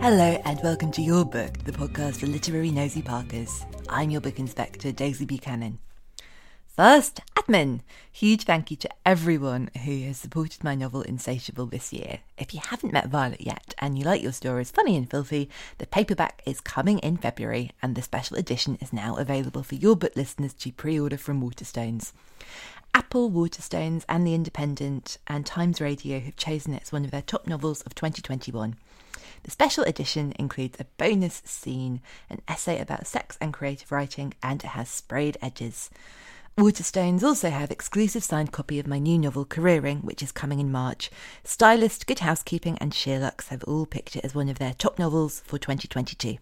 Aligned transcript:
Hello 0.00 0.40
and 0.44 0.60
welcome 0.62 0.92
to 0.92 1.02
You're 1.02 1.24
Booked, 1.24 1.64
the 1.64 1.72
podcast 1.72 2.20
for 2.20 2.28
literary 2.28 2.70
nosy 2.70 3.02
parkers. 3.02 3.66
I'm 3.88 4.10
your 4.10 4.20
book 4.20 4.38
inspector, 4.38 4.92
Daisy 4.92 5.24
Buchanan. 5.24 5.80
First, 6.68 7.20
admin. 7.34 7.80
Huge 8.12 8.44
thank 8.44 8.70
you 8.70 8.76
to 8.76 8.88
everyone 9.04 9.70
who 9.84 10.04
has 10.04 10.16
supported 10.16 10.62
my 10.62 10.76
novel 10.76 11.02
Insatiable 11.02 11.66
this 11.66 11.92
year. 11.92 12.20
If 12.38 12.54
you 12.54 12.60
haven't 12.64 12.92
met 12.92 13.08
Violet 13.08 13.40
yet 13.40 13.74
and 13.78 13.98
you 13.98 14.04
like 14.04 14.22
your 14.22 14.30
stories 14.30 14.70
funny 14.70 14.96
and 14.96 15.10
filthy, 15.10 15.50
the 15.78 15.86
paperback 15.86 16.42
is 16.46 16.60
coming 16.60 17.00
in 17.00 17.16
February 17.16 17.72
and 17.82 17.96
the 17.96 18.02
special 18.02 18.36
edition 18.36 18.78
is 18.80 18.92
now 18.92 19.16
available 19.16 19.64
for 19.64 19.74
You're 19.74 19.96
Booked 19.96 20.16
listeners 20.16 20.54
to 20.54 20.70
pre-order 20.70 21.18
from 21.18 21.42
Waterstones. 21.42 22.12
Apple, 22.94 23.30
Waterstones, 23.30 24.04
and 24.08 24.24
The 24.24 24.34
Independent 24.34 25.18
and 25.26 25.44
Times 25.44 25.80
Radio 25.80 26.20
have 26.20 26.36
chosen 26.36 26.72
it 26.74 26.82
as 26.82 26.92
one 26.92 27.04
of 27.04 27.10
their 27.10 27.20
top 27.20 27.48
novels 27.48 27.82
of 27.82 27.96
2021. 27.96 28.76
The 29.44 29.50
special 29.50 29.84
edition 29.84 30.32
includes 30.38 30.78
a 30.80 30.86
bonus 30.96 31.42
scene, 31.44 32.00
an 32.28 32.42
essay 32.48 32.80
about 32.80 33.06
sex 33.06 33.38
and 33.40 33.52
creative 33.52 33.92
writing, 33.92 34.34
and 34.42 34.62
it 34.62 34.68
has 34.68 34.88
sprayed 34.88 35.36
edges. 35.40 35.90
Waterstones 36.58 37.22
also 37.22 37.50
have 37.50 37.70
exclusive 37.70 38.24
signed 38.24 38.50
copy 38.50 38.80
of 38.80 38.86
my 38.88 38.98
new 38.98 39.16
novel 39.16 39.44
Careering, 39.44 40.02
which 40.02 40.24
is 40.24 40.32
coming 40.32 40.58
in 40.58 40.72
March. 40.72 41.08
Stylist, 41.44 42.06
Good 42.06 42.18
Housekeeping, 42.18 42.76
and 42.78 42.92
Sheerluxe 42.92 43.48
have 43.48 43.62
all 43.64 43.86
picked 43.86 44.16
it 44.16 44.24
as 44.24 44.34
one 44.34 44.48
of 44.48 44.58
their 44.58 44.74
top 44.74 44.98
novels 44.98 45.40
for 45.46 45.56
2022. 45.56 46.38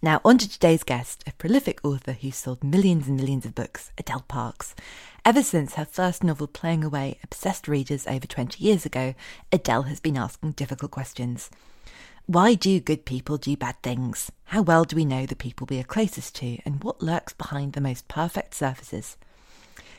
Now, 0.00 0.20
on 0.24 0.38
to 0.38 0.48
today's 0.48 0.84
guest, 0.84 1.24
a 1.26 1.32
prolific 1.32 1.80
author 1.84 2.12
who's 2.12 2.36
sold 2.36 2.62
millions 2.62 3.08
and 3.08 3.16
millions 3.16 3.44
of 3.44 3.56
books, 3.56 3.90
Adele 3.98 4.24
Parks. 4.28 4.76
Ever 5.24 5.42
since 5.42 5.74
her 5.74 5.84
first 5.84 6.22
novel 6.22 6.46
Playing 6.46 6.84
Away 6.84 7.18
obsessed 7.24 7.66
readers 7.66 8.06
over 8.06 8.24
20 8.24 8.62
years 8.62 8.86
ago, 8.86 9.14
Adele 9.50 9.82
has 9.82 9.98
been 9.98 10.16
asking 10.16 10.52
difficult 10.52 10.92
questions. 10.92 11.50
Why 12.26 12.54
do 12.54 12.78
good 12.78 13.06
people 13.06 13.38
do 13.38 13.56
bad 13.56 13.82
things? 13.82 14.30
How 14.44 14.62
well 14.62 14.84
do 14.84 14.94
we 14.94 15.04
know 15.04 15.26
the 15.26 15.34
people 15.34 15.66
we 15.68 15.80
are 15.80 15.84
closest 15.84 16.36
to, 16.36 16.58
and 16.64 16.84
what 16.84 17.02
lurks 17.02 17.32
behind 17.32 17.72
the 17.72 17.80
most 17.80 18.06
perfect 18.06 18.54
surfaces? 18.54 19.16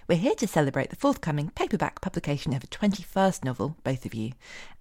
We're 0.10 0.18
here 0.18 0.34
to 0.38 0.48
celebrate 0.48 0.90
the 0.90 0.96
forthcoming 0.96 1.52
paperback 1.52 2.02
publication 2.02 2.56
of 2.56 2.64
a 2.64 2.68
21st 2.68 3.44
novel, 3.44 3.78
both 3.84 4.08
of 4.08 4.16
you, 4.16 4.32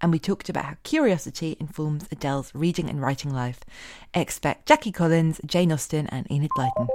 and 0.00 0.10
we 0.10 0.18
talked 0.18 0.48
about 0.48 0.64
how 0.64 0.76
curiosity 0.84 1.54
informs 1.60 2.08
Adele's 2.10 2.50
reading 2.54 2.88
and 2.88 2.98
writing 2.98 3.34
life. 3.34 3.60
Expect 4.14 4.64
Jackie 4.64 4.90
Collins, 4.90 5.38
Jane 5.44 5.70
Austen, 5.70 6.06
and 6.06 6.26
Enid 6.32 6.48
Blyton. 6.56 6.88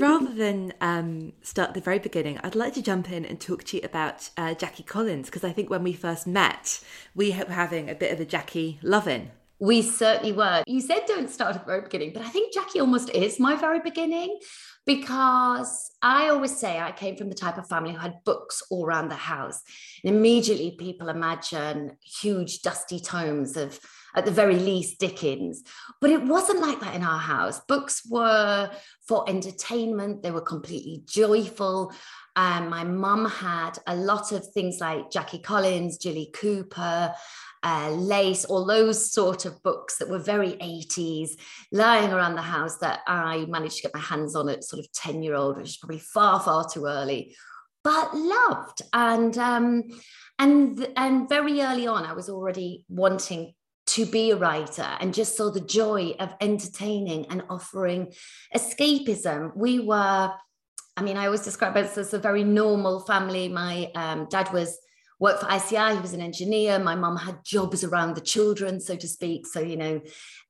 Rather 0.00 0.32
than 0.32 0.72
um, 0.80 1.32
start 1.42 1.70
at 1.70 1.74
the 1.74 1.80
very 1.80 1.98
beginning, 1.98 2.38
I'd 2.44 2.54
like 2.54 2.74
to 2.74 2.82
jump 2.82 3.10
in 3.10 3.24
and 3.24 3.40
talk 3.40 3.64
to 3.64 3.78
you 3.78 3.82
about 3.82 4.30
uh, 4.36 4.54
Jackie 4.54 4.84
Collins 4.84 5.26
because 5.26 5.42
I 5.42 5.50
think 5.50 5.68
when 5.68 5.82
we 5.82 5.92
first 5.92 6.28
met, 6.28 6.80
we 7.16 7.30
were 7.32 7.46
having 7.46 7.90
a 7.90 7.96
bit 7.96 8.12
of 8.12 8.20
a 8.20 8.24
Jackie 8.24 8.78
loving. 8.84 9.32
We 9.58 9.82
certainly 9.82 10.32
were. 10.32 10.62
You 10.66 10.80
said 10.80 11.06
don't 11.06 11.28
start 11.28 11.56
at 11.56 11.62
the 11.62 11.66
very 11.66 11.82
beginning, 11.82 12.12
but 12.14 12.22
I 12.22 12.28
think 12.28 12.54
Jackie 12.54 12.80
almost 12.80 13.10
is 13.10 13.40
my 13.40 13.56
very 13.56 13.80
beginning 13.80 14.38
because 14.96 15.92
I 16.02 16.30
always 16.30 16.56
say 16.56 16.80
I 16.80 16.90
came 16.90 17.14
from 17.14 17.28
the 17.28 17.36
type 17.36 17.58
of 17.58 17.68
family 17.68 17.92
who 17.92 17.98
had 17.98 18.24
books 18.24 18.60
all 18.72 18.84
around 18.84 19.08
the 19.08 19.14
house. 19.14 19.62
And 20.02 20.12
immediately 20.16 20.74
people 20.76 21.08
imagine 21.08 21.96
huge 22.02 22.62
dusty 22.62 22.98
tomes 22.98 23.56
of, 23.56 23.78
at 24.16 24.24
the 24.24 24.32
very 24.32 24.56
least, 24.56 24.98
Dickens. 24.98 25.62
But 26.00 26.10
it 26.10 26.24
wasn't 26.24 26.60
like 26.60 26.80
that 26.80 26.96
in 26.96 27.04
our 27.04 27.20
house. 27.20 27.60
Books 27.68 28.02
were 28.10 28.68
for 29.06 29.30
entertainment, 29.30 30.24
they 30.24 30.32
were 30.32 30.40
completely 30.40 31.04
joyful. 31.06 31.92
Um, 32.34 32.68
my 32.68 32.82
mum 32.82 33.26
had 33.26 33.78
a 33.86 33.94
lot 33.94 34.32
of 34.32 34.44
things 34.48 34.78
like 34.80 35.12
Jackie 35.12 35.38
Collins, 35.38 35.98
Jilly 35.98 36.32
Cooper, 36.34 37.14
uh, 37.62 37.90
lace, 37.90 38.44
all 38.44 38.64
those 38.64 39.12
sort 39.12 39.44
of 39.44 39.62
books 39.62 39.98
that 39.98 40.08
were 40.08 40.18
very 40.18 40.52
80s 40.52 41.32
lying 41.72 42.12
around 42.12 42.34
the 42.34 42.42
house 42.42 42.78
that 42.78 43.00
I 43.06 43.44
managed 43.46 43.76
to 43.76 43.82
get 43.82 43.94
my 43.94 44.00
hands 44.00 44.34
on 44.34 44.48
at 44.48 44.64
sort 44.64 44.80
of 44.80 44.90
10 44.92 45.22
year 45.22 45.34
old, 45.34 45.56
which 45.56 45.70
is 45.70 45.76
probably 45.76 45.98
far, 45.98 46.40
far 46.40 46.68
too 46.68 46.86
early, 46.86 47.36
but 47.84 48.16
loved. 48.16 48.82
And, 48.92 49.36
um, 49.36 49.84
and, 50.38 50.88
and 50.96 51.28
very 51.28 51.60
early 51.60 51.86
on, 51.86 52.04
I 52.04 52.14
was 52.14 52.30
already 52.30 52.84
wanting 52.88 53.52
to 53.88 54.06
be 54.06 54.30
a 54.30 54.36
writer 54.36 54.86
and 55.00 55.12
just 55.12 55.36
saw 55.36 55.50
the 55.50 55.60
joy 55.60 56.14
of 56.20 56.32
entertaining 56.40 57.26
and 57.26 57.42
offering 57.50 58.12
escapism. 58.54 59.54
We 59.56 59.80
were, 59.80 60.32
I 60.96 61.02
mean, 61.02 61.16
I 61.16 61.26
always 61.26 61.42
describe 61.42 61.76
it 61.76 61.96
as 61.96 62.14
a 62.14 62.18
very 62.18 62.44
normal 62.44 63.00
family. 63.00 63.48
My 63.48 63.90
um, 63.94 64.28
dad 64.30 64.52
was 64.52 64.78
worked 65.20 65.42
for 65.42 65.52
ICI. 65.52 65.94
He 65.94 66.00
was 66.00 66.14
an 66.14 66.22
engineer. 66.22 66.78
My 66.78 66.96
mum 66.96 67.16
had 67.16 67.44
jobs 67.44 67.84
around 67.84 68.16
the 68.16 68.22
children, 68.22 68.80
so 68.80 68.96
to 68.96 69.06
speak. 69.06 69.46
So, 69.46 69.60
you 69.60 69.76
know, 69.76 70.00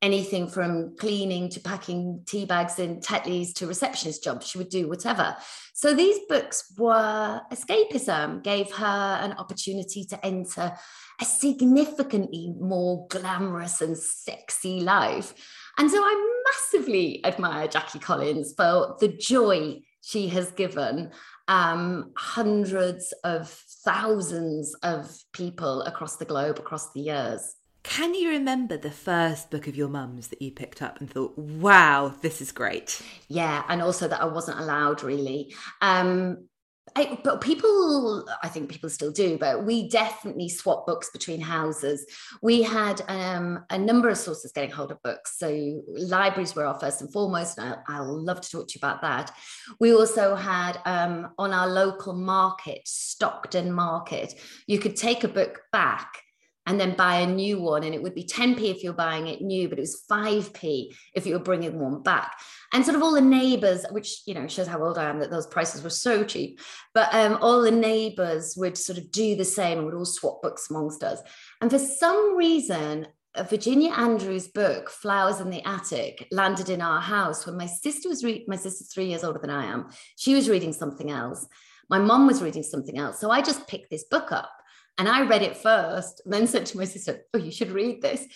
anything 0.00 0.48
from 0.48 0.96
cleaning 0.96 1.50
to 1.50 1.60
packing 1.60 2.22
tea 2.24 2.46
bags 2.46 2.78
in 2.78 3.00
Tetleys 3.00 3.52
to 3.54 3.66
receptionist 3.66 4.22
jobs, 4.22 4.46
she 4.46 4.58
would 4.58 4.70
do 4.70 4.88
whatever. 4.88 5.36
So 5.74 5.92
these 5.92 6.20
books 6.28 6.72
were 6.78 7.40
escapism, 7.52 8.42
gave 8.44 8.70
her 8.72 9.18
an 9.20 9.32
opportunity 9.32 10.04
to 10.04 10.24
enter 10.24 10.72
a 11.20 11.24
significantly 11.24 12.54
more 12.58 13.06
glamorous 13.08 13.80
and 13.80 13.98
sexy 13.98 14.80
life. 14.80 15.34
And 15.78 15.90
so 15.90 15.98
I 15.98 16.42
massively 16.46 17.24
admire 17.24 17.66
Jackie 17.66 17.98
Collins 17.98 18.54
for 18.56 18.96
the 19.00 19.08
joy 19.08 19.80
she 20.02 20.28
has 20.28 20.50
given 20.52 21.10
um, 21.48 22.12
hundreds 22.16 23.12
of 23.24 23.48
thousands 23.84 24.74
of 24.82 25.10
people 25.32 25.82
across 25.82 26.16
the 26.16 26.24
globe 26.24 26.58
across 26.58 26.92
the 26.92 27.00
years. 27.00 27.56
Can 27.82 28.14
you 28.14 28.28
remember 28.28 28.76
the 28.76 28.90
first 28.90 29.50
book 29.50 29.66
of 29.66 29.74
your 29.74 29.88
mum's 29.88 30.28
that 30.28 30.42
you 30.42 30.50
picked 30.50 30.82
up 30.82 31.00
and 31.00 31.10
thought, 31.10 31.36
wow, 31.38 32.12
this 32.20 32.42
is 32.42 32.52
great? 32.52 33.00
Yeah, 33.28 33.64
and 33.68 33.80
also 33.80 34.06
that 34.06 34.20
I 34.20 34.26
wasn't 34.26 34.60
allowed 34.60 35.02
really. 35.02 35.54
Um, 35.80 36.48
I, 36.96 37.18
but 37.22 37.40
people, 37.40 38.28
I 38.42 38.48
think 38.48 38.68
people 38.68 38.90
still 38.90 39.12
do, 39.12 39.38
but 39.38 39.64
we 39.64 39.88
definitely 39.88 40.48
swap 40.48 40.86
books 40.86 41.10
between 41.10 41.40
houses. 41.40 42.06
We 42.42 42.62
had 42.62 43.02
um, 43.08 43.64
a 43.70 43.78
number 43.78 44.08
of 44.08 44.18
sources 44.18 44.52
getting 44.52 44.70
hold 44.70 44.90
of 44.90 45.02
books. 45.02 45.38
So 45.38 45.82
libraries 45.88 46.54
were 46.54 46.64
our 46.64 46.78
first 46.78 47.00
and 47.00 47.12
foremost, 47.12 47.58
and 47.58 47.74
I, 47.74 47.96
I'll 47.96 48.22
love 48.22 48.40
to 48.40 48.50
talk 48.50 48.68
to 48.68 48.74
you 48.74 48.78
about 48.78 49.02
that. 49.02 49.32
We 49.78 49.94
also 49.94 50.34
had 50.34 50.80
um, 50.84 51.30
on 51.38 51.52
our 51.52 51.68
local 51.68 52.12
market, 52.12 52.82
Stockton 52.86 53.72
Market, 53.72 54.34
you 54.66 54.78
could 54.78 54.96
take 54.96 55.24
a 55.24 55.28
book 55.28 55.62
back 55.72 56.22
and 56.66 56.78
then 56.78 56.94
buy 56.94 57.16
a 57.16 57.26
new 57.26 57.60
one. 57.60 57.82
And 57.82 57.94
it 57.94 58.02
would 58.02 58.14
be 58.14 58.24
10p 58.24 58.62
if 58.70 58.82
you're 58.82 58.92
buying 58.92 59.26
it 59.26 59.40
new, 59.40 59.68
but 59.68 59.78
it 59.78 59.82
was 59.82 60.04
5p 60.10 60.94
if 61.14 61.26
you 61.26 61.34
were 61.34 61.40
bringing 61.40 61.78
one 61.78 62.02
back. 62.02 62.38
And 62.72 62.84
sort 62.84 62.96
of 62.96 63.02
all 63.02 63.12
the 63.12 63.20
neighbors, 63.20 63.84
which, 63.90 64.22
you 64.26 64.34
know, 64.34 64.46
shows 64.46 64.68
how 64.68 64.82
old 64.82 64.96
I 64.96 65.08
am 65.08 65.18
that 65.18 65.30
those 65.30 65.46
prices 65.46 65.82
were 65.82 65.90
so 65.90 66.22
cheap. 66.22 66.60
But 66.94 67.12
um, 67.12 67.38
all 67.40 67.62
the 67.62 67.70
neighbors 67.70 68.54
would 68.56 68.78
sort 68.78 68.98
of 68.98 69.10
do 69.10 69.34
the 69.34 69.44
same 69.44 69.78
and 69.78 69.86
would 69.86 69.94
all 69.94 70.04
swap 70.04 70.40
books 70.40 70.70
amongst 70.70 71.02
us. 71.02 71.20
And 71.60 71.70
for 71.70 71.80
some 71.80 72.36
reason, 72.36 73.08
Virginia 73.48 73.92
Andrews' 73.92 74.48
book, 74.48 74.90
Flowers 74.90 75.40
in 75.40 75.50
the 75.50 75.66
Attic, 75.66 76.26
landed 76.30 76.68
in 76.68 76.80
our 76.80 77.00
house 77.00 77.46
when 77.46 77.56
my 77.56 77.66
sister 77.66 78.08
was 78.08 78.24
reading, 78.24 78.44
my 78.48 78.56
sister's 78.56 78.92
three 78.92 79.06
years 79.06 79.24
older 79.24 79.38
than 79.38 79.50
I 79.50 79.66
am. 79.66 79.88
She 80.16 80.34
was 80.34 80.48
reading 80.48 80.72
something 80.72 81.10
else. 81.10 81.46
My 81.88 81.98
mom 81.98 82.26
was 82.26 82.42
reading 82.42 82.62
something 82.62 82.98
else. 82.98 83.20
So 83.20 83.30
I 83.30 83.42
just 83.42 83.66
picked 83.66 83.90
this 83.90 84.04
book 84.04 84.32
up 84.32 84.50
and 84.98 85.08
I 85.08 85.26
read 85.26 85.42
it 85.42 85.56
first, 85.56 86.20
and 86.24 86.34
then 86.34 86.46
said 86.46 86.66
to 86.66 86.76
my 86.76 86.84
sister, 86.84 87.20
Oh, 87.32 87.38
you 87.38 87.50
should 87.50 87.70
read 87.70 88.02
this. 88.02 88.26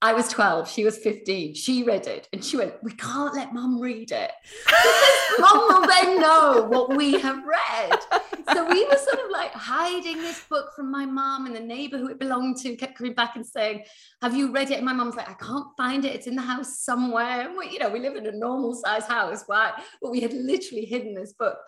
I 0.00 0.12
was 0.12 0.28
12, 0.28 0.70
she 0.70 0.84
was 0.84 0.96
15. 0.96 1.54
She 1.54 1.82
read 1.82 2.06
it 2.06 2.28
and 2.32 2.44
she 2.44 2.56
went, 2.56 2.74
We 2.82 2.92
can't 2.92 3.34
let 3.34 3.52
mom 3.52 3.80
read 3.80 4.12
it. 4.12 4.30
mom 5.40 5.58
will 5.58 5.88
then 5.88 6.20
know 6.20 6.66
what 6.68 6.96
we 6.96 7.18
have 7.20 7.42
read. 7.44 7.98
So 8.54 8.68
we 8.68 8.84
were 8.86 8.96
sort 8.96 9.18
of 9.24 9.30
like 9.32 9.52
hiding 9.52 10.18
this 10.18 10.44
book 10.48 10.72
from 10.74 10.90
my 10.90 11.04
mom, 11.04 11.46
and 11.46 11.54
the 11.54 11.60
neighbor 11.60 11.98
who 11.98 12.08
it 12.08 12.18
belonged 12.18 12.58
to 12.58 12.76
kept 12.76 12.96
coming 12.96 13.12
back 13.12 13.34
and 13.34 13.44
saying, 13.44 13.84
Have 14.22 14.36
you 14.36 14.52
read 14.52 14.70
it? 14.70 14.76
And 14.76 14.86
my 14.86 14.92
mom's 14.92 15.16
like, 15.16 15.28
I 15.28 15.34
can't 15.34 15.66
find 15.76 16.04
it. 16.04 16.14
It's 16.14 16.26
in 16.28 16.36
the 16.36 16.42
house 16.42 16.78
somewhere. 16.78 17.48
And 17.48 17.56
we, 17.56 17.70
you 17.70 17.80
know, 17.80 17.90
we 17.90 17.98
live 17.98 18.14
in 18.16 18.26
a 18.26 18.32
normal 18.32 18.74
size 18.74 19.04
house, 19.04 19.44
right? 19.48 19.72
But 20.00 20.12
we 20.12 20.20
had 20.20 20.32
literally 20.32 20.84
hidden 20.84 21.14
this 21.14 21.32
book. 21.32 21.58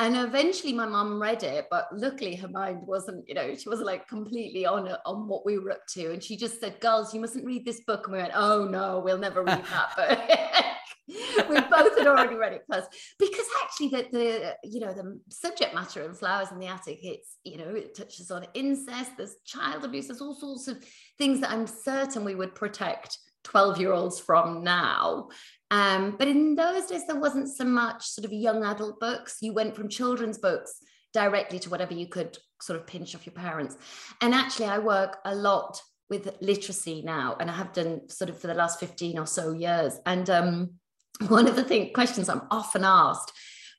And 0.00 0.16
eventually 0.16 0.72
my 0.72 0.86
mum 0.86 1.20
read 1.20 1.42
it, 1.42 1.66
but 1.70 1.88
luckily 1.92 2.36
her 2.36 2.48
mind 2.48 2.86
wasn't, 2.86 3.28
you 3.28 3.34
know, 3.34 3.56
she 3.56 3.68
wasn't 3.68 3.88
like 3.88 4.06
completely 4.06 4.64
on 4.64 4.88
on 5.04 5.26
what 5.26 5.44
we 5.44 5.58
were 5.58 5.72
up 5.72 5.86
to. 5.88 6.12
And 6.12 6.22
she 6.22 6.36
just 6.36 6.60
said, 6.60 6.78
girls, 6.80 7.12
you 7.12 7.20
mustn't 7.20 7.44
read 7.44 7.64
this 7.64 7.80
book. 7.80 8.06
And 8.06 8.12
we 8.12 8.22
went, 8.22 8.32
oh 8.34 8.64
no, 8.64 9.00
we'll 9.00 9.18
never 9.18 9.42
read 9.42 9.64
that 9.70 9.96
book. 9.96 10.68
we 11.48 11.60
both 11.62 11.98
had 11.98 12.06
already 12.06 12.36
read 12.36 12.52
it 12.52 12.64
first. 12.70 12.88
Because 13.18 13.46
actually 13.64 13.88
the, 13.88 14.06
the, 14.12 14.56
you 14.62 14.78
know, 14.78 14.92
the 14.92 15.20
subject 15.30 15.74
matter 15.74 16.04
in 16.04 16.14
Flowers 16.14 16.52
in 16.52 16.58
the 16.58 16.66
Attic, 16.66 17.00
it's, 17.02 17.38
you 17.44 17.56
know, 17.56 17.68
it 17.68 17.96
touches 17.96 18.30
on 18.30 18.46
incest, 18.54 19.12
there's 19.16 19.36
child 19.44 19.84
abuse, 19.84 20.08
there's 20.08 20.20
all 20.20 20.34
sorts 20.34 20.68
of 20.68 20.78
things 21.16 21.40
that 21.40 21.50
I'm 21.50 21.66
certain 21.66 22.24
we 22.24 22.34
would 22.34 22.54
protect 22.54 23.18
12 23.44 23.80
year 23.80 23.92
olds 23.92 24.20
from 24.20 24.62
now. 24.62 25.28
Um, 25.70 26.16
but 26.18 26.28
in 26.28 26.54
those 26.54 26.86
days, 26.86 27.06
there 27.06 27.20
wasn't 27.20 27.48
so 27.48 27.64
much 27.64 28.06
sort 28.06 28.24
of 28.24 28.32
young 28.32 28.64
adult 28.64 29.00
books. 29.00 29.38
You 29.40 29.52
went 29.52 29.76
from 29.76 29.88
children's 29.88 30.38
books 30.38 30.74
directly 31.12 31.58
to 31.60 31.70
whatever 31.70 31.94
you 31.94 32.06
could 32.06 32.36
sort 32.60 32.78
of 32.78 32.86
pinch 32.86 33.14
off 33.14 33.26
your 33.26 33.34
parents. 33.34 33.76
And 34.20 34.34
actually, 34.34 34.66
I 34.66 34.78
work 34.78 35.18
a 35.24 35.34
lot 35.34 35.80
with 36.10 36.36
literacy 36.40 37.02
now, 37.02 37.36
and 37.38 37.50
I 37.50 37.54
have 37.54 37.72
done 37.72 38.08
sort 38.08 38.30
of 38.30 38.38
for 38.38 38.46
the 38.46 38.54
last 38.54 38.80
15 38.80 39.18
or 39.18 39.26
so 39.26 39.52
years. 39.52 39.98
And 40.06 40.28
um, 40.30 40.70
one 41.28 41.46
of 41.46 41.56
the 41.56 41.64
thing, 41.64 41.92
questions 41.92 42.28
I'm 42.28 42.42
often 42.50 42.84
asked 42.84 43.32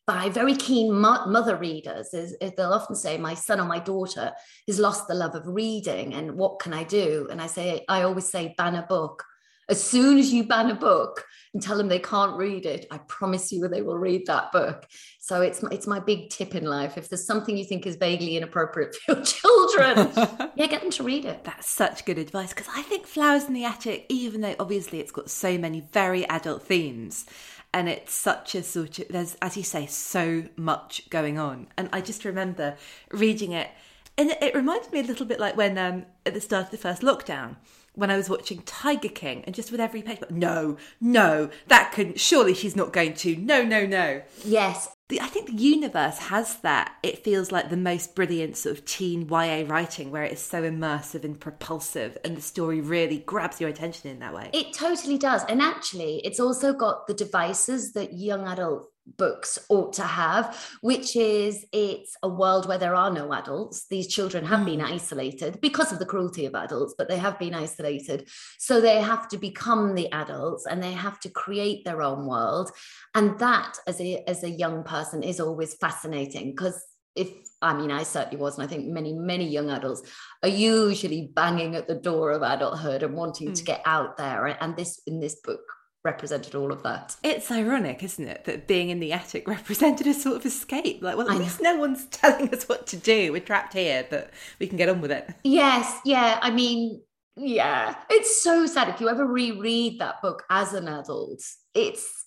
by 0.06 0.30
very 0.30 0.56
keen 0.56 0.92
mo- 0.92 1.26
mother 1.28 1.56
readers 1.56 2.14
is, 2.14 2.34
is, 2.42 2.52
they'll 2.56 2.74
often 2.74 2.96
say, 2.96 3.18
My 3.18 3.34
son 3.34 3.60
or 3.60 3.66
my 3.66 3.80
daughter 3.80 4.32
has 4.68 4.80
lost 4.80 5.08
the 5.08 5.16
love 5.16 5.36
of 5.36 5.48
reading, 5.48 6.14
and 6.14 6.36
what 6.36 6.60
can 6.60 6.74
I 6.74 6.84
do? 6.84 7.28
And 7.32 7.42
I 7.42 7.48
say, 7.48 7.86
I 7.90 8.04
always 8.04 8.28
say, 8.28 8.54
ban 8.58 8.76
a 8.76 8.84
book 8.84 9.24
as 9.70 9.82
soon 9.82 10.18
as 10.18 10.34
you 10.34 10.44
ban 10.44 10.72
a 10.72 10.76
book 10.76 11.26
and 11.54 11.62
tell 11.62 11.78
them 11.78 11.88
they 11.88 12.00
can't 12.00 12.38
read 12.38 12.66
it, 12.66 12.86
I 12.92 12.98
promise 12.98 13.52
you 13.52 13.68
they 13.68 13.82
will 13.82 13.98
read 13.98 14.26
that 14.26 14.52
book. 14.52 14.88
So 15.20 15.42
it's 15.42 15.64
it's 15.72 15.88
my 15.88 16.00
big 16.00 16.30
tip 16.30 16.56
in 16.56 16.66
life. 16.66 16.98
If 16.98 17.10
there's 17.10 17.26
something 17.26 17.58
you 17.58 17.66
think 17.66 17.86
is 17.86 17.96
vaguely 17.96 18.36
inappropriate 18.36 18.96
for 19.06 19.16
your 19.16 19.24
children, 19.24 20.12
yeah, 20.56 20.68
get 20.68 20.82
them 20.82 20.92
to 20.92 21.04
read 21.04 21.26
it. 21.26 21.44
That's 21.44 21.70
such 21.70 22.06
good 22.06 22.18
advice 22.18 22.50
because 22.50 22.70
I 22.76 22.82
think 22.84 23.06
Flowers 23.06 23.46
in 23.46 23.54
the 23.54 23.66
Attic, 23.66 24.06
even 24.10 24.42
though 24.42 24.56
obviously 24.60 25.00
it's 25.00 25.12
got 25.12 25.30
so 25.30 25.58
many 25.58 25.82
very 25.92 26.28
adult 26.28 26.64
themes, 26.64 27.26
and 27.74 27.88
it's 27.88 28.14
such 28.14 28.56
a 28.56 28.64
sort 28.64 29.00
of 29.00 29.08
there's 29.10 29.38
as 29.42 29.56
you 29.56 29.64
say 29.64 29.86
so 29.86 30.46
much 30.56 31.10
going 31.10 31.38
on, 31.38 31.68
and 31.78 31.90
I 31.94 32.02
just 32.02 32.26
remember 32.26 32.76
reading 33.12 33.52
it. 33.52 33.70
And 34.18 34.32
it 34.42 34.54
reminded 34.54 34.92
me 34.92 35.00
a 35.00 35.04
little 35.04 35.26
bit 35.26 35.40
like 35.40 35.56
when 35.56 35.78
um, 35.78 36.06
at 36.26 36.34
the 36.34 36.42
start 36.42 36.66
of 36.66 36.72
the 36.72 36.78
first 36.78 37.02
lockdown, 37.04 37.56
when 38.00 38.10
I 38.10 38.18
was 38.18 38.30
watching 38.30 38.62
Tiger 38.64 39.10
King 39.10 39.44
and 39.46 39.54
just 39.54 39.72
with 39.72 39.80
every 39.80 40.02
page, 40.02 40.20
but 40.20 40.32
no, 40.32 40.78
no, 41.02 41.50
that 41.68 41.92
couldn't, 41.92 42.20
surely 42.20 42.54
she's 42.54 42.76
not 42.76 42.94
going 42.94 43.14
to, 43.16 43.36
no, 43.36 43.64
no, 43.64 43.86
no. 43.86 44.22
Yes. 44.44 44.90
The, 45.10 45.20
I 45.22 45.26
think 45.26 45.48
the 45.48 45.54
universe 45.54 46.20
has 46.20 46.58
that. 46.58 46.96
It 47.02 47.24
feels 47.24 47.52
like 47.52 47.70
the 47.70 47.78
most 47.78 48.16
brilliant 48.16 48.58
sort 48.58 48.78
of 48.78 48.86
teen 48.86 49.28
YA 49.28 49.64
writing 49.66 50.12
where 50.12 50.24
it 50.24 50.34
is 50.34 50.40
so 50.40 50.62
immersive 50.62 51.24
and 51.24 51.40
propulsive 51.40 52.18
and 52.24 52.38
the 52.38 52.42
story 52.42 52.80
really 52.80 53.18
grabs 53.18 53.60
your 53.60 53.70
attention 53.70 54.12
in 54.12 54.20
that 54.20 54.34
way. 54.34 54.50
It 54.54 54.74
totally 54.74 55.18
does. 55.18 55.44
And 55.46 55.62
actually, 55.62 56.22
it's 56.24 56.40
also 56.40 56.74
got 56.74 57.08
the 57.08 57.14
devices 57.14 57.94
that 57.94 58.14
young 58.14 58.48
adult 58.48 58.92
books 59.18 59.60
ought 59.70 59.94
to 59.94 60.04
have, 60.04 60.58
which 60.82 61.16
is 61.16 61.66
it's 61.72 62.16
a 62.24 62.30
world 62.30 62.68
where 62.68 62.78
there 62.78 62.96
are 62.96 63.12
no 63.12 63.34
adults. 63.34 63.88
These 63.90 64.08
children 64.08 64.46
have 64.46 64.62
mm. 64.62 64.66
been 64.66 64.80
hmm. 64.80 64.94
isolated 64.94 65.62
because 65.62 65.92
of 65.92 66.00
the 66.00 66.06
cruelty 66.06 66.46
of 66.46 66.56
adults, 66.56 66.96
but 66.98 67.10
they 67.10 67.18
have 67.18 67.40
been 67.40 67.54
isolated. 67.54 68.28
So 68.58 68.82
they 68.82 69.02
have 69.02 69.28
to 69.30 69.38
become 69.38 69.96
the 69.96 70.12
adults 70.12 70.66
and 70.66 70.82
they 70.82 70.94
have 70.94 71.20
to 71.22 71.30
create 71.30 71.86
their 71.86 72.02
own 72.02 72.26
world. 72.26 72.72
And 73.16 73.40
that, 73.40 73.78
as 73.88 74.00
a, 74.00 74.24
as 74.28 74.44
a 74.44 74.50
young 74.50 74.84
person, 74.84 75.24
is 75.24 75.40
always 75.40 75.74
fascinating 75.76 76.52
because 76.52 76.82
if 77.16 77.30
I 77.62 77.74
mean, 77.74 77.92
I 77.92 78.04
certainly 78.04 78.38
was, 78.38 78.58
and 78.58 78.64
I 78.64 78.68
think 78.68 78.88
many, 78.88 79.12
many 79.12 79.46
young 79.46 79.70
adults 79.70 80.04
are 80.44 80.50
usually 80.50 81.30
banging 81.34 81.76
at 81.76 81.88
the 81.88 81.96
door 81.96 82.32
of 82.32 82.42
adulthood 82.42 83.04
and 83.04 83.14
wanting 83.16 83.52
mm. 83.52 83.56
to 83.56 83.64
get 83.64 83.82
out 83.86 84.16
there. 84.16 84.46
And 84.46 84.78
this 84.78 85.02
in 85.06 85.20
this 85.20 85.36
book 85.44 85.60
represented 86.04 86.56
all 86.56 86.72
of 86.72 86.84
that. 86.84 87.16
It's 87.24 87.52
ironic, 87.52 88.04
isn't 88.04 88.28
it, 88.28 88.46
that 88.46 88.68
being 88.68 88.90
in 88.90 89.00
the 89.00 89.12
attic 89.12 89.48
represented 89.48 90.08
a 90.08 90.14
sort 90.14 90.38
of 90.38 90.46
escape. 90.46 91.02
Like, 91.02 91.18
well, 91.18 91.30
at 91.30 91.38
least 91.38 91.62
no 91.62 91.76
one's 91.76 92.06
telling 92.12 92.54
us 92.54 92.68
what 92.68 92.88
to 92.88 92.98
do. 92.98 93.32
We're 93.32 93.42
trapped 93.42 93.74
here, 93.74 94.06
but 94.10 94.32
we 94.60 94.68
can 94.68 94.78
get 94.78 94.90
on 94.90 95.02
with 95.02 95.12
it. 95.12 95.30
Yes, 95.44 96.00
yeah. 96.06 96.40
I 96.42 96.52
mean, 96.52 97.02
yeah. 97.36 97.96
It's 98.10 98.42
so 98.44 98.66
sad 98.66 98.90
if 98.90 99.00
you 99.00 99.10
ever 99.10 99.26
reread 99.26 100.00
that 100.00 100.22
book 100.22 100.44
as 100.50 100.74
an 100.74 100.88
adult. 100.88 101.42
It's 101.74 102.19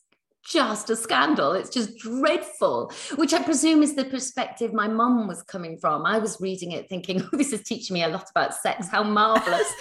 just 0.44 0.90
a 0.90 0.96
scandal. 0.96 1.52
It's 1.52 1.70
just 1.70 1.96
dreadful, 1.98 2.92
which 3.14 3.32
I 3.32 3.42
presume 3.42 3.82
is 3.82 3.94
the 3.94 4.04
perspective 4.04 4.72
my 4.72 4.88
mum 4.88 5.28
was 5.28 5.42
coming 5.42 5.78
from. 5.78 6.04
I 6.04 6.18
was 6.18 6.40
reading 6.40 6.72
it 6.72 6.88
thinking, 6.88 7.22
oh, 7.22 7.28
this 7.36 7.52
is 7.52 7.62
teaching 7.62 7.94
me 7.94 8.02
a 8.02 8.08
lot 8.08 8.28
about 8.30 8.54
sex. 8.54 8.88
How 8.88 9.02
marvelous. 9.02 9.72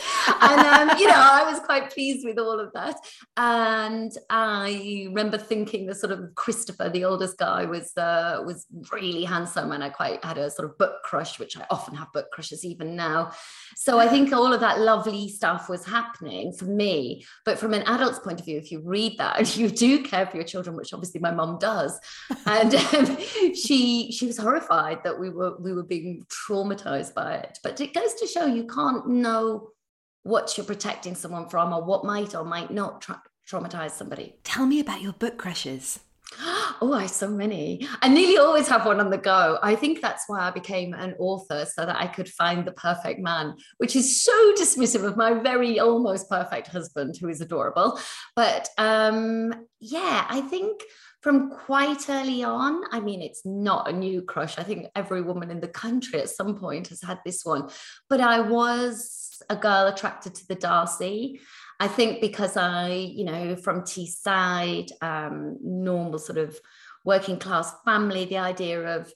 and, 0.41 0.61
um, 0.61 0.97
you 0.99 1.07
know, 1.07 1.15
I 1.15 1.49
was 1.49 1.59
quite 1.61 1.91
pleased 1.91 2.25
with 2.25 2.37
all 2.37 2.59
of 2.59 2.71
that. 2.73 2.95
And 3.37 4.11
I 4.29 5.05
remember 5.07 5.37
thinking 5.37 5.87
the 5.87 5.95
sort 5.95 6.11
of 6.11 6.35
Christopher, 6.35 6.89
the 6.89 7.05
oldest 7.05 7.37
guy, 7.37 7.65
was, 7.65 7.95
uh, 7.97 8.41
was 8.45 8.67
really 8.91 9.23
handsome. 9.23 9.71
And 9.71 9.83
I 9.83 9.89
quite 9.89 10.23
had 10.23 10.37
a 10.37 10.51
sort 10.51 10.69
of 10.69 10.77
book 10.77 11.01
crush, 11.03 11.39
which 11.39 11.57
I 11.57 11.65
often 11.69 11.95
have 11.95 12.11
book 12.13 12.29
crushes 12.31 12.63
even 12.63 12.95
now. 12.95 13.31
So 13.75 13.99
I 13.99 14.07
think 14.07 14.31
all 14.31 14.53
of 14.53 14.59
that 14.59 14.79
lovely 14.79 15.29
stuff 15.29 15.69
was 15.69 15.85
happening 15.85 16.53
for 16.53 16.65
me. 16.65 17.25
But 17.45 17.57
from 17.57 17.73
an 17.73 17.83
adult's 17.87 18.19
point 18.19 18.39
of 18.39 18.45
view, 18.45 18.57
if 18.57 18.71
you 18.71 18.81
read 18.81 19.17
that 19.17 19.39
and 19.39 19.55
you 19.55 19.69
do 19.69 20.03
care 20.03 20.27
for 20.27 20.37
your 20.37 20.45
children, 20.51 20.75
which 20.75 20.93
obviously 20.93 21.19
my 21.19 21.31
mum 21.31 21.57
does, 21.59 21.99
and 22.45 22.75
um, 22.75 23.17
she 23.55 24.11
she 24.11 24.25
was 24.27 24.37
horrified 24.37 25.03
that 25.03 25.19
we 25.19 25.29
were 25.29 25.55
we 25.59 25.73
were 25.73 25.83
being 25.83 26.25
traumatized 26.29 27.13
by 27.13 27.35
it. 27.35 27.59
But 27.63 27.79
it 27.79 27.93
goes 27.93 28.13
to 28.15 28.27
show 28.27 28.45
you 28.45 28.65
can't 28.65 29.07
know 29.07 29.69
what 30.23 30.55
you're 30.57 30.65
protecting 30.65 31.15
someone 31.15 31.49
from 31.49 31.73
or 31.73 31.83
what 31.83 32.05
might 32.05 32.35
or 32.35 32.43
might 32.43 32.71
not 32.71 33.01
tra- 33.01 33.23
traumatize 33.49 33.91
somebody. 33.91 34.35
Tell 34.43 34.65
me 34.65 34.79
about 34.79 35.01
your 35.01 35.13
book 35.13 35.37
crushes. 35.37 35.99
Oh, 36.83 36.93
I 36.93 37.01
have 37.01 37.11
so 37.11 37.29
many. 37.29 37.87
I 38.01 38.07
nearly 38.07 38.39
always 38.39 38.67
have 38.67 38.87
one 38.87 38.99
on 38.99 39.11
the 39.11 39.17
go. 39.17 39.59
I 39.61 39.75
think 39.75 40.01
that's 40.01 40.23
why 40.25 40.39
I 40.39 40.49
became 40.49 40.95
an 40.95 41.13
author 41.19 41.63
so 41.65 41.85
that 41.85 41.95
I 41.95 42.07
could 42.07 42.27
find 42.27 42.65
the 42.65 42.71
perfect 42.71 43.19
man, 43.19 43.55
which 43.77 43.95
is 43.95 44.23
so 44.23 44.53
dismissive 44.53 45.03
of 45.03 45.15
my 45.15 45.33
very 45.33 45.79
almost 45.79 46.27
perfect 46.27 46.69
husband, 46.69 47.17
who 47.21 47.29
is 47.29 47.39
adorable. 47.39 47.99
But 48.35 48.67
um, 48.79 49.53
yeah, 49.79 50.25
I 50.27 50.41
think 50.41 50.81
from 51.21 51.51
quite 51.51 52.09
early 52.09 52.43
on, 52.43 52.81
I 52.91 52.99
mean, 52.99 53.21
it's 53.21 53.45
not 53.45 53.87
a 53.87 53.93
new 53.93 54.23
crush. 54.23 54.57
I 54.57 54.63
think 54.63 54.87
every 54.95 55.21
woman 55.21 55.51
in 55.51 55.61
the 55.61 55.67
country 55.67 56.19
at 56.19 56.29
some 56.29 56.57
point 56.57 56.87
has 56.87 57.03
had 57.03 57.19
this 57.23 57.45
one. 57.45 57.69
But 58.09 58.21
I 58.21 58.39
was 58.39 59.21
a 59.49 59.55
girl 59.55 59.87
attracted 59.87 60.35
to 60.35 60.47
the 60.47 60.55
Darcy. 60.55 61.39
I 61.81 61.87
think 61.87 62.21
because 62.21 62.57
I, 62.57 62.89
you 62.89 63.23
know, 63.23 63.55
from 63.55 63.81
Teesside, 63.81 64.91
um, 65.01 65.57
normal 65.63 66.19
sort 66.19 66.37
of 66.37 66.59
working 67.03 67.39
class 67.39 67.73
family, 67.83 68.25
the 68.25 68.37
idea 68.37 68.99
of, 68.99 69.11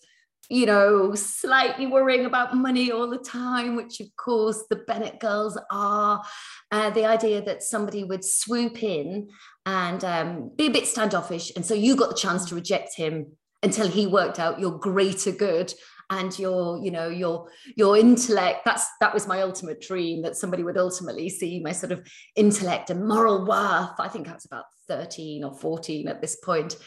you 0.49 0.65
know, 0.65 1.13
slightly 1.13 1.85
worrying 1.85 2.25
about 2.25 2.57
money 2.57 2.91
all 2.91 3.07
the 3.07 3.19
time, 3.19 3.75
which 3.75 3.99
of 3.99 4.07
course 4.15 4.63
the 4.67 4.77
Bennet 4.77 5.19
girls 5.19 5.59
are, 5.69 6.23
uh, 6.71 6.89
the 6.89 7.05
idea 7.05 7.39
that 7.43 7.61
somebody 7.61 8.03
would 8.03 8.25
swoop 8.25 8.81
in 8.81 9.29
and 9.67 10.03
um, 10.03 10.51
be 10.55 10.65
a 10.65 10.71
bit 10.71 10.87
standoffish. 10.87 11.51
And 11.55 11.63
so 11.63 11.75
you 11.75 11.95
got 11.95 12.09
the 12.09 12.15
chance 12.15 12.45
to 12.45 12.55
reject 12.55 12.95
him 12.95 13.33
until 13.61 13.87
he 13.87 14.07
worked 14.07 14.39
out 14.39 14.59
your 14.59 14.79
greater 14.79 15.31
good 15.31 15.71
and 16.09 16.37
your 16.37 16.83
you 16.83 16.91
know 16.91 17.07
your 17.07 17.47
your 17.75 17.97
intellect 17.97 18.59
that's 18.65 18.85
that 18.99 19.13
was 19.13 19.27
my 19.27 19.41
ultimate 19.41 19.81
dream 19.81 20.21
that 20.21 20.37
somebody 20.37 20.63
would 20.63 20.77
ultimately 20.77 21.29
see 21.29 21.59
my 21.59 21.71
sort 21.71 21.91
of 21.91 22.05
intellect 22.35 22.89
and 22.89 23.07
moral 23.07 23.45
worth. 23.45 23.99
I 23.99 24.07
think 24.07 24.29
i 24.29 24.33
was 24.33 24.45
about 24.45 24.65
13 24.87 25.43
or 25.43 25.53
14 25.53 26.07
at 26.07 26.21
this 26.21 26.37
point. 26.37 26.77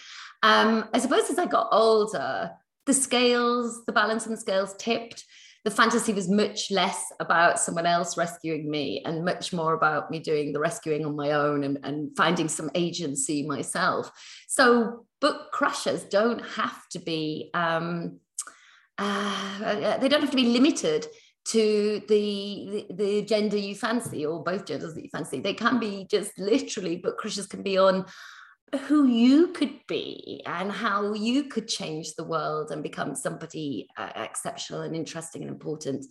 Um, 0.42 0.88
i 0.94 0.98
suppose 0.98 1.28
as 1.30 1.38
i 1.38 1.46
got 1.46 1.68
older 1.72 2.50
the 2.86 2.94
scales 2.94 3.84
the 3.86 3.92
balance 3.92 4.26
and 4.26 4.36
the 4.36 4.40
scales 4.40 4.74
tipped. 4.78 5.24
The 5.64 5.70
fantasy 5.72 6.14
was 6.14 6.30
much 6.30 6.70
less 6.70 7.12
about 7.20 7.58
someone 7.58 7.84
else 7.84 8.16
rescuing 8.16 8.70
me 8.70 9.02
and 9.04 9.24
much 9.24 9.52
more 9.52 9.74
about 9.74 10.10
me 10.10 10.20
doing 10.20 10.52
the 10.52 10.60
rescuing 10.60 11.04
on 11.04 11.16
my 11.16 11.32
own 11.32 11.64
and, 11.64 11.78
and 11.82 12.16
finding 12.16 12.48
some 12.48 12.70
agency 12.74 13.42
myself. 13.46 14.10
So 14.46 15.04
book 15.20 15.50
crushers 15.52 16.04
don't 16.04 16.40
have 16.40 16.88
to 16.92 17.00
be 17.00 17.50
um, 17.52 18.20
uh, 18.98 19.98
they 19.98 20.08
don't 20.08 20.20
have 20.20 20.30
to 20.30 20.36
be 20.36 20.48
limited 20.48 21.06
to 21.46 22.02
the, 22.08 22.86
the, 22.88 22.94
the 22.94 23.22
gender 23.22 23.56
you 23.56 23.74
fancy 23.74 24.26
or 24.26 24.42
both 24.42 24.66
genders 24.66 24.94
that 24.94 25.02
you 25.02 25.08
fancy. 25.10 25.40
They 25.40 25.54
can 25.54 25.78
be 25.78 26.06
just 26.10 26.38
literally 26.38 26.96
book 26.96 27.16
crushes 27.16 27.46
can 27.46 27.62
be 27.62 27.78
on 27.78 28.04
who 28.86 29.06
you 29.06 29.48
could 29.48 29.80
be 29.86 30.42
and 30.44 30.70
how 30.70 31.14
you 31.14 31.44
could 31.44 31.68
change 31.68 32.14
the 32.14 32.24
world 32.24 32.70
and 32.70 32.82
become 32.82 33.14
somebody 33.14 33.88
uh, 33.96 34.10
exceptional 34.16 34.82
and 34.82 34.94
interesting 34.94 35.42
and 35.42 35.50
important. 35.50 36.04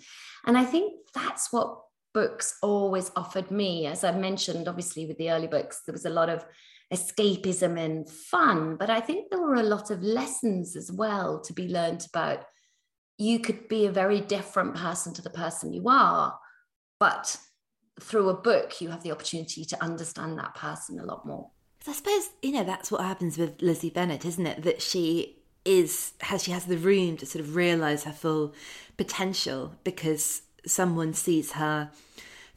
And 0.47 0.57
I 0.57 0.65
think 0.65 0.93
that's 1.13 1.53
what 1.53 1.81
books 2.15 2.55
always 2.63 3.11
offered 3.15 3.51
me. 3.51 3.85
As 3.85 4.03
I 4.03 4.11
mentioned, 4.11 4.67
obviously, 4.67 5.05
with 5.05 5.17
the 5.19 5.29
early 5.29 5.45
books, 5.45 5.81
there 5.85 5.93
was 5.93 6.05
a 6.05 6.09
lot 6.09 6.29
of 6.29 6.43
escapism 6.91 7.77
and 7.77 8.09
fun, 8.09 8.75
but 8.75 8.89
I 8.89 9.01
think 9.01 9.29
there 9.29 9.41
were 9.41 9.55
a 9.55 9.63
lot 9.63 9.91
of 9.91 10.01
lessons 10.01 10.75
as 10.75 10.91
well 10.91 11.39
to 11.41 11.53
be 11.53 11.67
learned 11.67 12.07
about. 12.09 12.43
You 13.17 13.39
could 13.39 13.67
be 13.67 13.85
a 13.85 13.91
very 13.91 14.21
different 14.21 14.75
person 14.75 15.13
to 15.15 15.21
the 15.21 15.29
person 15.29 15.73
you 15.73 15.87
are, 15.87 16.37
but 16.99 17.37
through 17.99 18.29
a 18.29 18.33
book, 18.35 18.79
you 18.79 18.89
have 18.89 19.03
the 19.03 19.11
opportunity 19.11 19.65
to 19.65 19.83
understand 19.83 20.37
that 20.37 20.53
person 20.55 20.99
a 20.99 21.05
lot 21.05 21.25
more. 21.25 21.49
I 21.87 21.93
suppose 21.93 22.29
you 22.41 22.51
know 22.51 22.65
that's 22.65 22.91
what 22.91 23.01
happens 23.01 23.37
with 23.37 23.61
Lizzie 23.61 23.89
Bennet, 23.89 24.25
isn't 24.25 24.45
it? 24.45 24.63
That 24.63 24.81
she 24.81 25.37
is 25.63 26.13
has 26.21 26.43
she 26.43 26.51
has 26.51 26.65
the 26.65 26.77
room 26.77 27.17
to 27.17 27.25
sort 27.25 27.43
of 27.43 27.55
realize 27.55 28.03
her 28.03 28.11
full 28.11 28.53
potential 28.97 29.75
because 29.83 30.41
someone 30.65 31.13
sees 31.13 31.53
her 31.53 31.89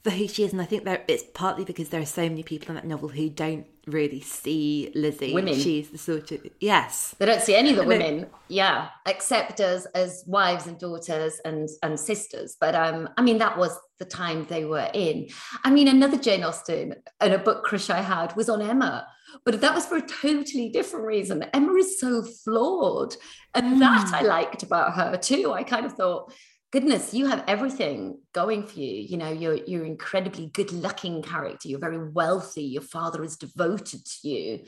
for 0.02 0.10
who 0.10 0.26
she 0.26 0.44
is, 0.44 0.52
and 0.52 0.60
I 0.60 0.64
think 0.64 0.84
that 0.84 1.04
it's 1.08 1.24
partly 1.34 1.64
because 1.64 1.90
there 1.90 2.00
are 2.00 2.06
so 2.06 2.22
many 2.22 2.42
people 2.42 2.70
in 2.70 2.74
that 2.74 2.86
novel 2.86 3.10
who 3.10 3.28
don't 3.28 3.66
really 3.90 4.20
see 4.20 4.90
Lizzie. 4.94 5.34
Women. 5.34 5.54
She's 5.54 5.90
the 5.90 5.98
sort 5.98 6.32
of 6.32 6.46
yes. 6.60 7.14
They 7.18 7.26
don't 7.26 7.42
see 7.42 7.54
any 7.54 7.70
of 7.70 7.76
the 7.76 7.84
women, 7.84 8.26
yeah, 8.48 8.88
except 9.06 9.60
as 9.60 9.86
as 9.86 10.24
wives 10.26 10.66
and 10.66 10.78
daughters 10.78 11.40
and 11.44 11.68
and 11.82 11.98
sisters. 11.98 12.56
But 12.60 12.74
um, 12.74 13.08
I 13.16 13.22
mean 13.22 13.38
that 13.38 13.58
was 13.58 13.78
the 13.98 14.04
time 14.04 14.46
they 14.48 14.64
were 14.64 14.88
in. 14.94 15.28
I 15.64 15.70
mean, 15.70 15.86
another 15.86 16.16
Jane 16.16 16.42
Austen 16.42 16.96
and 17.20 17.32
a 17.32 17.38
book 17.38 17.64
crush 17.64 17.90
I 17.90 18.00
had 18.00 18.34
was 18.36 18.48
on 18.48 18.62
Emma. 18.62 19.06
But 19.44 19.60
that 19.60 19.74
was 19.74 19.86
for 19.86 19.96
a 19.96 20.02
totally 20.02 20.70
different 20.70 21.06
reason. 21.06 21.44
Emma 21.52 21.74
is 21.74 22.00
so 22.00 22.22
flawed. 22.22 23.14
And 23.54 23.76
mm. 23.76 23.78
that 23.80 24.12
I 24.12 24.22
liked 24.22 24.62
about 24.62 24.94
her 24.94 25.16
too. 25.16 25.52
I 25.52 25.62
kind 25.62 25.86
of 25.86 25.92
thought 25.92 26.32
goodness, 26.72 27.12
you 27.12 27.26
have 27.26 27.44
everything 27.48 28.18
going 28.32 28.66
for 28.66 28.78
you. 28.78 29.02
You 29.02 29.16
know, 29.16 29.30
you're 29.30 29.56
you're 29.66 29.84
incredibly 29.84 30.46
good-looking 30.48 31.22
character. 31.22 31.68
You're 31.68 31.80
very 31.80 32.10
wealthy. 32.10 32.64
Your 32.64 32.82
father 32.82 33.24
is 33.24 33.36
devoted 33.36 34.04
to 34.04 34.28
you. 34.28 34.64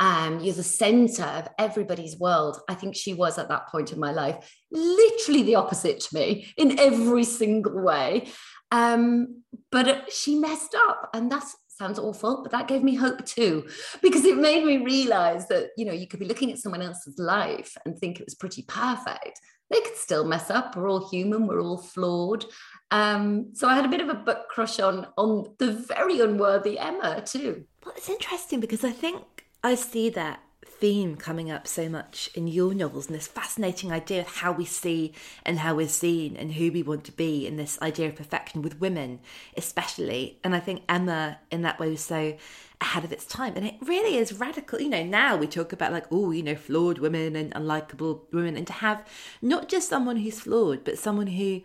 Um, 0.00 0.40
you're 0.40 0.54
the 0.54 0.62
center 0.62 1.24
of 1.24 1.48
everybody's 1.58 2.18
world. 2.18 2.60
I 2.68 2.74
think 2.74 2.96
she 2.96 3.14
was 3.14 3.38
at 3.38 3.48
that 3.50 3.68
point 3.68 3.92
in 3.92 4.00
my 4.00 4.12
life, 4.12 4.36
literally 4.70 5.42
the 5.42 5.56
opposite 5.56 6.00
to 6.00 6.14
me 6.14 6.52
in 6.56 6.78
every 6.78 7.24
single 7.24 7.80
way. 7.80 8.28
Um, 8.70 9.42
but 9.70 10.12
she 10.12 10.38
messed 10.38 10.74
up, 10.74 11.10
and 11.14 11.30
that 11.30 11.44
sounds 11.68 11.98
awful, 11.98 12.42
but 12.42 12.52
that 12.52 12.68
gave 12.68 12.82
me 12.82 12.94
hope 12.94 13.24
too, 13.26 13.66
because 14.02 14.24
it 14.24 14.36
made 14.36 14.64
me 14.64 14.78
realize 14.78 15.48
that, 15.48 15.70
you 15.76 15.84
know, 15.84 15.92
you 15.92 16.06
could 16.06 16.20
be 16.20 16.26
looking 16.26 16.50
at 16.50 16.58
someone 16.58 16.82
else's 16.82 17.18
life 17.18 17.76
and 17.84 17.98
think 17.98 18.18
it 18.18 18.24
was 18.24 18.34
pretty 18.34 18.62
perfect 18.62 19.40
they 19.72 19.80
could 19.80 19.96
still 19.96 20.24
mess 20.24 20.50
up. 20.50 20.76
We're 20.76 20.88
all 20.88 21.08
human. 21.08 21.46
We're 21.46 21.62
all 21.62 21.78
flawed. 21.78 22.44
Um, 22.90 23.54
so 23.54 23.68
I 23.68 23.74
had 23.74 23.86
a 23.86 23.88
bit 23.88 24.02
of 24.02 24.10
a 24.10 24.14
book 24.14 24.48
crush 24.48 24.78
on 24.78 25.06
on 25.16 25.54
the 25.58 25.72
very 25.72 26.20
unworthy 26.20 26.78
Emma 26.78 27.22
too. 27.24 27.64
Well, 27.84 27.94
it's 27.96 28.08
interesting 28.08 28.60
because 28.60 28.84
I 28.84 28.90
think 28.90 29.46
I 29.64 29.74
see 29.74 30.10
that 30.10 30.40
theme 30.82 31.14
coming 31.14 31.48
up 31.48 31.66
so 31.68 31.88
much 31.88 32.28
in 32.34 32.48
your 32.48 32.74
novels 32.74 33.06
and 33.06 33.14
this 33.14 33.28
fascinating 33.28 33.92
idea 33.92 34.20
of 34.20 34.26
how 34.26 34.50
we 34.50 34.64
see 34.64 35.12
and 35.46 35.60
how 35.60 35.76
we're 35.76 35.86
seen 35.86 36.36
and 36.36 36.54
who 36.54 36.72
we 36.72 36.82
want 36.82 37.04
to 37.04 37.12
be 37.12 37.46
and 37.46 37.56
this 37.56 37.80
idea 37.80 38.08
of 38.08 38.16
perfection 38.16 38.62
with 38.62 38.80
women 38.80 39.20
especially 39.56 40.40
and 40.42 40.56
i 40.56 40.58
think 40.58 40.82
emma 40.88 41.38
in 41.52 41.62
that 41.62 41.78
way 41.78 41.88
was 41.88 42.00
so 42.00 42.36
ahead 42.82 43.04
of 43.04 43.12
its 43.12 43.24
time. 43.24 43.54
And 43.56 43.66
it 43.66 43.74
really 43.80 44.18
is 44.18 44.34
radical. 44.34 44.80
You 44.80 44.90
know, 44.90 45.04
now 45.04 45.36
we 45.36 45.46
talk 45.46 45.72
about 45.72 45.92
like, 45.92 46.06
oh, 46.10 46.30
you 46.30 46.42
know, 46.42 46.54
flawed 46.54 46.98
women 46.98 47.34
and 47.34 47.54
unlikable 47.54 48.20
women. 48.32 48.56
And 48.56 48.66
to 48.66 48.72
have 48.74 49.06
not 49.40 49.68
just 49.68 49.88
someone 49.88 50.16
who's 50.16 50.40
flawed, 50.40 50.84
but 50.84 50.98
someone 50.98 51.28
who 51.28 51.62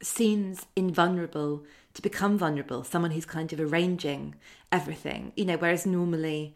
seems 0.00 0.66
invulnerable 0.74 1.64
to 1.94 2.02
become 2.02 2.38
vulnerable, 2.38 2.84
someone 2.84 3.10
who's 3.10 3.26
kind 3.26 3.52
of 3.52 3.60
arranging 3.60 4.34
everything, 4.70 5.32
you 5.36 5.44
know, 5.44 5.56
whereas 5.56 5.84
normally 5.84 6.54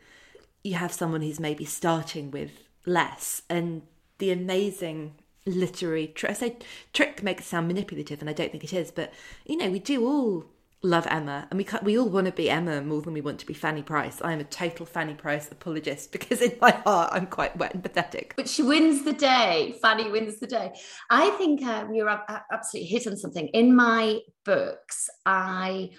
you 0.64 0.74
have 0.74 0.92
someone 0.92 1.20
who's 1.20 1.38
maybe 1.38 1.64
starting 1.64 2.30
with 2.30 2.50
less. 2.86 3.42
And 3.50 3.82
the 4.18 4.30
amazing 4.30 5.14
literary 5.44 6.08
trick, 6.08 6.30
I 6.30 6.34
say 6.34 6.56
trick 6.92 7.22
makes 7.22 7.44
it 7.44 7.48
sound 7.48 7.68
manipulative, 7.68 8.20
and 8.20 8.30
I 8.30 8.32
don't 8.32 8.50
think 8.50 8.64
it 8.64 8.72
is, 8.72 8.90
but 8.90 9.12
you 9.44 9.56
know, 9.56 9.70
we 9.70 9.78
do 9.78 10.06
all 10.06 10.46
love 10.86 11.06
Emma, 11.10 11.46
and 11.50 11.58
we 11.58 11.66
we 11.82 11.98
all 11.98 12.08
want 12.08 12.26
to 12.26 12.32
be 12.32 12.48
Emma 12.48 12.80
more 12.80 13.02
than 13.02 13.12
we 13.12 13.20
want 13.20 13.38
to 13.40 13.46
be 13.46 13.54
Fanny 13.54 13.82
Price. 13.82 14.22
I 14.22 14.32
am 14.32 14.40
a 14.40 14.44
total 14.44 14.86
Fanny 14.86 15.14
Price 15.14 15.50
apologist 15.50 16.12
because 16.12 16.40
in 16.40 16.56
my 16.60 16.70
heart 16.70 17.10
I'm 17.12 17.26
quite 17.26 17.56
wet 17.56 17.74
and 17.74 17.82
pathetic. 17.82 18.34
But 18.36 18.48
she 18.48 18.62
wins 18.62 19.04
the 19.04 19.12
day. 19.12 19.76
Fanny 19.82 20.10
wins 20.10 20.38
the 20.38 20.46
day. 20.46 20.72
I 21.10 21.30
think 21.30 21.60
you're 21.60 22.08
absolutely 22.52 22.88
hitting 22.88 23.16
something. 23.16 23.48
In 23.48 23.74
my 23.74 24.20
books, 24.44 25.10
I 25.26 25.90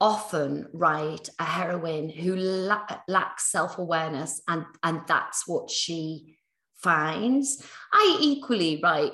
often 0.00 0.66
write 0.72 1.28
a 1.38 1.44
heroine 1.44 2.08
who 2.08 2.34
la- 2.34 2.86
lacks 3.06 3.52
self-awareness 3.52 4.40
and 4.48 4.64
and 4.82 5.02
that's 5.06 5.46
what 5.46 5.70
she 5.70 6.38
finds 6.76 7.62
i 7.92 8.16
equally 8.18 8.80
write 8.82 9.12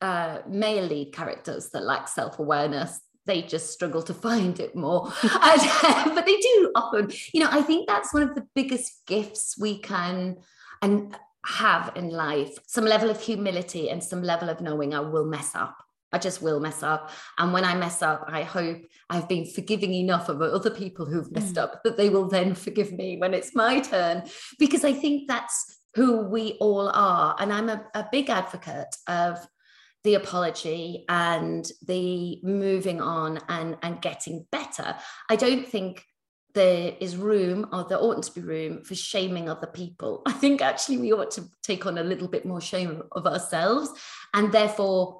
uh, 0.00 0.38
male 0.46 0.84
lead 0.84 1.12
characters 1.12 1.70
that 1.70 1.82
lack 1.82 2.06
self-awareness 2.06 3.00
they 3.30 3.42
just 3.42 3.72
struggle 3.72 4.02
to 4.02 4.14
find 4.28 4.58
it 4.58 4.74
more. 4.74 5.12
and, 5.22 6.14
but 6.14 6.26
they 6.26 6.36
do 6.36 6.72
often, 6.74 7.10
you 7.32 7.40
know, 7.40 7.48
I 7.50 7.62
think 7.62 7.86
that's 7.86 8.12
one 8.12 8.24
of 8.24 8.34
the 8.34 8.46
biggest 8.54 9.06
gifts 9.06 9.56
we 9.58 9.78
can 9.78 10.38
and 10.82 11.16
have 11.46 11.92
in 11.96 12.10
life 12.10 12.58
some 12.66 12.84
level 12.84 13.08
of 13.08 13.20
humility 13.20 13.88
and 13.88 14.04
some 14.04 14.22
level 14.22 14.50
of 14.50 14.60
knowing 14.60 14.94
I 14.94 15.00
will 15.00 15.24
mess 15.24 15.54
up. 15.54 15.76
I 16.12 16.18
just 16.18 16.42
will 16.42 16.58
mess 16.58 16.82
up. 16.82 17.10
And 17.38 17.52
when 17.52 17.64
I 17.64 17.76
mess 17.76 18.02
up, 18.02 18.24
I 18.26 18.42
hope 18.42 18.82
I've 19.08 19.28
been 19.28 19.46
forgiving 19.46 19.94
enough 19.94 20.28
of 20.28 20.42
other 20.42 20.70
people 20.70 21.06
who've 21.06 21.30
messed 21.30 21.54
mm. 21.54 21.62
up 21.62 21.84
that 21.84 21.96
they 21.96 22.08
will 22.08 22.26
then 22.26 22.56
forgive 22.56 22.92
me 22.92 23.16
when 23.16 23.32
it's 23.32 23.54
my 23.54 23.78
turn. 23.78 24.24
Because 24.58 24.84
I 24.84 24.92
think 24.92 25.28
that's 25.28 25.78
who 25.94 26.22
we 26.22 26.56
all 26.60 26.88
are. 26.88 27.36
And 27.38 27.52
I'm 27.52 27.68
a, 27.68 27.86
a 27.94 28.08
big 28.10 28.28
advocate 28.28 28.94
of 29.06 29.38
the 30.04 30.14
apology 30.14 31.04
and 31.08 31.70
the 31.86 32.40
moving 32.42 33.00
on 33.00 33.40
and 33.48 33.76
and 33.82 34.00
getting 34.00 34.46
better. 34.50 34.96
I 35.28 35.36
don't 35.36 35.66
think 35.66 36.04
there 36.54 36.94
is 37.00 37.16
room 37.16 37.66
or 37.72 37.84
there 37.84 37.98
oughtn't 37.98 38.24
to 38.24 38.32
be 38.32 38.40
room 38.40 38.82
for 38.82 38.94
shaming 38.94 39.48
other 39.48 39.68
people. 39.68 40.22
I 40.26 40.32
think 40.32 40.62
actually 40.62 40.98
we 40.98 41.12
ought 41.12 41.30
to 41.32 41.44
take 41.62 41.86
on 41.86 41.98
a 41.98 42.02
little 42.02 42.28
bit 42.28 42.44
more 42.44 42.60
shame 42.60 43.02
of 43.12 43.26
ourselves 43.26 43.90
and 44.34 44.50
therefore 44.52 45.19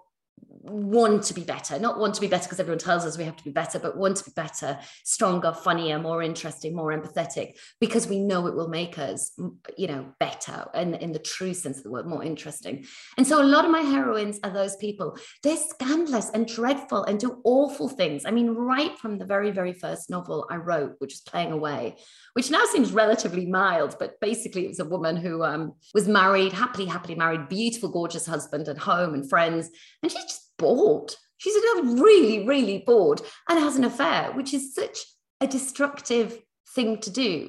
want 0.63 1.23
to 1.25 1.35
be 1.35 1.43
better, 1.43 1.79
not 1.79 1.99
want 1.99 2.15
to 2.15 2.21
be 2.21 2.27
better 2.27 2.45
because 2.45 2.61
everyone 2.61 2.79
tells 2.79 3.05
us 3.07 3.17
we 3.17 3.25
have 3.25 3.37
to 3.37 3.45
be 3.45 3.51
better, 3.51 3.79
but 3.79 3.97
want 3.97 4.17
to 4.17 4.25
be 4.25 4.33
better, 4.37 4.79
stronger, 5.05 5.53
funnier, 5.53 5.99
more 5.99 6.23
interesting, 6.23 6.75
more 6.75 6.93
empathetic, 6.93 7.57
because 7.81 8.07
we 8.07 8.19
know 8.19 8.47
it 8.47 8.55
will 8.55 8.69
make 8.69 8.99
us, 8.99 9.33
you 9.77 9.87
know, 9.87 10.07
better 10.19 10.67
and 10.75 10.97
in 10.97 11.13
the 11.13 11.19
true 11.19 11.55
sense 11.55 11.79
of 11.79 11.85
the 11.85 11.91
word, 11.91 12.07
more 12.07 12.23
interesting. 12.23 12.85
And 13.17 13.27
so 13.27 13.41
a 13.41 13.45
lot 13.45 13.65
of 13.65 13.71
my 13.71 13.81
heroines 13.81 14.39
are 14.45 14.51
those 14.51 14.77
people. 14.77 15.17
They're 15.43 15.57
scandalous 15.57 16.31
and 16.31 16.47
dreadful 16.47 17.05
and 17.05 17.19
do 17.19 17.41
awful 17.45 17.89
things. 17.89 18.25
I 18.27 18.31
mean, 18.31 18.51
right 18.51 18.99
from 18.99 19.19
the 19.19 19.25
very, 19.25 19.51
very 19.51 19.73
first 19.73 20.11
novel 20.11 20.47
I 20.51 20.57
wrote, 20.57 20.97
which 20.99 21.15
is 21.15 21.21
Playing 21.21 21.53
Away, 21.53 21.97
which 22.35 22.51
now 22.51 22.65
seems 22.67 22.93
relatively 22.93 23.47
mild, 23.47 23.97
but 23.99 24.21
basically 24.21 24.67
it 24.67 24.69
was 24.69 24.81
a 24.81 24.85
woman 24.85 25.17
who 25.17 25.43
um, 25.43 25.73
was 25.95 26.07
married, 26.07 26.53
happily, 26.53 26.87
happily 26.87 27.15
married, 27.15 27.49
beautiful, 27.49 27.89
gorgeous 27.89 28.27
husband 28.27 28.69
and 28.69 28.79
home 28.79 29.15
and 29.15 29.29
friends. 29.29 29.71
And 30.03 30.13
she's 30.13 30.23
just 30.25 30.50
bored. 30.61 31.11
She's 31.39 31.57
really, 32.07 32.47
really 32.47 32.79
bored 32.87 33.21
and 33.49 33.59
has 33.59 33.77
an 33.77 33.85
affair, 33.85 34.33
which 34.37 34.53
is 34.53 34.75
such 34.75 34.99
a 35.41 35.47
destructive 35.47 36.29
thing 36.75 36.99
to 37.01 37.11
do. 37.11 37.49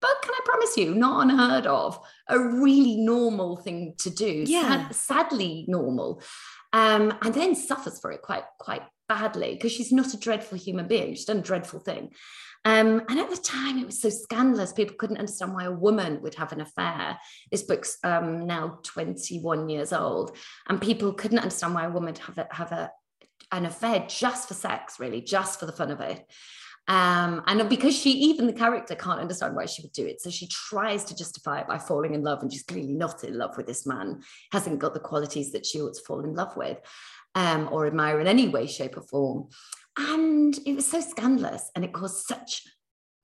But 0.00 0.22
can 0.22 0.34
I 0.34 0.40
promise 0.44 0.76
you, 0.76 0.94
not 0.94 1.22
unheard 1.24 1.66
of, 1.66 1.98
a 2.28 2.38
really 2.38 2.96
normal 2.96 3.56
thing 3.64 3.94
to 3.98 4.10
do. 4.10 4.44
Yeah. 4.46 4.88
Sad, 4.88 4.94
sadly 4.94 5.64
normal. 5.68 6.22
um, 6.72 7.14
and 7.22 7.34
then 7.34 7.54
suffers 7.54 7.98
for 8.00 8.10
it 8.12 8.22
quite 8.22 8.44
quite 8.58 8.82
badly 9.08 9.54
because 9.54 9.72
she's 9.72 9.92
not 9.92 10.14
a 10.14 10.18
dreadful 10.18 10.58
human 10.58 10.86
being. 10.88 11.14
She's 11.14 11.24
done 11.26 11.38
a 11.38 11.50
dreadful 11.50 11.80
thing. 11.80 12.10
Um, 12.66 13.00
and 13.08 13.20
at 13.20 13.30
the 13.30 13.36
time, 13.36 13.78
it 13.78 13.86
was 13.86 14.02
so 14.02 14.10
scandalous. 14.10 14.72
People 14.72 14.96
couldn't 14.98 15.18
understand 15.18 15.54
why 15.54 15.66
a 15.66 15.70
woman 15.70 16.20
would 16.22 16.34
have 16.34 16.50
an 16.50 16.60
affair. 16.60 17.16
This 17.52 17.62
book's 17.62 17.96
um, 18.02 18.44
now 18.44 18.80
21 18.82 19.68
years 19.68 19.92
old, 19.92 20.36
and 20.68 20.82
people 20.82 21.12
couldn't 21.12 21.38
understand 21.38 21.74
why 21.74 21.84
a 21.84 21.90
woman 21.90 22.14
would 22.14 22.18
have, 22.18 22.38
a, 22.38 22.48
have 22.50 22.72
a, 22.72 22.90
an 23.52 23.66
affair 23.66 24.04
just 24.08 24.48
for 24.48 24.54
sex, 24.54 24.98
really, 24.98 25.20
just 25.20 25.60
for 25.60 25.66
the 25.66 25.72
fun 25.72 25.92
of 25.92 26.00
it. 26.00 26.26
Um, 26.88 27.44
and 27.46 27.68
because 27.68 27.96
she, 27.96 28.10
even 28.10 28.48
the 28.48 28.52
character, 28.52 28.96
can't 28.96 29.20
understand 29.20 29.54
why 29.54 29.66
she 29.66 29.82
would 29.82 29.92
do 29.92 30.04
it. 30.04 30.20
So 30.20 30.30
she 30.30 30.48
tries 30.48 31.04
to 31.04 31.16
justify 31.16 31.60
it 31.60 31.68
by 31.68 31.78
falling 31.78 32.14
in 32.14 32.24
love, 32.24 32.42
and 32.42 32.52
she's 32.52 32.64
clearly 32.64 32.94
not 32.94 33.22
in 33.22 33.38
love 33.38 33.56
with 33.56 33.68
this 33.68 33.86
man, 33.86 34.22
hasn't 34.50 34.80
got 34.80 34.92
the 34.92 34.98
qualities 34.98 35.52
that 35.52 35.64
she 35.66 35.80
ought 35.80 35.94
to 35.94 36.02
fall 36.02 36.24
in 36.24 36.34
love 36.34 36.56
with 36.56 36.78
um, 37.36 37.68
or 37.70 37.86
admire 37.86 38.18
in 38.18 38.26
any 38.26 38.48
way, 38.48 38.66
shape, 38.66 38.96
or 38.96 39.02
form. 39.02 39.50
And 39.96 40.56
it 40.66 40.74
was 40.74 40.86
so 40.86 41.00
scandalous 41.00 41.70
and 41.74 41.84
it 41.84 41.92
caused 41.92 42.26
such 42.26 42.62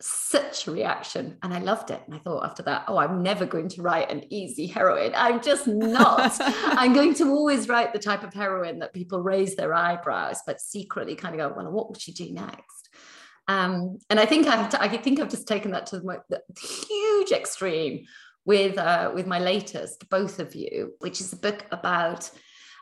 such 0.05 0.67
a 0.67 0.73
reaction 0.73 1.39
and 1.45 1.55
I 1.55 1.59
loved 1.61 1.93
it. 1.93 2.03
And 2.07 2.15
I 2.15 2.19
thought 2.19 2.45
after 2.45 2.65
that, 2.65 2.87
oh, 2.89 2.97
I'm 2.97 3.23
never 3.23 3.47
going 3.47 3.69
to 3.69 3.83
write 3.83 4.11
an 4.11 4.25
easy 4.31 4.67
heroine. 4.67 5.13
I'm 5.15 5.41
just 5.41 5.69
not. 5.69 6.37
I'm 6.41 6.93
going 6.93 7.15
to 7.15 7.31
always 7.31 7.69
write 7.69 7.93
the 7.93 8.01
type 8.01 8.25
of 8.25 8.35
heroine 8.35 8.81
that 8.81 8.93
people 8.93 9.23
raise 9.23 9.55
their 9.55 9.73
eyebrows, 9.73 10.41
but 10.45 10.61
secretly 10.61 11.15
kind 11.15 11.35
of 11.35 11.41
go, 11.41 11.57
well, 11.57 11.71
what 11.71 11.89
will 11.89 11.99
she 11.99 12.13
do 12.13 12.33
next? 12.33 12.89
Um, 13.47 13.99
and 14.11 14.19
I 14.19 14.27
think 14.27 14.49
I've, 14.49 14.75
I 14.75 14.89
think 14.89 15.21
I've 15.21 15.31
just 15.31 15.47
taken 15.47 15.71
that 15.71 15.87
to 15.87 16.01
the, 16.01 16.23
the 16.29 16.43
huge 16.61 17.31
extreme 17.31 18.05
with 18.45 18.79
uh, 18.79 19.13
with 19.15 19.27
my 19.27 19.39
latest, 19.39 20.09
both 20.09 20.39
of 20.39 20.55
you, 20.55 20.95
which 20.99 21.21
is 21.21 21.33
a 21.33 21.37
book 21.37 21.65
about 21.71 22.31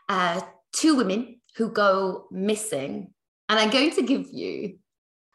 uh, 0.09 0.41
two 0.73 0.97
women 0.97 1.41
who 1.57 1.71
go 1.71 2.27
missing. 2.31 3.13
And 3.51 3.59
I'm 3.59 3.71
going 3.71 3.91
to 3.91 4.03
give 4.03 4.29
you, 4.33 4.79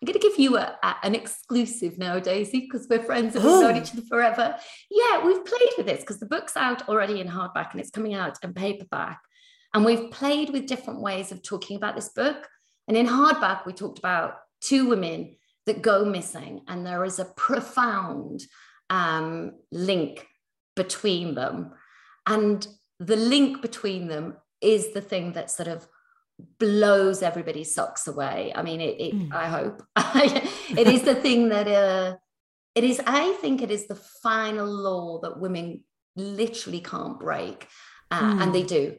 I'm 0.02 0.06
going 0.06 0.18
to 0.18 0.26
give 0.28 0.40
you 0.40 0.56
a, 0.56 0.78
a, 0.82 0.96
an 1.04 1.14
exclusive 1.14 1.98
now, 1.98 2.18
Daisy, 2.18 2.62
because 2.62 2.88
we're 2.90 3.04
friends 3.04 3.36
and 3.36 3.44
we've 3.44 3.62
known 3.62 3.76
each 3.76 3.92
other 3.92 4.04
forever. 4.08 4.56
Yeah, 4.90 5.26
we've 5.26 5.44
played 5.44 5.74
with 5.78 5.86
this 5.86 6.00
because 6.00 6.22
the 6.22 6.26
book's 6.26 6.56
out 6.56 6.88
already 6.88 7.20
in 7.20 7.28
hardback 7.28 7.72
and 7.72 7.82
it's 7.82 7.92
coming 7.92 8.14
out 8.14 8.38
in 8.42 8.54
paperback. 8.54 9.20
And 9.74 9.84
we've 9.84 10.10
played 10.12 10.52
with 10.52 10.66
different 10.66 11.02
ways 11.02 11.34
of 11.34 11.44
talking 11.44 11.76
about 11.76 11.98
this 11.98 12.08
book. 12.08 12.48
And 12.88 12.96
in 12.96 13.06
hardback, 13.06 13.66
we 13.66 13.74
talked 13.74 14.00
about 14.00 14.36
two 14.62 14.88
women 14.88 15.36
that 15.66 15.82
go 15.82 16.06
missing, 16.06 16.62
and 16.70 16.86
there 16.86 17.04
is 17.04 17.20
a 17.20 17.26
profound 17.26 18.44
um, 18.90 19.52
link 19.74 20.26
between 20.78 21.36
them. 21.36 21.72
And 22.26 22.66
the 23.00 23.18
link 23.18 23.62
between 23.62 24.08
them 24.08 24.38
is 24.62 24.94
the 24.94 25.02
thing 25.02 25.34
that 25.34 25.52
sort 25.52 25.68
of 25.68 25.86
blows 26.60 27.22
everybody's 27.22 27.74
socks 27.74 28.08
away. 28.08 28.52
I 28.56 28.62
mean, 28.62 28.82
it, 28.82 29.00
it 29.00 29.14
mm. 29.14 29.34
I 29.34 29.48
hope 29.48 29.84
it 30.78 30.88
is 30.88 31.04
the 31.04 31.16
thing 31.16 31.50
that 31.50 31.68
uh, 31.68 32.16
it 32.74 32.84
is. 32.84 33.02
I 33.06 33.34
think 33.42 33.62
it 33.62 33.72
is 33.72 33.88
the 33.88 33.96
final 33.96 34.68
law 34.68 35.20
that 35.22 35.40
women 35.40 35.84
literally 36.16 36.82
can't 36.82 37.20
break, 37.20 37.68
uh, 38.12 38.22
mm. 38.22 38.42
and 38.42 38.56
they 38.56 38.62
hmm. 38.62 38.68
do. 38.68 38.96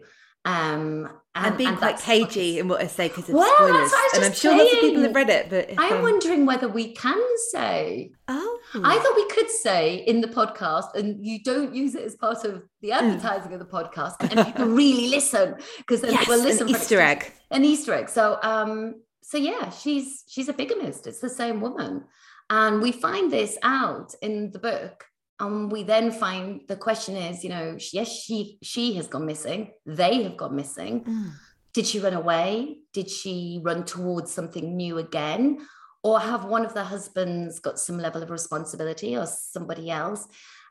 Um, 0.47 1.11
and, 1.35 1.47
and 1.47 1.57
being 1.59 1.71
and 1.71 1.79
quite 1.79 1.99
cagey 1.99 2.61
in 2.61 2.69
what 2.69 2.81
I 2.81 2.87
say 2.87 3.09
because 3.09 3.29
of 3.29 3.35
well, 3.35 3.53
spoilers. 3.57 3.93
And 4.15 4.25
I'm 4.25 4.33
sure 4.33 4.53
saying. 4.53 4.59
lots 4.59 4.73
of 4.73 4.81
people 4.81 5.03
have 5.03 5.15
read 5.15 5.29
it, 5.29 5.51
but 5.51 5.71
I'm 5.77 5.95
um... 5.95 6.03
wondering 6.03 6.47
whether 6.47 6.69
we 6.69 6.95
can 6.95 7.21
say. 7.51 8.13
Oh, 8.29 8.59
I 8.75 8.97
thought 8.97 9.17
we 9.17 9.29
could 9.29 9.51
say 9.51 9.97
in 9.97 10.21
the 10.21 10.29
podcast, 10.29 10.95
and 10.95 11.25
you 11.27 11.43
don't 11.43 11.75
use 11.75 11.97
it 11.97 12.05
as 12.05 12.15
part 12.15 12.45
of 12.45 12.63
the 12.81 12.91
hmm. 12.91 12.95
advertising 12.95 13.51
mm. 13.51 13.55
of 13.55 13.59
the 13.59 13.67
podcast, 13.67 14.15
and 14.21 14.47
people 14.47 14.67
really 14.67 15.09
listen 15.09 15.57
because 15.79 16.01
then 16.01 16.13
yes, 16.13 16.29
will 16.29 16.43
listen. 16.43 16.69
An 16.69 16.75
Easter 16.75 17.01
egg. 17.01 17.33
An 17.51 17.65
Easter 17.65 17.93
egg. 17.93 18.09
So, 18.09 18.39
um, 18.43 19.03
so 19.23 19.37
yeah, 19.37 19.71
she's 19.71 20.23
she's 20.29 20.49
a 20.49 20.53
bigamist. 20.53 21.09
It's 21.09 21.21
the 21.21 21.29
same 21.29 21.61
woman, 21.61 22.05
and 22.51 22.81
we 22.81 22.93
find 22.93 23.33
this 23.33 23.59
out 23.63 24.15
in 24.23 24.53
the 24.53 24.61
book 24.61 25.05
and 25.39 25.71
we 25.71 25.83
then 25.83 26.11
find 26.11 26.63
the 26.67 26.77
question 26.77 27.15
is 27.17 27.45
you 27.45 27.51
know 27.51 27.77
yes 27.93 28.09
she 28.09 28.59
she 28.63 28.95
has 28.95 29.07
gone 29.07 29.27
missing. 29.27 29.73
They 29.85 30.23
have 30.23 30.37
gone 30.37 30.57
missing. 30.57 31.05
Mm. 31.05 31.31
did 31.73 31.87
she 31.87 32.01
run 32.01 32.15
away? 32.15 32.79
Did 32.93 33.11
she 33.11 33.61
run 33.63 33.85
towards 33.85 34.33
something 34.33 34.77
new 34.77 34.99
again? 34.99 35.59
Or 36.03 36.21
have 36.21 36.45
one 36.45 36.65
of 36.65 36.73
the 36.73 36.85
husbands 36.85 37.59
got 37.59 37.79
some 37.79 37.99
level 37.99 38.23
of 38.23 38.31
responsibility 38.31 39.17
or 39.17 39.27
somebody 39.27 39.91
else? 39.91 40.27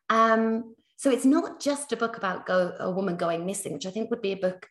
Um, 0.10 0.76
so 0.96 1.12
it's 1.12 1.26
not 1.26 1.60
just 1.60 1.92
a 1.92 1.98
book 1.98 2.16
about 2.18 2.46
go, 2.46 2.74
a 2.80 2.90
woman 2.90 3.18
going 3.18 3.46
missing 3.46 3.74
which 3.74 3.86
i 3.86 3.92
think 3.92 4.10
would 4.10 4.22
be 4.22 4.32
a 4.32 4.38
book 4.38 4.70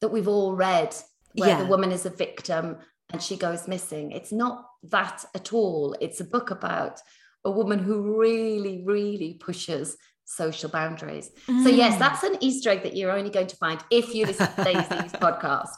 that 0.00 0.08
we've 0.08 0.28
all 0.28 0.56
read 0.56 0.94
where 1.34 1.50
yeah. 1.50 1.62
the 1.62 1.66
woman 1.66 1.92
is 1.92 2.06
a 2.06 2.10
victim 2.10 2.78
and 3.12 3.22
she 3.22 3.36
goes 3.36 3.68
missing. 3.68 4.12
It's 4.12 4.32
not 4.32 4.66
that 4.84 5.24
at 5.34 5.52
all. 5.52 5.94
It's 6.00 6.20
a 6.20 6.24
book 6.24 6.50
about 6.50 7.00
a 7.46 7.50
woman 7.50 7.78
who 7.78 8.18
really, 8.18 8.82
really 8.84 9.34
pushes 9.34 9.96
social 10.24 10.68
boundaries. 10.68 11.30
Mm. 11.48 11.62
So 11.62 11.70
yes, 11.70 11.98
that's 11.98 12.22
an 12.24 12.36
Easter 12.40 12.70
egg 12.70 12.82
that 12.82 12.96
you're 12.96 13.12
only 13.12 13.30
going 13.30 13.46
to 13.46 13.56
find 13.56 13.82
if 13.90 14.14
you 14.14 14.26
listen 14.26 14.48
to 14.52 14.64
Daisy's 14.64 15.12
podcast. 15.26 15.76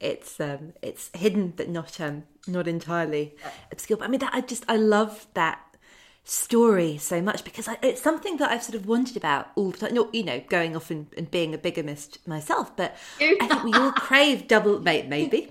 It's 0.00 0.40
um 0.40 0.72
it's 0.82 1.10
hidden 1.14 1.52
but 1.56 1.68
not 1.68 2.00
um 2.00 2.24
not 2.46 2.66
entirely 2.66 3.36
obscure. 3.72 3.96
But 3.96 4.06
I 4.06 4.08
mean 4.08 4.20
that 4.20 4.34
I 4.34 4.40
just 4.40 4.64
I 4.68 4.76
love 4.76 5.26
that 5.34 5.60
story 6.24 6.96
so 6.98 7.20
much 7.20 7.44
because 7.44 7.66
I, 7.66 7.76
it's 7.82 8.00
something 8.00 8.36
that 8.36 8.50
I've 8.50 8.62
sort 8.62 8.76
of 8.76 8.86
wondered 8.86 9.16
about 9.16 9.50
all 9.56 9.70
the 9.70 9.78
time. 9.78 9.94
Not 9.94 10.14
you 10.14 10.22
know 10.22 10.42
going 10.48 10.76
off 10.76 10.90
and, 10.90 11.06
and 11.16 11.30
being 11.30 11.54
a 11.54 11.58
bigamist 11.58 12.26
myself, 12.26 12.76
but 12.76 12.96
I 13.20 13.36
think 13.46 13.64
we 13.64 13.72
all 13.72 13.92
crave 13.92 14.46
double 14.48 14.80
mate 14.80 15.06
maybe 15.08 15.48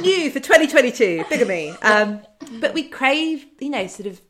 new 0.00 0.30
for 0.30 0.40
2022 0.40 1.24
bigamy. 1.28 1.70
Um, 1.82 2.20
but 2.60 2.74
we 2.74 2.84
crave 2.84 3.46
you 3.60 3.70
know 3.70 3.86
sort 3.86 4.06
of 4.06 4.20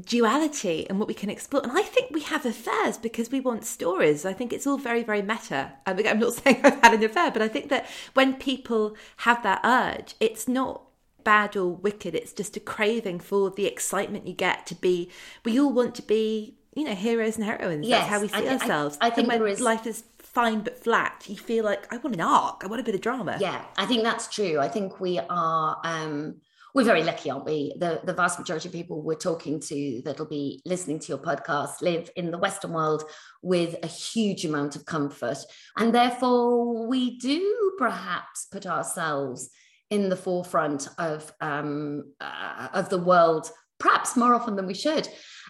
duality 0.00 0.88
and 0.88 0.98
what 0.98 1.08
we 1.08 1.14
can 1.14 1.28
explore. 1.28 1.62
And 1.62 1.72
I 1.72 1.82
think 1.82 2.10
we 2.10 2.22
have 2.22 2.46
affairs 2.46 2.96
because 2.96 3.30
we 3.30 3.40
want 3.40 3.64
stories. 3.64 4.24
I 4.24 4.32
think 4.32 4.52
it's 4.52 4.66
all 4.66 4.78
very, 4.78 5.02
very 5.02 5.22
meta. 5.22 5.72
I'm 5.86 6.18
not 6.18 6.32
saying 6.34 6.60
I've 6.64 6.80
had 6.80 6.94
an 6.94 7.04
affair, 7.04 7.30
but 7.30 7.42
I 7.42 7.48
think 7.48 7.68
that 7.68 7.86
when 8.14 8.34
people 8.34 8.96
have 9.18 9.42
that 9.42 9.60
urge, 9.64 10.14
it's 10.20 10.48
not 10.48 10.82
bad 11.24 11.56
or 11.56 11.68
wicked. 11.68 12.14
It's 12.14 12.32
just 12.32 12.56
a 12.56 12.60
craving 12.60 13.20
for 13.20 13.50
the 13.50 13.66
excitement 13.66 14.26
you 14.26 14.34
get 14.34 14.66
to 14.66 14.74
be. 14.74 15.10
We 15.44 15.58
all 15.60 15.72
want 15.72 15.94
to 15.96 16.02
be, 16.02 16.56
you 16.74 16.84
know, 16.84 16.94
heroes 16.94 17.36
and 17.36 17.44
heroines. 17.44 17.86
Yes, 17.86 18.02
That's 18.02 18.10
how 18.10 18.20
we 18.20 18.28
see 18.28 18.48
I, 18.48 18.54
ourselves. 18.54 18.98
I, 19.00 19.08
I 19.08 19.10
think 19.10 19.28
when 19.28 19.46
is... 19.46 19.60
life 19.60 19.86
is 19.86 20.04
fine 20.18 20.60
but 20.60 20.82
flat, 20.82 21.24
you 21.28 21.36
feel 21.36 21.64
like 21.64 21.92
I 21.92 21.98
want 21.98 22.14
an 22.14 22.22
arc. 22.22 22.62
I 22.64 22.66
want 22.66 22.80
a 22.80 22.84
bit 22.84 22.94
of 22.94 23.00
drama. 23.00 23.36
Yeah, 23.40 23.62
I 23.76 23.86
think 23.86 24.02
that's 24.02 24.28
true. 24.28 24.58
I 24.58 24.68
think 24.68 25.00
we 25.00 25.18
are. 25.18 25.78
um 25.84 26.36
we're 26.74 26.84
very 26.84 27.02
lucky, 27.02 27.30
aren't 27.30 27.44
we? 27.44 27.74
The, 27.76 28.00
the 28.02 28.14
vast 28.14 28.38
majority 28.38 28.68
of 28.68 28.72
people 28.72 29.02
we're 29.02 29.14
talking 29.14 29.60
to 29.60 30.00
that'll 30.04 30.24
be 30.26 30.62
listening 30.64 31.00
to 31.00 31.08
your 31.08 31.18
podcast 31.18 31.82
live 31.82 32.10
in 32.16 32.30
the 32.30 32.38
Western 32.38 32.72
world 32.72 33.04
with 33.42 33.76
a 33.82 33.86
huge 33.86 34.46
amount 34.46 34.74
of 34.74 34.86
comfort. 34.86 35.38
And 35.76 35.94
therefore, 35.94 36.86
we 36.86 37.18
do 37.18 37.74
perhaps 37.78 38.46
put 38.50 38.66
ourselves 38.66 39.50
in 39.92 40.08
the 40.08 40.16
forefront 40.16 40.88
of, 40.96 41.30
um, 41.42 42.14
uh, 42.18 42.68
of 42.72 42.88
the 42.88 42.98
world, 42.98 43.50
perhaps 43.78 44.16
more 44.16 44.34
often 44.34 44.56
than 44.56 44.66
we 44.66 44.74
should. 44.74 45.06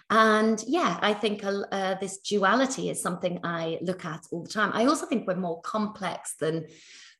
And 0.09 0.61
yeah, 0.67 0.99
I 1.01 1.13
think 1.13 1.45
uh, 1.45 1.61
uh, 1.71 1.95
this 1.99 2.17
duality 2.17 2.89
is 2.89 3.01
something 3.01 3.39
I 3.43 3.79
look 3.81 4.03
at 4.03 4.21
all 4.31 4.43
the 4.43 4.49
time. 4.49 4.71
I 4.73 4.85
also 4.85 5.05
think 5.05 5.25
we're 5.25 5.35
more 5.35 5.61
complex 5.61 6.35
than 6.41 6.67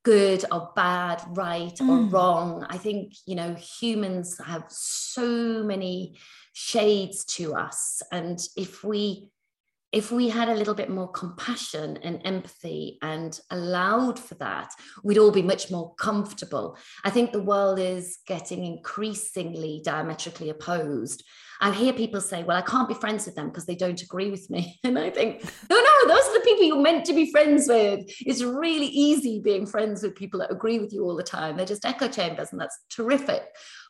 good 0.04 0.44
or 0.52 0.72
bad, 0.76 1.24
right 1.30 1.78
mm. 1.78 1.90
or 1.90 2.10
wrong. 2.10 2.68
I 2.70 2.78
think, 2.78 3.14
you 3.26 3.36
know, 3.36 3.56
humans 3.80 4.38
have 4.46 4.66
so 4.68 5.64
many 5.64 6.20
shades 6.52 7.24
to 7.38 7.56
us. 7.56 8.02
And 8.12 8.38
if 8.58 8.84
we 8.84 9.32
if 9.94 10.12
we 10.12 10.28
had 10.28 10.50
a 10.50 10.56
little 10.56 10.74
bit 10.74 10.90
more 10.90 11.08
compassion 11.08 11.98
and 12.02 12.20
empathy 12.26 12.98
and 13.04 13.40
allowed 13.52 14.20
for 14.20 14.34
that, 14.36 14.72
we'd 15.04 15.20
all 15.20 15.32
be 15.32 15.44
much 15.44 15.70
more 15.70 15.94
comfortable. 15.96 16.76
I 17.04 17.12
think 17.12 17.32
the 17.32 17.44
world 17.44 17.78
is 17.78 18.18
getting 18.26 18.66
increasingly 18.66 19.82
diametrically 19.86 20.50
opposed. 20.50 21.24
I 21.64 21.72
hear 21.72 21.94
people 21.94 22.20
say, 22.20 22.44
Well, 22.44 22.58
I 22.58 22.62
can't 22.62 22.90
be 22.90 22.94
friends 22.94 23.26
with 23.26 23.36
them 23.36 23.48
because 23.48 23.66
they 23.66 23.76
don't 23.76 24.02
agree 24.02 24.30
with 24.30 24.50
me. 24.50 24.80
And 24.84 25.00
I 25.00 25.10
think, 25.10 25.44
No, 25.70 25.78
no, 25.78 26.08
those 26.08 26.28
are 26.28 26.34
the 26.34 26.44
people 26.44 26.66
you're 26.66 26.82
meant 26.82 27.06
to 27.06 27.14
be 27.14 27.32
friends 27.32 27.68
with. 27.70 28.02
It's 28.20 28.44
really 28.44 28.88
easy 28.88 29.40
being 29.40 29.66
friends 29.66 30.04
with 30.04 30.16
people 30.16 30.42
that 30.42 30.52
agree 30.52 30.80
with 30.80 30.92
you 30.92 31.04
all 31.04 31.16
the 31.16 31.24
time. 31.24 31.56
They're 31.56 31.66
just 31.66 31.86
echo 31.86 32.10
chambers, 32.10 32.50
and 32.52 32.60
that's 32.60 32.78
terrific 32.90 33.44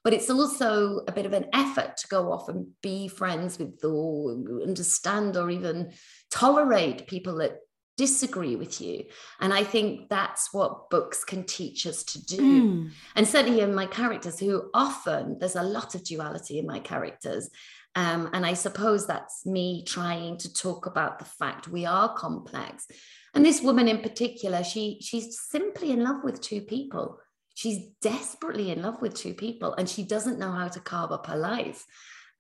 but 0.03 0.13
it's 0.13 0.29
also 0.29 0.99
a 1.07 1.11
bit 1.11 1.25
of 1.25 1.33
an 1.33 1.45
effort 1.53 1.95
to 1.97 2.07
go 2.09 2.31
off 2.31 2.49
and 2.49 2.67
be 2.81 3.07
friends 3.07 3.57
with 3.57 3.83
or 3.83 4.31
understand 4.61 5.37
or 5.37 5.49
even 5.49 5.93
tolerate 6.29 7.07
people 7.07 7.37
that 7.37 7.59
disagree 7.97 8.55
with 8.55 8.81
you. 8.81 9.05
And 9.39 9.53
I 9.53 9.63
think 9.63 10.09
that's 10.09 10.53
what 10.53 10.89
books 10.89 11.23
can 11.23 11.43
teach 11.43 11.85
us 11.85 12.03
to 12.03 12.25
do. 12.25 12.63
Mm. 12.63 12.91
And 13.15 13.27
certainly 13.27 13.61
in 13.61 13.75
my 13.75 13.85
characters, 13.85 14.39
who 14.39 14.69
often 14.73 15.37
there's 15.39 15.55
a 15.55 15.63
lot 15.63 15.95
of 15.95 16.03
duality 16.03 16.59
in 16.59 16.65
my 16.65 16.79
characters. 16.79 17.49
Um, 17.95 18.29
and 18.33 18.45
I 18.45 18.55
suppose 18.55 19.05
that's 19.05 19.45
me 19.45 19.83
trying 19.85 20.37
to 20.37 20.51
talk 20.51 20.87
about 20.87 21.19
the 21.19 21.25
fact 21.25 21.67
we 21.67 21.85
are 21.85 22.15
complex 22.15 22.87
And 23.35 23.45
this 23.45 23.61
woman 23.61 23.87
in 23.87 23.99
particular, 24.01 24.63
she 24.63 24.99
she's 25.01 25.39
simply 25.39 25.91
in 25.91 26.03
love 26.03 26.23
with 26.23 26.41
two 26.41 26.61
people. 26.61 27.19
She's 27.55 27.85
desperately 28.01 28.71
in 28.71 28.81
love 28.81 29.01
with 29.01 29.13
two 29.15 29.33
people, 29.33 29.73
and 29.75 29.87
she 29.87 30.03
doesn't 30.03 30.39
know 30.39 30.51
how 30.51 30.67
to 30.69 30.79
carve 30.79 31.11
up 31.11 31.27
her 31.27 31.37
life. 31.37 31.85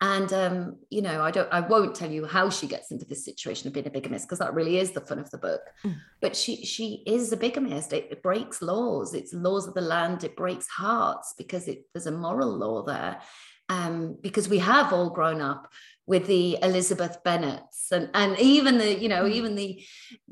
And 0.03 0.33
um, 0.33 0.75
you 0.89 1.01
know, 1.01 1.21
I 1.21 1.31
don't, 1.31 1.47
I 1.49 1.61
won't 1.61 1.95
tell 1.95 2.11
you 2.11 2.25
how 2.25 2.49
she 2.49 2.67
gets 2.67 2.91
into 2.91 3.05
this 3.05 3.23
situation 3.23 3.67
of 3.67 3.73
being 3.73 3.87
a 3.87 3.89
bigamist 3.89 4.27
because 4.27 4.39
that 4.39 4.53
really 4.53 4.77
is 4.77 4.91
the 4.91 4.99
fun 4.99 5.17
of 5.17 5.31
the 5.31 5.37
book. 5.37 5.61
Mm. 5.85 5.95
But 6.19 6.35
she, 6.35 6.65
she 6.65 7.03
is 7.07 7.31
a 7.31 7.37
bigamist. 7.37 7.93
It, 7.93 8.09
it, 8.11 8.21
breaks 8.21 8.61
laws. 8.61 9.13
It's 9.13 9.33
laws 9.33 9.65
of 9.65 9.75
the 9.75 9.81
land. 9.81 10.25
It 10.25 10.35
breaks 10.35 10.67
hearts 10.67 11.33
because 11.37 11.69
it, 11.69 11.85
there's 11.93 12.05
a 12.05 12.11
moral 12.11 12.49
law 12.49 12.83
there. 12.83 13.21
Um, 13.69 14.17
because 14.21 14.49
we 14.49 14.59
have 14.59 14.91
all 14.91 15.09
grown 15.09 15.39
up 15.39 15.71
with 16.05 16.27
the 16.27 16.57
Elizabeth 16.61 17.23
Bennets 17.23 17.89
and 17.93 18.09
and 18.13 18.37
even 18.37 18.77
the 18.77 18.99
you 18.99 19.07
know 19.07 19.23
mm. 19.23 19.31
even 19.31 19.55
the 19.55 19.81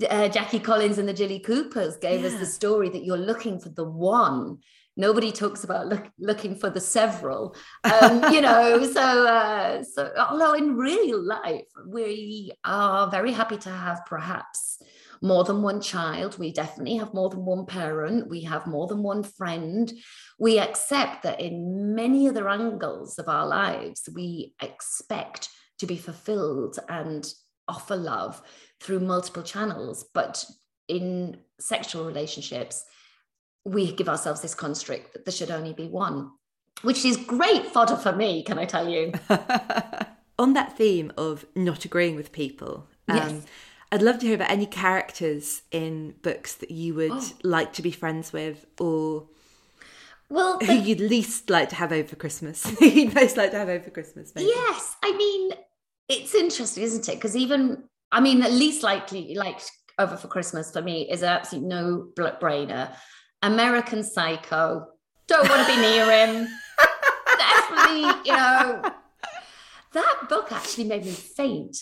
uh, 0.10 0.28
Jackie 0.28 0.60
Collins 0.60 0.98
and 0.98 1.08
the 1.08 1.14
Jilly 1.14 1.40
Coopers 1.40 1.96
gave 1.96 2.22
yeah. 2.22 2.28
us 2.28 2.36
the 2.36 2.46
story 2.46 2.90
that 2.90 3.06
you're 3.06 3.16
looking 3.16 3.58
for 3.58 3.70
the 3.70 3.86
one 3.86 4.58
nobody 5.02 5.32
talks 5.32 5.64
about 5.64 5.88
look, 5.88 6.06
looking 6.20 6.56
for 6.56 6.70
the 6.70 6.80
several. 6.80 7.56
Um, 7.84 8.32
you 8.32 8.40
know 8.40 8.84
so 8.98 9.28
uh, 9.28 9.84
so 9.84 10.12
although 10.18 10.54
in 10.54 10.78
real 10.78 11.22
life 11.22 11.70
we 11.88 12.52
are 12.64 13.10
very 13.10 13.34
happy 13.34 13.58
to 13.58 13.70
have 13.70 14.06
perhaps 14.06 14.82
more 15.24 15.44
than 15.44 15.62
one 15.62 15.82
child. 15.82 16.40
We 16.40 16.52
definitely 16.52 16.98
have 16.98 17.14
more 17.14 17.30
than 17.30 17.46
one 17.46 17.66
parent. 17.66 18.30
We 18.30 18.42
have 18.44 18.66
more 18.66 18.88
than 18.88 19.04
one 19.04 19.24
friend. 19.24 19.92
We 20.40 20.58
accept 20.60 21.24
that 21.24 21.40
in 21.40 21.94
many 21.96 22.28
other 22.28 22.50
angles 22.50 23.20
of 23.20 23.28
our 23.28 23.46
lives 23.46 24.10
we 24.16 24.56
expect 24.62 25.50
to 25.80 25.86
be 25.86 25.98
fulfilled 25.98 26.80
and 26.90 27.24
offer 27.68 27.96
love 27.96 28.42
through 28.80 29.02
multiple 29.02 29.44
channels. 29.44 30.06
But 30.14 30.44
in 30.88 31.38
sexual 31.60 32.06
relationships 32.06 32.84
we 33.65 33.91
give 33.91 34.10
ourselves 34.10 34.41
this 34.41 34.56
construct 34.56 35.13
that 35.13 35.26
there 35.26 35.32
should 35.32 35.52
only 35.52 35.74
be 35.74 35.88
one, 35.88 36.32
which 36.82 37.06
is 37.06 37.17
great 37.17 37.67
fodder 37.67 37.95
for 37.95 38.12
me, 38.12 38.43
can 38.43 38.58
I 38.58 38.65
tell 38.65 38.88
you? 38.88 39.13
On 40.39 40.54
that 40.54 40.76
theme 40.76 41.12
of 41.17 41.45
not 41.56 41.86
agreeing 41.86 42.15
with 42.15 42.32
people, 42.32 42.88
um, 43.08 43.17
yes. 43.17 43.45
I'd 43.91 44.02
love 44.02 44.19
to 44.19 44.26
hear 44.26 44.36
about 44.36 44.50
any 44.50 44.65
characters 44.65 45.62
in 45.71 46.15
books 46.21 46.56
that 46.56 46.71
you 46.71 46.95
would 46.95 47.12
oh. 47.12 47.32
like 47.43 47.74
to 47.74 47.82
be 47.82 47.91
friends 47.91 48.32
with 48.32 48.65
or 48.80 49.28
well 50.30 50.58
who 50.60 50.74
you'd 50.74 51.02
least 51.02 51.50
like 51.50 51.69
to 51.69 51.76
have 51.76 51.91
over 51.91 52.15
Christmas. 52.15 52.65
you'd 52.82 53.13
most 53.13 53.38
like 53.38 53.52
to 53.52 53.58
have 53.58 53.69
over 53.69 53.89
Christmas, 53.89 54.32
maybe. 54.34 54.47
Yes. 54.47 54.95
I 55.04 55.15
mean, 55.15 55.52
it's 56.08 56.34
interesting, 56.34 56.84
isn't 56.84 57.10
it? 57.10 57.15
Because 57.15 57.36
even 57.36 57.84
I 58.12 58.19
mean, 58.19 58.39
the 58.39 58.50
least 58.50 58.82
likely 58.84 59.36
like 59.36 59.60
over 60.00 60.17
for 60.17 60.28
Christmas 60.28 60.71
for 60.71 60.82
me 60.82 61.10
is 61.10 61.24
absolutely 61.24 61.69
no 61.69 62.08
brainer. 62.15 62.93
American 63.42 64.04
Psycho. 64.04 64.88
Don't 65.28 65.50
want 65.50 65.68
to 65.68 65.74
be 65.74 65.82
near 65.82 66.12
him. 66.12 66.48
Definitely, 67.38 68.22
you 68.26 68.36
know. 68.36 68.82
That 69.94 70.30
book 70.30 70.52
actually 70.52 70.86
made 70.86 71.06
me 71.06 71.12
faint, 71.12 71.78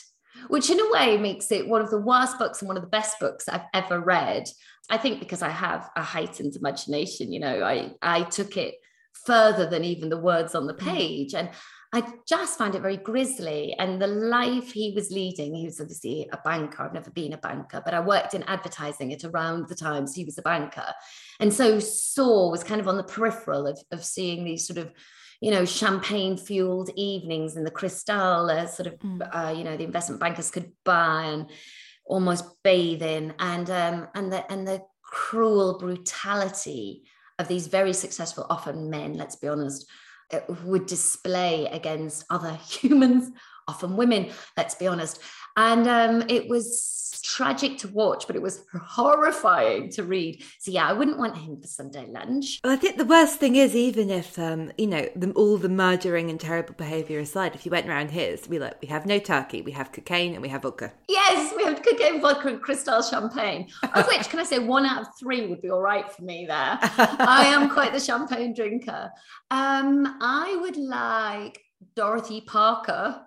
which 0.48 0.70
in 0.70 0.80
a 0.80 0.92
way 0.92 1.18
makes 1.18 1.52
it 1.52 1.68
one 1.68 1.82
of 1.82 1.90
the 1.90 2.00
worst 2.00 2.40
books 2.40 2.62
and 2.62 2.68
one 2.68 2.78
of 2.78 2.84
the 2.84 2.90
best 2.90 3.20
books 3.20 3.48
I've 3.48 3.66
ever 3.74 4.00
read. 4.00 4.48
I 4.90 4.98
think 4.98 5.20
because 5.20 5.42
I 5.42 5.50
have 5.50 5.90
a 5.96 6.02
heightened 6.02 6.56
imagination, 6.56 7.32
you 7.32 7.40
know, 7.40 7.64
I, 7.64 7.94
I 8.02 8.24
took 8.24 8.58
it 8.58 8.76
further 9.26 9.70
than 9.70 9.84
even 9.84 10.10
the 10.10 10.18
words 10.18 10.56
on 10.56 10.66
the 10.66 10.74
mm. 10.74 10.80
page. 10.80 11.34
And 11.34 11.50
I 11.92 12.04
just 12.28 12.58
find 12.58 12.76
it 12.76 12.82
very 12.82 12.98
grisly. 12.98 13.76
And 13.80 14.00
the 14.00 14.08
life 14.08 14.72
he 14.72 14.94
was 14.96 15.10
leading, 15.10 15.56
he 15.56 15.66
was 15.66 15.82
obviously 15.82 16.30
a 16.32 16.38
banker. 16.38 16.84
I've 16.84 16.94
never 16.94 17.10
been 17.10 17.34
a 17.34 17.38
banker, 17.38 17.82
but 17.84 17.96
I 17.96 18.00
worked 18.00 18.36
in 18.36 18.44
advertising 18.44 19.12
at 19.12 19.24
around 19.24 19.68
the 19.68 19.76
times 19.76 20.14
he 20.14 20.24
was 20.24 20.38
a 20.38 20.44
banker. 20.44 20.94
And 21.40 21.52
so 21.52 21.80
saw 21.80 22.52
was 22.52 22.64
kind 22.64 22.80
of 22.80 22.88
on 22.88 22.98
the 22.98 23.04
peripheral 23.04 23.66
of, 23.66 23.80
of 23.92 24.06
seeing 24.06 24.44
these 24.44 24.68
sort 24.68 24.78
of, 24.78 24.92
you 25.42 25.50
know, 25.50 25.66
champagne 25.66 26.38
fueled 26.38 26.92
evenings 26.96 27.56
in 27.56 27.64
the 27.64 27.72
Cristal, 27.72 28.52
uh, 28.52 28.68
sort 28.68 28.88
of, 28.88 29.00
mm. 29.00 29.28
uh, 29.34 29.52
you 29.52 29.64
know, 29.64 29.76
the 29.76 29.86
investment 29.86 30.22
bankers 30.22 30.52
could 30.52 30.72
buy 30.86 31.24
and 31.24 31.50
almost 32.06 32.46
bathe 32.64 33.02
in. 33.02 33.34
And, 33.40 33.68
um, 33.72 34.08
and, 34.14 34.32
the, 34.32 34.52
and 34.52 34.68
the 34.68 34.84
cruel 35.02 35.80
brutality 35.80 37.06
of 37.40 37.48
these 37.48 37.66
very 37.66 37.94
successful, 37.94 38.46
often 38.48 38.92
men, 38.92 39.14
let's 39.14 39.38
be 39.38 39.48
honest, 39.48 39.90
Uh, 40.32 40.40
would 40.64 40.86
display 40.86 41.66
against 41.72 42.24
other 42.30 42.54
humans, 42.68 43.32
often 43.68 43.98
women, 43.98 44.30
let's 44.56 44.76
be 44.76 44.86
honest. 44.86 45.20
And 45.60 45.90
um, 45.90 46.24
it 46.30 46.48
was 46.48 47.22
tragic 47.22 47.78
to 47.78 47.90
watch, 47.90 48.26
but 48.28 48.38
it 48.38 48.42
was 48.42 48.64
horrifying 48.82 49.90
to 49.90 50.04
read. 50.04 50.42
So 50.58 50.72
yeah, 50.72 50.88
I 50.88 50.94
wouldn't 50.94 51.18
want 51.18 51.36
him 51.36 51.60
for 51.60 51.68
Sunday 51.68 52.08
lunch. 52.08 52.62
Well, 52.64 52.72
I 52.72 52.78
think 52.78 52.96
the 52.96 53.04
worst 53.04 53.40
thing 53.40 53.58
is 53.58 53.76
even 53.76 54.10
if 54.10 54.40
um, 54.40 54.72
you 54.78 54.88
know 54.88 55.10
the, 55.18 55.32
all 55.34 55.58
the 55.58 55.68
murdering 55.68 56.30
and 56.30 56.40
terrible 56.40 56.76
behaviour 56.76 57.20
aside, 57.20 57.56
if 57.56 57.66
you 57.66 57.72
went 57.72 57.90
around 57.90 58.12
his, 58.12 58.48
we 58.48 58.58
like 58.58 58.82
we 58.82 58.88
have 58.88 59.06
no 59.06 59.20
turkey, 59.20 59.62
we 59.62 59.74
have 59.74 59.92
cocaine, 59.92 60.32
and 60.32 60.42
we 60.42 60.48
have 60.48 60.62
vodka. 60.62 60.94
Yes, 61.10 61.54
we 61.58 61.66
have 61.66 61.84
cocaine, 61.84 62.22
vodka, 62.22 62.48
and 62.48 62.62
Cristal 62.62 63.02
champagne. 63.02 63.68
Of 63.94 64.08
which, 64.08 64.30
can 64.30 64.40
I 64.40 64.46
say, 64.46 64.60
one 64.60 64.86
out 64.86 65.02
of 65.02 65.08
three 65.20 65.46
would 65.48 65.62
be 65.62 65.72
all 65.72 65.82
right 65.82 66.10
for 66.10 66.22
me 66.22 66.46
there. 66.46 66.80
I 66.82 67.52
am 67.54 67.70
quite 67.74 67.92
the 67.92 68.00
champagne 68.00 68.54
drinker. 68.54 69.12
Um, 69.52 70.18
I 70.22 70.58
would 70.62 70.78
like 70.78 71.60
Dorothy 71.96 72.42
Parker 72.42 73.26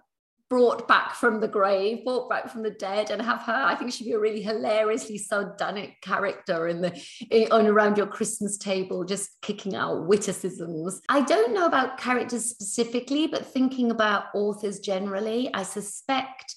brought 0.53 0.87
back 0.87 1.15
from 1.15 1.41
the 1.41 1.49
grave, 1.49 2.05
brought 2.05 2.29
back 2.29 2.51
from 2.51 2.63
the 2.63 2.73
dead, 2.73 3.11
and 3.11 3.23
have 3.23 3.41
her. 3.41 3.55
I 3.55 3.75
think 3.75 3.91
she'd 3.91 4.05
be 4.05 4.13
a 4.13 4.19
really 4.19 4.43
hilariously 4.43 5.17
sardonic 5.17 5.99
character 6.03 6.69
in 6.69 6.83
the 6.83 6.93
in, 7.31 7.51
on 7.51 7.67
around 7.67 7.97
your 7.97 8.07
Christmas 8.07 8.59
table, 8.59 9.03
just 9.03 9.41
kicking 9.41 9.75
out 9.75 10.07
witticisms. 10.07 11.01
I 11.09 11.23
don't 11.23 11.55
know 11.55 11.65
about 11.65 11.97
characters 11.97 12.45
specifically, 12.45 13.29
but 13.29 13.47
thinking 13.47 13.91
about 13.91 14.25
authors 14.35 14.79
generally, 14.79 15.49
I 15.55 15.63
suspect 15.63 16.55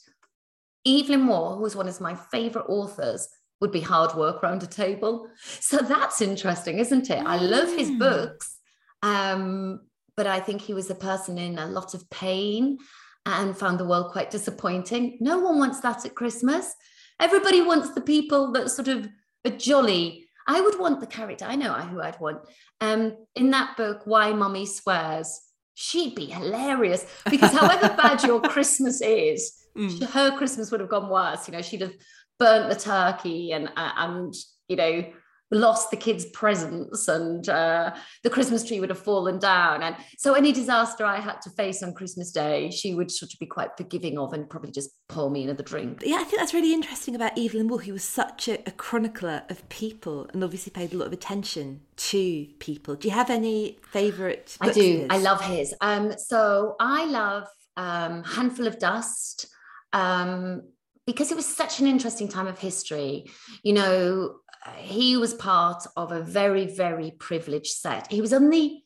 Evelyn 0.86 1.25
Waugh, 1.27 1.55
who 1.55 1.62
was 1.62 1.77
one 1.77 1.88
of 1.88 2.01
my 2.01 2.15
favorite 2.15 2.65
authors, 2.67 3.29
would 3.62 3.71
be 3.71 3.79
hard 3.79 4.13
work 4.13 4.43
around 4.43 4.62
a 4.62 4.67
table. 4.67 5.29
So 5.41 5.77
that's 5.77 6.21
interesting, 6.21 6.79
isn't 6.79 7.10
it? 7.10 7.25
I 7.25 7.38
love 7.38 7.69
his 7.69 7.91
mm. 7.91 7.99
books. 7.99 8.58
Um, 9.01 9.88
but 10.17 10.27
I 10.27 10.41
think 10.41 10.62
he 10.62 10.73
was 10.73 10.89
a 10.89 10.95
person 10.95 11.38
in 11.38 11.58
a 11.58 11.67
lot 11.67 11.93
of 11.93 12.10
pain 12.10 12.77
and 13.26 13.58
found 13.58 13.80
the 13.80 13.86
world 13.86 14.12
quite 14.12 14.30
disappointing. 14.30 15.18
No 15.20 15.40
one 15.40 15.58
wants 15.58 15.80
that 15.82 16.06
at 16.06 16.16
Christmas. 16.16 16.76
Everybody 17.20 17.62
wants 17.62 17.92
the 17.92 18.02
people 18.02 18.52
that 18.54 18.70
sort 18.70 18.88
of 18.88 19.08
are 19.46 19.52
jolly. 19.52 20.28
I 20.48 20.62
would 20.62 20.80
want 20.80 21.00
the 21.00 21.08
character, 21.08 21.46
I 21.46 21.56
know 21.56 21.74
who 21.74 22.02
I'd 22.02 22.20
want. 22.20 22.40
Um, 22.82 23.18
in 23.36 23.50
that 23.52 23.78
book, 23.78 24.02
Why 24.06 24.32
Mummy 24.34 24.66
Swears, 24.66 25.40
she'd 25.74 26.14
be 26.14 26.26
hilarious 26.26 27.06
because 27.30 27.52
however 27.60 27.96
bad 27.96 28.24
your 28.24 28.42
Christmas 28.42 29.02
is, 29.02 29.52
mm. 29.76 30.04
her 30.10 30.38
Christmas 30.38 30.70
would 30.70 30.82
have 30.82 30.90
gone 30.90 31.10
worse. 31.10 31.48
You 31.48 31.54
know, 31.54 31.62
she'd 31.62 31.82
have 31.82 31.94
burnt 32.38 32.70
the 32.70 32.80
turkey 32.80 33.54
and, 33.54 33.70
uh, 33.76 33.92
and 33.98 34.34
you 34.68 34.76
know, 34.76 35.06
lost 35.51 35.91
the 35.91 35.97
kids' 35.97 36.25
presents 36.25 37.08
and 37.08 37.47
uh, 37.49 37.93
the 38.23 38.29
Christmas 38.29 38.63
tree 38.63 38.79
would 38.79 38.89
have 38.89 38.99
fallen 38.99 39.39
down. 39.39 39.84
And 39.84 39.95
so 40.17 40.34
any 40.34 40.51
disaster 40.51 41.05
I 41.05 41.19
had 41.19 41.41
to 41.41 41.49
face 41.51 41.84
on 41.84 41.93
Christmas 41.93 42.31
Day, 42.31 42.71
she 42.71 42.93
would 42.93 43.12
sort 43.12 43.34
of 43.34 43.39
be 43.39 43.45
quite 43.45 43.69
forgiving 43.77 44.17
of 44.17 44.34
and 44.34 44.49
probably 44.49 44.71
just 44.71 44.91
pour 45.08 45.29
me 45.29 45.43
another 45.43 45.63
drink. 45.63 46.03
Yeah, 46.05 46.17
I 46.17 46.23
think 46.23 46.39
that's 46.39 46.53
really 46.53 46.73
interesting 46.73 47.15
about 47.15 47.38
Evelyn 47.38 47.67
Waugh. 47.67 47.77
He 47.77 47.91
was 47.91 48.03
such 48.03 48.47
a, 48.47 48.60
a 48.67 48.71
chronicler 48.71 49.43
of 49.49 49.67
people 49.69 50.27
and 50.34 50.43
obviously 50.43 50.71
paid 50.71 50.93
a 50.93 50.97
lot 50.97 51.08
of 51.08 51.13
attention 51.13 51.81
to 51.97 52.47
people. 52.60 52.95
Do 52.95 53.08
you 53.08 53.13
have 53.13 53.29
any 53.29 53.77
favourite? 53.88 54.58
I 54.60 54.71
do. 54.71 55.08
I 55.10 55.17
love 55.17 55.41
his. 55.41 55.73
Um, 55.81 56.13
so 56.17 56.75
I 56.79 57.05
love 57.05 57.47
um, 57.77 58.23
Handful 58.23 58.67
of 58.67 58.79
Dust. 58.79 59.47
Um, 59.93 60.63
because 61.05 61.31
it 61.31 61.36
was 61.36 61.45
such 61.45 61.79
an 61.79 61.88
interesting 61.88 62.27
time 62.27 62.47
of 62.47 62.58
history. 62.58 63.25
You 63.63 63.73
know, 63.73 64.36
he 64.78 65.17
was 65.17 65.34
part 65.34 65.86
of 65.95 66.12
a 66.12 66.21
very, 66.21 66.65
very 66.65 67.12
privileged 67.12 67.73
set. 67.73 68.12
He 68.12 68.21
was 68.21 68.34
on 68.34 68.49
the 68.49 68.82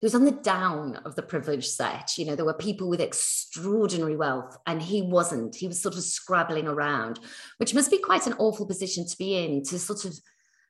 he 0.00 0.06
was 0.06 0.14
on 0.14 0.24
the 0.24 0.30
down 0.30 0.96
of 1.04 1.14
the 1.14 1.22
privileged 1.22 1.68
set. 1.68 2.16
You 2.16 2.24
know, 2.24 2.34
there 2.34 2.46
were 2.46 2.54
people 2.54 2.88
with 2.88 3.02
extraordinary 3.02 4.16
wealth, 4.16 4.56
and 4.66 4.80
he 4.80 5.02
wasn't. 5.02 5.54
He 5.54 5.68
was 5.68 5.82
sort 5.82 5.94
of 5.94 6.02
scrabbling 6.02 6.66
around, 6.66 7.20
which 7.58 7.74
must 7.74 7.90
be 7.90 7.98
quite 7.98 8.26
an 8.26 8.34
awful 8.38 8.64
position 8.64 9.06
to 9.06 9.16
be 9.18 9.36
in 9.36 9.62
to 9.64 9.78
sort 9.78 10.06
of 10.06 10.18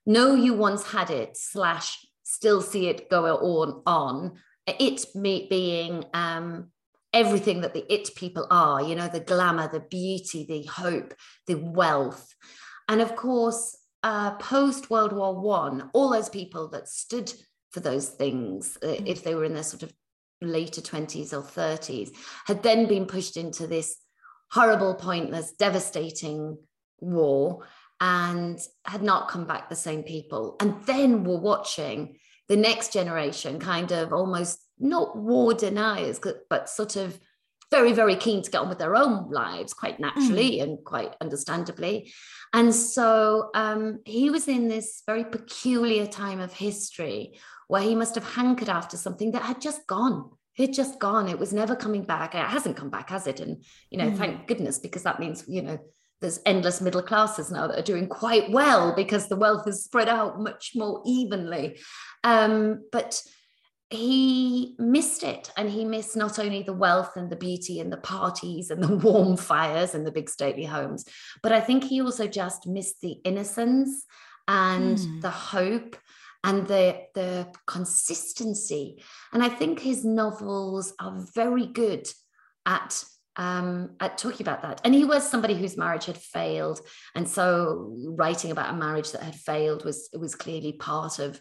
know 0.04 0.34
you 0.34 0.54
once 0.54 0.90
had 0.90 1.10
it, 1.10 1.36
slash, 1.36 2.04
still 2.24 2.60
see 2.60 2.88
it 2.88 3.08
go 3.08 3.26
on. 3.26 3.82
on. 3.86 4.32
It 4.66 5.06
being 5.48 6.04
um, 6.12 6.70
everything 7.12 7.60
that 7.60 7.72
the 7.72 7.92
it 7.92 8.14
people 8.16 8.48
are, 8.50 8.82
you 8.82 8.96
know, 8.96 9.08
the 9.08 9.20
glamour, 9.20 9.68
the 9.68 9.80
beauty, 9.80 10.44
the 10.44 10.64
hope, 10.64 11.14
the 11.46 11.54
wealth. 11.54 12.34
And 12.88 13.00
of 13.00 13.14
course, 13.14 13.76
uh, 14.02 14.32
post 14.36 14.90
World 14.90 15.12
War 15.12 15.34
One, 15.38 15.90
all 15.92 16.10
those 16.10 16.28
people 16.28 16.68
that 16.68 16.88
stood 16.88 17.32
for 17.70 17.80
those 17.80 18.08
things, 18.08 18.78
uh, 18.82 18.86
mm. 18.86 19.06
if 19.06 19.22
they 19.22 19.34
were 19.34 19.44
in 19.44 19.54
their 19.54 19.62
sort 19.62 19.82
of 19.82 19.92
later 20.42 20.80
20s 20.80 21.32
or 21.32 21.42
30s, 21.42 22.10
had 22.46 22.62
then 22.62 22.86
been 22.86 23.06
pushed 23.06 23.36
into 23.36 23.66
this 23.66 23.96
horrible, 24.50 24.94
pointless, 24.94 25.52
devastating 25.52 26.58
war. 27.00 27.64
and 28.00 28.58
had 28.86 29.02
not 29.02 29.28
come 29.28 29.44
back 29.44 29.68
the 29.68 29.76
same 29.76 30.02
people. 30.02 30.56
And 30.60 30.82
then 30.86 31.22
we're 31.22 31.38
watching 31.38 32.16
the 32.48 32.56
next 32.56 32.92
generation 32.92 33.60
kind 33.60 33.92
of 33.92 34.12
almost 34.12 34.58
not 34.78 35.16
war 35.16 35.52
deniers, 35.52 36.18
but 36.48 36.68
sort 36.68 36.96
of 36.96 37.20
very, 37.70 37.92
very 37.92 38.16
keen 38.16 38.42
to 38.42 38.50
get 38.50 38.60
on 38.60 38.68
with 38.68 38.78
their 38.78 38.96
own 38.96 39.30
lives 39.30 39.72
quite 39.72 40.00
naturally 40.00 40.58
mm. 40.58 40.62
and 40.62 40.84
quite 40.84 41.14
understandably. 41.20 42.12
And 42.52 42.74
so 42.74 43.50
um, 43.54 44.00
he 44.04 44.30
was 44.30 44.48
in 44.48 44.68
this 44.68 45.02
very 45.06 45.24
peculiar 45.24 46.06
time 46.06 46.40
of 46.40 46.52
history 46.52 47.38
where 47.68 47.82
he 47.82 47.94
must 47.94 48.16
have 48.16 48.24
hankered 48.24 48.68
after 48.68 48.96
something 48.96 49.32
that 49.32 49.42
had 49.42 49.60
just 49.60 49.86
gone. 49.86 50.30
It 50.56 50.66
had 50.66 50.74
just 50.74 50.98
gone. 50.98 51.28
It 51.28 51.38
was 51.38 51.52
never 51.52 51.76
coming 51.76 52.02
back. 52.02 52.34
It 52.34 52.44
hasn't 52.44 52.76
come 52.76 52.90
back, 52.90 53.10
has 53.10 53.28
it? 53.28 53.38
And, 53.38 53.64
you 53.90 53.98
know, 53.98 54.10
mm. 54.10 54.18
thank 54.18 54.48
goodness, 54.48 54.80
because 54.80 55.04
that 55.04 55.20
means, 55.20 55.44
you 55.46 55.62
know, 55.62 55.78
there's 56.20 56.40
endless 56.44 56.80
middle 56.80 57.02
classes 57.02 57.50
now 57.50 57.66
that 57.66 57.78
are 57.78 57.82
doing 57.82 58.08
quite 58.08 58.50
well 58.50 58.94
because 58.94 59.28
the 59.28 59.36
wealth 59.36 59.66
is 59.66 59.84
spread 59.84 60.08
out 60.08 60.40
much 60.40 60.72
more 60.74 61.02
evenly. 61.06 61.78
Um, 62.24 62.84
but 62.92 63.22
he 63.90 64.76
missed 64.78 65.24
it 65.24 65.50
and 65.56 65.68
he 65.68 65.84
missed 65.84 66.16
not 66.16 66.38
only 66.38 66.62
the 66.62 66.72
wealth 66.72 67.16
and 67.16 67.28
the 67.28 67.36
beauty 67.36 67.80
and 67.80 67.92
the 67.92 67.96
parties 67.96 68.70
and 68.70 68.82
the 68.82 68.96
warm 69.04 69.36
fires 69.36 69.94
and 69.94 70.06
the 70.06 70.12
big 70.12 70.30
stately 70.30 70.64
homes 70.64 71.04
but 71.42 71.52
i 71.52 71.60
think 71.60 71.84
he 71.84 72.00
also 72.00 72.26
just 72.26 72.66
missed 72.66 73.00
the 73.00 73.18
innocence 73.24 74.06
and 74.46 74.96
mm. 74.96 75.20
the 75.20 75.30
hope 75.30 75.96
and 76.44 76.68
the 76.68 77.00
the 77.14 77.48
consistency 77.66 79.02
and 79.32 79.42
i 79.42 79.48
think 79.48 79.80
his 79.80 80.04
novels 80.04 80.94
are 81.00 81.20
very 81.34 81.66
good 81.66 82.08
at 82.64 83.04
um, 83.36 83.92
at 84.00 84.18
talking 84.18 84.46
about 84.46 84.62
that. 84.62 84.82
And 84.84 84.92
he 84.94 85.04
was 85.04 85.26
somebody 85.26 85.54
whose 85.54 85.76
marriage 85.76 86.04
had 86.04 86.18
failed, 86.18 86.80
and 87.14 87.26
so 87.26 87.96
writing 88.08 88.50
about 88.50 88.74
a 88.74 88.76
marriage 88.76 89.12
that 89.12 89.22
had 89.22 89.34
failed 89.34 89.84
was 89.84 90.10
was 90.12 90.34
clearly 90.34 90.72
part 90.72 91.18
of 91.18 91.40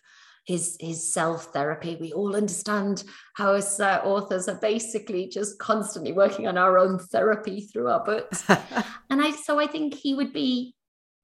his 0.50 0.78
his 0.80 1.14
self 1.14 1.54
therapy. 1.54 1.96
We 2.02 2.12
all 2.12 2.36
understand 2.36 3.04
how 3.36 3.54
as 3.54 3.80
uh, 3.80 4.02
authors 4.04 4.50
are 4.50 4.60
basically 4.60 5.28
just 5.28 5.60
constantly 5.60 6.12
working 6.12 6.48
on 6.48 6.58
our 6.58 6.80
own 6.80 6.98
therapy 6.98 7.62
through 7.62 7.88
our 7.88 8.04
books. 8.04 8.44
and 9.10 9.22
I 9.22 9.32
so 9.32 9.60
I 9.60 9.68
think 9.68 9.94
he 9.94 10.16
would 10.16 10.34
be 10.34 10.74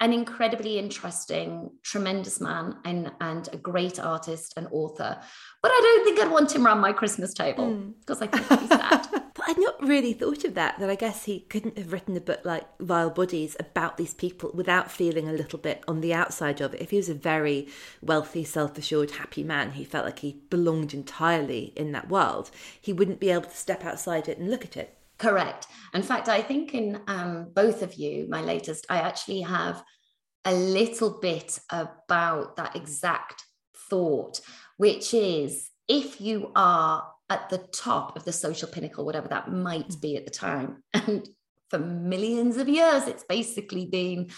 an 0.02 0.12
incredibly 0.12 0.78
interesting, 0.78 1.70
tremendous 1.82 2.42
man 2.42 2.76
and, 2.84 3.12
and 3.22 3.48
a 3.54 3.58
great 3.58 3.98
artist 3.98 4.54
and 4.58 4.68
author. 4.72 5.18
But 5.62 5.72
I 5.72 5.80
don't 5.82 6.04
think 6.04 6.20
I'd 6.20 6.32
want 6.32 6.54
him 6.54 6.66
around 6.66 6.80
my 6.80 6.92
Christmas 6.92 7.34
table 7.34 7.66
mm. 7.66 7.94
because 8.02 8.22
I 8.22 8.28
think 8.28 8.60
he's 8.60 8.70
sad. 8.70 9.08
but 9.12 9.44
I'd 9.48 9.58
not 9.58 9.82
really 9.82 10.12
thought 10.12 10.44
of 10.44 10.54
that, 10.56 10.80
that 10.80 10.90
I 10.90 10.96
guess 10.96 11.24
he 11.24 11.40
couldn't 11.40 11.78
have 11.78 11.94
written 11.94 12.18
a 12.18 12.22
book 12.22 12.42
like 12.44 12.68
Vile 12.82 13.10
Bodies 13.10 13.56
about 13.58 13.96
these 13.96 14.14
people 14.14 14.52
without 14.54 14.92
feeling 14.92 15.30
a 15.30 15.34
little 15.34 15.60
bit 15.60 15.82
on 15.88 16.02
the 16.02 16.14
outside 16.14 16.60
of 16.60 16.74
it. 16.74 16.82
If 16.82 16.90
he 16.90 16.98
was 16.98 17.10
a 17.10 17.16
very 17.16 17.70
wealthy, 18.02 18.44
self 18.44 18.78
assured, 18.78 19.12
happy 19.12 19.44
man 19.44 19.72
who 19.72 19.86
felt 19.86 20.06
like 20.06 20.20
he 20.20 20.42
belonged 20.50 20.94
entirely 20.94 21.72
in 21.78 21.94
that 21.94 22.10
world, 22.10 22.52
he 22.82 22.92
wouldn't 22.92 23.22
be 23.22 23.30
able 23.30 23.44
to 23.44 23.56
step 23.56 23.86
outside 23.86 24.28
it 24.28 24.40
and 24.40 24.52
look 24.52 24.66
at 24.66 24.76
it. 24.76 24.98
Correct. 25.18 25.68
In 25.94 26.02
fact, 26.02 26.28
I 26.28 26.42
think 26.42 26.74
in 26.74 27.02
um, 27.08 27.52
both 27.54 27.82
of 27.82 27.94
you, 27.94 28.28
my 28.30 28.42
latest, 28.42 28.86
I 28.90 28.98
actually 28.98 29.42
have 29.42 29.84
a 30.44 30.54
little 30.54 31.20
bit 31.20 31.60
about 31.72 32.58
that 32.58 32.76
exact 32.76 33.44
thought, 33.90 34.42
which 34.78 35.14
is 35.14 35.70
if 35.88 36.20
you 36.20 36.52
are 36.56 37.08
at 37.30 37.50
the 37.50 37.58
top 37.58 38.16
of 38.16 38.26
the 38.26 38.32
social 38.32 38.68
pinnacle, 38.68 39.06
whatever 39.06 39.28
that 39.30 39.52
might 39.52 40.00
be 40.02 40.18
at 40.18 40.26
the 40.26 40.32
time, 40.32 40.84
and 40.94 41.28
for 41.70 41.80
millions 41.80 42.58
of 42.58 42.70
years, 42.70 43.08
it's 43.08 43.24
basically 43.24 43.86
been 43.86 44.30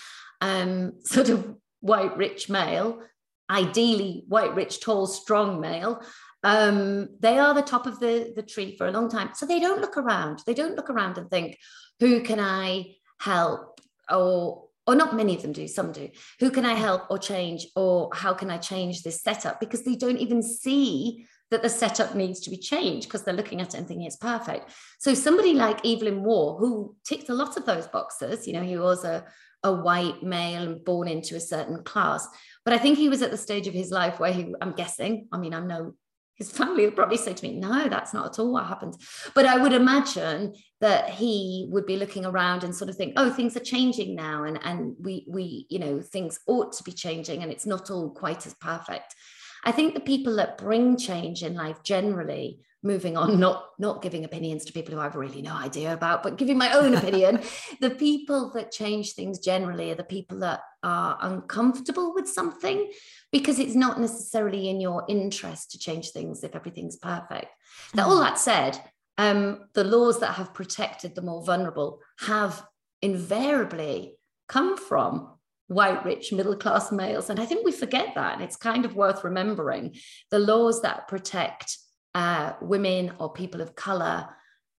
um, 0.42 0.94
sort 1.04 1.30
of 1.30 1.56
white, 1.82 2.16
rich 2.18 2.50
male, 2.50 3.02
ideally 3.50 4.24
white, 4.28 4.56
rich, 4.56 4.80
tall, 4.80 5.08
strong 5.08 5.60
male, 5.60 6.02
um, 6.48 7.10
they 7.20 7.38
are 7.38 7.54
the 7.54 7.62
top 7.62 7.86
of 7.86 8.00
the, 8.00 8.32
the 8.34 8.42
tree 8.42 8.78
for 8.78 8.88
a 8.88 8.92
long 8.92 9.10
time. 9.10 9.32
So 9.34 9.46
they 9.46 9.60
don't 9.60 9.82
look 9.82 9.98
around. 9.98 10.40
They 10.46 10.54
don't 10.54 10.78
look 10.78 10.90
around 10.90 11.18
and 11.18 11.30
think, 11.30 11.58
who 12.00 12.22
can 12.22 12.40
I 12.40 12.96
help? 13.20 13.82
Or 14.10 14.64
or 14.90 14.96
not 14.96 15.14
many 15.14 15.36
of 15.36 15.42
them 15.42 15.52
do, 15.52 15.68
some 15.68 15.92
do. 15.92 16.08
Who 16.40 16.50
can 16.50 16.66
I 16.66 16.74
help 16.74 17.02
or 17.10 17.18
change? 17.18 17.68
Or 17.76 18.10
how 18.14 18.34
can 18.34 18.50
I 18.50 18.58
change 18.58 19.04
this 19.04 19.22
setup? 19.22 19.60
Because 19.60 19.84
they 19.84 19.98
don't 19.98 20.20
even 20.20 20.42
see 20.42 21.26
that 21.52 21.62
the 21.62 21.68
setup 21.68 22.16
needs 22.16 22.40
to 22.42 22.50
be 22.50 22.56
changed 22.56 23.10
because 23.10 23.24
they're 23.24 23.34
looking 23.34 23.60
at 23.60 23.74
it 23.74 23.78
and 23.78 23.86
thinking 23.86 24.08
it's 24.08 24.16
perfect. 24.16 24.72
So 25.00 25.14
somebody 25.14 25.54
like 25.54 25.86
Evelyn 25.86 26.24
Waugh, 26.24 26.58
who 26.58 26.96
ticked 27.04 27.28
a 27.28 27.34
lot 27.34 27.58
of 27.58 27.66
those 27.66 27.88
boxes, 27.88 28.48
you 28.48 28.54
know, 28.54 28.64
he 28.64 28.78
was 28.78 29.04
a, 29.04 29.26
a 29.62 29.74
white 29.74 30.24
male 30.24 30.64
and 30.64 30.86
born 30.86 31.10
into 31.10 31.36
a 31.36 31.42
certain 31.42 31.84
class. 31.84 32.26
But 32.64 32.74
I 32.74 32.78
think 32.78 32.98
he 32.98 33.10
was 33.10 33.22
at 33.22 33.32
the 33.32 33.38
stage 33.38 33.68
of 33.68 33.74
his 33.74 33.92
life 33.92 34.22
where 34.22 34.32
he, 34.32 34.56
I'm 34.62 34.72
guessing, 34.72 35.28
I 35.34 35.38
mean, 35.38 35.54
I'm 35.54 35.68
no 35.68 35.96
his 36.38 36.52
family 36.52 36.86
would 36.86 36.96
probably 36.96 37.18
say 37.18 37.34
to 37.34 37.48
me, 37.48 37.56
No, 37.60 37.90
that's 37.90 38.14
not 38.14 38.28
at 38.28 38.40
all 38.40 38.54
what 38.54 38.68
happens. 38.68 38.98
But 39.34 39.46
I 39.46 39.58
would 39.58 39.74
imagine 39.74 40.54
that 40.80 41.10
he 41.10 41.68
would 41.72 41.86
be 41.86 41.98
looking 41.98 42.26
around 42.26 42.64
and 42.64 42.76
sort 42.76 42.90
of 42.90 42.96
think, 42.96 43.14
Oh, 43.18 43.32
things 43.32 43.58
are 43.58 43.62
changing 43.62 44.16
now. 44.16 44.44
And, 44.44 44.60
and 44.64 44.96
we, 45.00 45.26
we, 45.28 45.66
you 45.70 45.80
know, 45.80 46.00
things 46.00 46.40
ought 46.48 46.74
to 46.74 46.84
be 46.84 46.92
changing 46.92 47.44
and 47.44 47.52
it's 47.52 47.66
not 47.66 47.90
all 47.90 48.12
quite 48.12 48.46
as 48.46 48.54
perfect. 48.56 49.16
I 49.64 49.72
think 49.72 49.96
the 49.96 50.00
people 50.00 50.36
that 50.36 50.58
bring 50.58 50.96
change 50.98 51.44
in 51.44 51.56
life 51.56 51.82
generally 51.84 52.60
moving 52.88 53.18
on 53.18 53.40
not 53.40 53.66
not 53.78 54.02
giving 54.02 54.24
opinions 54.24 54.66
to 54.66 54.74
people 54.74 54.96
who 54.96 55.00
i've 55.00 55.16
really 55.16 55.42
no 55.42 55.54
idea 55.54 55.94
about 55.94 56.24
but 56.24 56.38
giving 56.38 56.58
my 56.58 56.72
own 56.72 56.96
opinion 56.96 57.40
the 57.82 57.92
people 57.92 58.52
that 58.54 58.72
change 58.72 59.14
things 59.14 59.40
generally 59.40 59.92
are 59.92 59.96
the 59.96 60.04
people 60.04 60.40
that 60.40 60.62
are 60.82 61.18
uncomfortable 61.22 62.14
with 62.16 62.28
something 62.28 62.90
because 63.32 63.60
it's 63.60 63.76
not 63.76 64.00
necessarily 64.00 64.70
in 64.70 64.80
your 64.80 65.06
interest 65.08 65.72
to 65.72 65.78
change 65.78 66.12
things 66.12 66.44
if 66.44 66.56
everything's 66.56 66.96
perfect 66.96 67.48
now 67.94 68.08
all 68.08 68.18
mm. 68.18 68.24
that 68.24 68.40
said 68.40 68.80
um, 69.20 69.66
the 69.74 69.84
laws 69.84 70.20
that 70.20 70.36
have 70.36 70.54
protected 70.54 71.16
the 71.16 71.22
more 71.22 71.44
vulnerable 71.44 72.00
have 72.20 72.64
invariably 73.02 74.18
come 74.48 74.78
from 74.78 75.38
white, 75.68 76.06
rich, 76.06 76.32
middle 76.32 76.56
class 76.56 76.92
males. 76.92 77.30
And 77.30 77.40
I 77.40 77.46
think 77.46 77.66
we 77.66 77.72
forget 77.72 78.16
that. 78.16 78.36
And 78.36 78.44
it's 78.44 78.56
kind 78.56 78.86
of 78.86 78.96
worth 78.96 79.24
remembering 79.24 79.96
the 80.32 80.40
laws 80.40 80.82
that 80.82 81.08
protect 81.08 81.78
uh, 82.18 82.54
women 82.62 83.14
or 83.20 83.32
people 83.32 83.62
of 83.62 83.76
color 83.76 84.28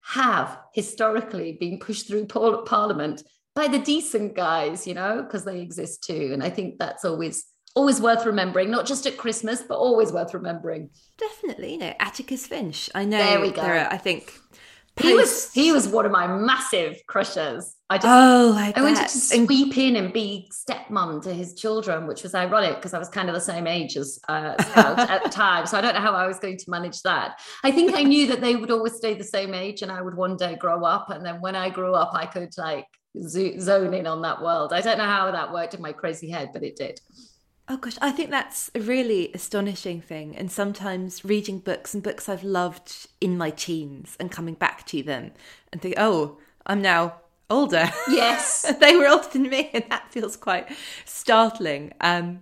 have 0.02 0.58
historically 0.74 1.52
been 1.60 1.78
pushed 1.78 2.08
through 2.08 2.26
par- 2.26 2.62
parliament 2.64 3.22
by 3.54 3.68
the 3.68 3.78
decent 3.78 4.34
guys, 4.34 4.88
you 4.88 4.94
know, 4.94 5.22
because 5.22 5.44
they 5.44 5.60
exist 5.60 6.02
too. 6.02 6.30
And 6.32 6.42
I 6.42 6.50
think 6.50 6.78
that's 6.80 7.04
always 7.04 7.44
always 7.76 8.00
worth 8.00 8.26
remembering, 8.26 8.72
not 8.72 8.86
just 8.86 9.06
at 9.06 9.16
Christmas, 9.16 9.62
but 9.62 9.76
always 9.76 10.10
worth 10.10 10.34
remembering. 10.34 10.90
Definitely, 11.16 11.74
you 11.74 11.78
know, 11.78 11.94
Atticus 12.00 12.44
Finch. 12.44 12.90
I 12.92 13.04
know 13.04 13.18
there 13.18 13.40
we 13.40 13.52
go. 13.52 13.62
There 13.62 13.84
are, 13.84 13.92
I 13.92 13.98
think 13.98 14.34
he 15.00 15.14
was 15.14 15.52
he 15.52 15.72
was 15.72 15.88
one 15.88 16.06
of 16.06 16.12
my 16.12 16.26
massive 16.26 17.00
crushes. 17.06 17.74
I 17.90 17.96
just 17.96 18.06
oh, 18.06 18.54
I, 18.54 18.72
I 18.76 18.82
wanted 18.82 19.08
to 19.08 19.08
sweep 19.08 19.78
in 19.78 19.96
and 19.96 20.12
be 20.12 20.50
stepmom 20.52 21.22
to 21.22 21.32
his 21.32 21.54
children, 21.54 22.06
which 22.06 22.22
was 22.22 22.34
ironic 22.34 22.76
because 22.76 22.92
I 22.92 22.98
was 22.98 23.08
kind 23.08 23.28
of 23.28 23.34
the 23.34 23.40
same 23.40 23.66
age 23.66 23.96
as 23.96 24.18
uh, 24.28 24.54
at 24.58 25.24
the 25.24 25.30
time. 25.30 25.66
So 25.66 25.78
I 25.78 25.80
don't 25.80 25.94
know 25.94 26.00
how 26.00 26.12
I 26.12 26.26
was 26.26 26.38
going 26.38 26.58
to 26.58 26.70
manage 26.70 27.00
that. 27.02 27.40
I 27.64 27.70
think 27.70 27.94
I 27.96 28.02
knew 28.02 28.26
that 28.26 28.42
they 28.42 28.56
would 28.56 28.70
always 28.70 28.94
stay 28.94 29.14
the 29.14 29.24
same 29.24 29.54
age, 29.54 29.82
and 29.82 29.90
I 29.90 30.02
would 30.02 30.14
one 30.14 30.36
day 30.36 30.56
grow 30.56 30.84
up, 30.84 31.08
and 31.10 31.24
then 31.24 31.40
when 31.40 31.56
I 31.56 31.70
grew 31.70 31.94
up, 31.94 32.10
I 32.12 32.26
could 32.26 32.56
like 32.58 32.86
zone 33.22 33.94
in 33.94 34.06
on 34.06 34.22
that 34.22 34.42
world. 34.42 34.72
I 34.72 34.80
don't 34.82 34.98
know 34.98 35.04
how 35.04 35.30
that 35.30 35.52
worked 35.52 35.74
in 35.74 35.80
my 35.80 35.92
crazy 35.92 36.28
head, 36.28 36.50
but 36.52 36.62
it 36.62 36.76
did. 36.76 37.00
Oh 37.70 37.76
gosh, 37.76 37.98
I 38.00 38.12
think 38.12 38.30
that's 38.30 38.70
a 38.74 38.80
really 38.80 39.30
astonishing 39.34 40.00
thing. 40.00 40.34
And 40.34 40.50
sometimes 40.50 41.22
reading 41.22 41.58
books 41.58 41.92
and 41.92 42.02
books 42.02 42.26
I've 42.26 42.42
loved 42.42 43.08
in 43.20 43.36
my 43.36 43.50
teens 43.50 44.16
and 44.18 44.30
coming 44.30 44.54
back 44.54 44.86
to 44.86 45.02
them 45.02 45.32
and 45.70 45.82
think, 45.82 45.96
oh, 45.98 46.38
I'm 46.64 46.80
now 46.80 47.16
older. 47.50 47.90
Yes. 48.08 48.72
they 48.80 48.96
were 48.96 49.06
older 49.06 49.28
than 49.30 49.50
me, 49.50 49.70
and 49.74 49.84
that 49.90 50.10
feels 50.10 50.34
quite 50.36 50.70
startling. 51.04 51.92
Um, 52.00 52.40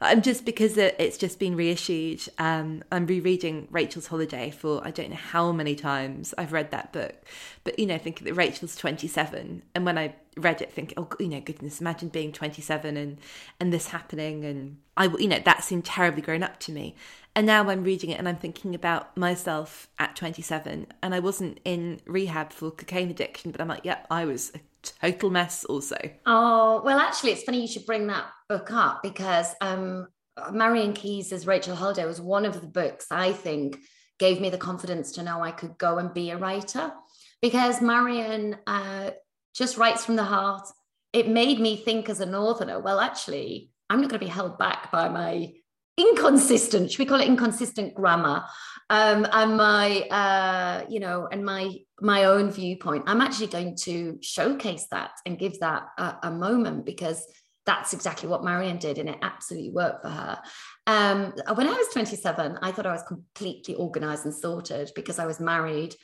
I'm 0.00 0.22
just 0.22 0.44
because 0.44 0.78
it's 0.78 1.18
just 1.18 1.40
been 1.40 1.56
reissued. 1.56 2.22
Um, 2.38 2.84
I'm 2.92 3.04
rereading 3.06 3.66
Rachel's 3.68 4.06
Holiday 4.06 4.50
for 4.50 4.80
I 4.86 4.92
don't 4.92 5.10
know 5.10 5.16
how 5.16 5.50
many 5.50 5.74
times 5.74 6.32
I've 6.38 6.52
read 6.52 6.70
that 6.70 6.92
book, 6.92 7.16
but 7.64 7.76
you 7.80 7.86
know, 7.86 7.98
thinking 7.98 8.24
that 8.26 8.34
Rachel's 8.34 8.76
27, 8.76 9.62
and 9.74 9.84
when 9.84 9.98
I 9.98 10.14
read 10.36 10.62
it, 10.62 10.72
think, 10.72 10.94
oh, 10.96 11.08
you 11.18 11.26
know, 11.26 11.40
goodness, 11.40 11.80
imagine 11.80 12.10
being 12.10 12.30
27 12.30 12.96
and 12.96 13.18
and 13.58 13.72
this 13.72 13.88
happening, 13.88 14.44
and 14.44 14.78
I, 14.96 15.06
you 15.18 15.26
know, 15.26 15.40
that 15.44 15.64
seemed 15.64 15.84
terribly 15.84 16.22
grown 16.22 16.44
up 16.44 16.60
to 16.60 16.72
me. 16.72 16.94
And 17.34 17.44
now 17.44 17.68
I'm 17.68 17.82
reading 17.82 18.10
it 18.10 18.18
and 18.18 18.28
I'm 18.28 18.36
thinking 18.36 18.74
about 18.76 19.16
myself 19.16 19.88
at 19.98 20.14
27, 20.14 20.86
and 21.02 21.14
I 21.14 21.18
wasn't 21.18 21.58
in 21.64 22.00
rehab 22.06 22.52
for 22.52 22.70
cocaine 22.70 23.10
addiction, 23.10 23.50
but 23.50 23.60
I'm 23.60 23.68
like, 23.68 23.84
yep, 23.84 24.06
yeah, 24.08 24.16
I 24.16 24.26
was 24.26 24.52
total 24.82 25.30
mess 25.30 25.64
also. 25.64 25.96
Oh, 26.26 26.82
well, 26.84 26.98
actually, 26.98 27.32
it's 27.32 27.42
funny 27.42 27.60
you 27.60 27.68
should 27.68 27.86
bring 27.86 28.06
that 28.08 28.26
book 28.48 28.70
up 28.70 29.02
because 29.02 29.54
um, 29.60 30.08
Marian 30.52 30.92
Keyes' 30.92 31.46
Rachel 31.46 31.76
Holiday 31.76 32.04
was 32.04 32.20
one 32.20 32.44
of 32.44 32.60
the 32.60 32.66
books 32.66 33.06
I 33.10 33.32
think 33.32 33.78
gave 34.18 34.40
me 34.40 34.50
the 34.50 34.58
confidence 34.58 35.12
to 35.12 35.22
know 35.22 35.42
I 35.42 35.52
could 35.52 35.78
go 35.78 35.98
and 35.98 36.12
be 36.12 36.30
a 36.30 36.36
writer 36.36 36.92
because 37.40 37.80
marian 37.80 38.56
uh, 38.66 39.10
just 39.54 39.76
writes 39.76 40.04
from 40.04 40.16
the 40.16 40.24
heart. 40.24 40.66
it 41.12 41.28
made 41.28 41.58
me 41.58 41.76
think 41.76 42.08
as 42.08 42.20
a 42.20 42.26
northerner, 42.26 42.80
well, 42.80 43.00
actually, 43.00 43.70
I'm 43.88 44.00
not 44.00 44.10
going 44.10 44.20
to 44.20 44.26
be 44.26 44.30
held 44.30 44.58
back 44.58 44.90
by 44.92 45.08
my 45.08 45.52
inconsistent, 45.96 46.90
should 46.90 46.98
we 46.98 47.06
call 47.06 47.20
it 47.20 47.26
inconsistent 47.26 47.94
grammar? 47.94 48.44
Um, 48.90 49.26
and 49.32 49.56
my, 49.56 50.00
uh, 50.08 50.84
you 50.88 51.00
know, 51.00 51.28
and 51.30 51.44
my 51.44 51.76
my 52.00 52.24
own 52.24 52.50
viewpoint. 52.50 53.04
I'm 53.06 53.20
actually 53.20 53.48
going 53.48 53.76
to 53.82 54.18
showcase 54.22 54.86
that 54.90 55.10
and 55.26 55.38
give 55.38 55.60
that 55.60 55.88
a, 55.98 56.16
a 56.24 56.30
moment 56.30 56.86
because 56.86 57.26
that's 57.66 57.92
exactly 57.92 58.28
what 58.28 58.44
Marian 58.44 58.78
did, 58.78 58.98
and 58.98 59.08
it 59.08 59.18
absolutely 59.20 59.70
worked 59.70 60.02
for 60.02 60.08
her. 60.08 60.38
Um, 60.86 61.34
when 61.54 61.68
I 61.68 61.72
was 61.72 61.88
27, 61.92 62.58
I 62.62 62.72
thought 62.72 62.86
I 62.86 62.92
was 62.92 63.02
completely 63.02 63.74
organized 63.74 64.24
and 64.24 64.34
sorted 64.34 64.90
because 64.94 65.18
I 65.18 65.26
was 65.26 65.38
married. 65.38 65.94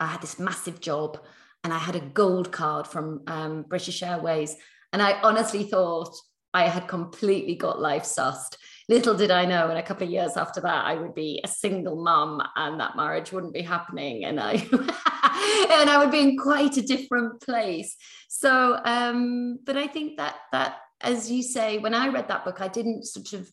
I 0.00 0.06
had 0.06 0.20
this 0.20 0.40
massive 0.40 0.80
job 0.80 1.20
and 1.62 1.72
I 1.72 1.78
had 1.78 1.94
a 1.94 2.00
gold 2.00 2.50
card 2.50 2.88
from 2.88 3.22
um, 3.28 3.62
British 3.62 4.02
Airways. 4.02 4.56
And 4.92 5.00
I 5.00 5.20
honestly 5.22 5.62
thought 5.62 6.12
I 6.52 6.66
had 6.66 6.88
completely 6.88 7.54
got 7.54 7.80
life 7.80 8.02
sussed. 8.02 8.56
Little 8.88 9.14
did 9.14 9.30
I 9.30 9.44
know, 9.44 9.70
in 9.70 9.76
a 9.76 9.82
couple 9.82 10.06
of 10.06 10.12
years 10.12 10.36
after 10.36 10.60
that, 10.60 10.84
I 10.84 10.94
would 10.94 11.14
be 11.14 11.40
a 11.44 11.48
single 11.48 12.02
mum 12.02 12.42
and 12.56 12.80
that 12.80 12.96
marriage 12.96 13.32
wouldn't 13.32 13.54
be 13.54 13.62
happening. 13.62 14.24
And 14.24 14.40
I 14.40 14.52
and 14.72 15.90
I 15.90 15.96
would 15.98 16.10
be 16.10 16.20
in 16.20 16.36
quite 16.36 16.76
a 16.76 16.82
different 16.82 17.40
place. 17.40 17.96
So 18.28 18.80
um, 18.84 19.58
but 19.64 19.76
I 19.76 19.86
think 19.86 20.16
that 20.18 20.36
that 20.52 20.78
as 21.00 21.30
you 21.30 21.42
say, 21.42 21.78
when 21.78 21.94
I 21.94 22.08
read 22.08 22.28
that 22.28 22.44
book, 22.44 22.60
I 22.60 22.68
didn't 22.68 23.06
sort 23.06 23.32
of 23.32 23.50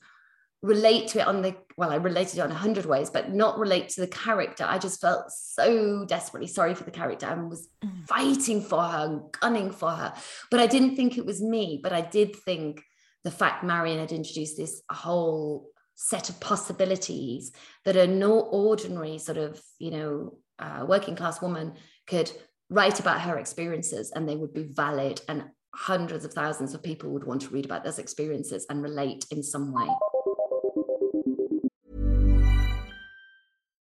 relate 0.61 1.07
to 1.07 1.19
it 1.19 1.27
on 1.27 1.41
the 1.41 1.55
well 1.77 1.89
i 1.89 1.95
related 1.95 2.37
it 2.37 2.41
on 2.41 2.51
a 2.51 2.55
hundred 2.55 2.85
ways 2.85 3.09
but 3.09 3.33
not 3.33 3.57
relate 3.57 3.87
to 3.87 4.01
the 4.01 4.07
character 4.07 4.65
i 4.67 4.77
just 4.77 4.99
felt 4.99 5.31
so 5.31 6.03
desperately 6.05 6.47
sorry 6.47 6.75
for 6.75 6.83
the 6.83 6.91
character 6.91 7.25
and 7.27 7.49
was 7.49 7.69
mm. 7.81 8.05
fighting 8.07 8.61
for 8.61 8.81
her 8.81 9.05
and 9.05 9.21
gunning 9.39 9.71
for 9.71 9.89
her 9.89 10.13
but 10.51 10.59
i 10.59 10.67
didn't 10.67 10.97
think 10.97 11.17
it 11.17 11.25
was 11.25 11.41
me 11.41 11.79
but 11.81 11.93
i 11.93 12.01
did 12.01 12.35
think 12.35 12.83
the 13.23 13.31
fact 13.31 13.63
marian 13.63 13.99
had 13.99 14.11
introduced 14.11 14.57
this 14.57 14.81
whole 14.91 15.69
set 15.95 16.29
of 16.29 16.39
possibilities 16.39 17.51
that 17.85 17.95
a 17.95 18.07
no 18.07 18.39
ordinary 18.39 19.17
sort 19.17 19.37
of 19.37 19.61
you 19.79 19.91
know 19.91 20.37
uh, 20.59 20.85
working 20.87 21.15
class 21.15 21.41
woman 21.41 21.73
could 22.07 22.31
write 22.69 22.99
about 22.99 23.21
her 23.21 23.37
experiences 23.37 24.11
and 24.13 24.27
they 24.27 24.35
would 24.35 24.53
be 24.53 24.63
valid 24.63 25.21
and 25.27 25.43
hundreds 25.73 26.25
of 26.25 26.33
thousands 26.33 26.73
of 26.73 26.83
people 26.83 27.09
would 27.11 27.23
want 27.23 27.41
to 27.41 27.49
read 27.49 27.65
about 27.65 27.83
those 27.83 27.99
experiences 27.99 28.65
and 28.69 28.81
relate 28.81 29.25
in 29.31 29.43
some 29.43 29.71
way 29.71 29.87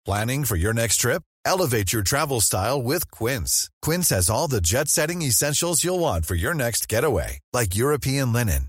Planning 0.06 0.44
for 0.44 0.54
your 0.54 0.72
next 0.72 0.98
trip? 0.98 1.24
Elevate 1.44 1.92
your 1.92 2.04
travel 2.04 2.40
style 2.40 2.80
with 2.80 3.10
Quince. 3.10 3.70
Quince 3.82 4.10
has 4.10 4.30
all 4.30 4.46
the 4.46 4.60
jet 4.60 4.86
setting 4.86 5.20
essentials 5.20 5.82
you'll 5.82 5.98
want 5.98 6.24
for 6.24 6.36
your 6.36 6.54
next 6.54 6.88
getaway, 6.88 7.40
like 7.52 7.74
European 7.74 8.32
linen, 8.32 8.68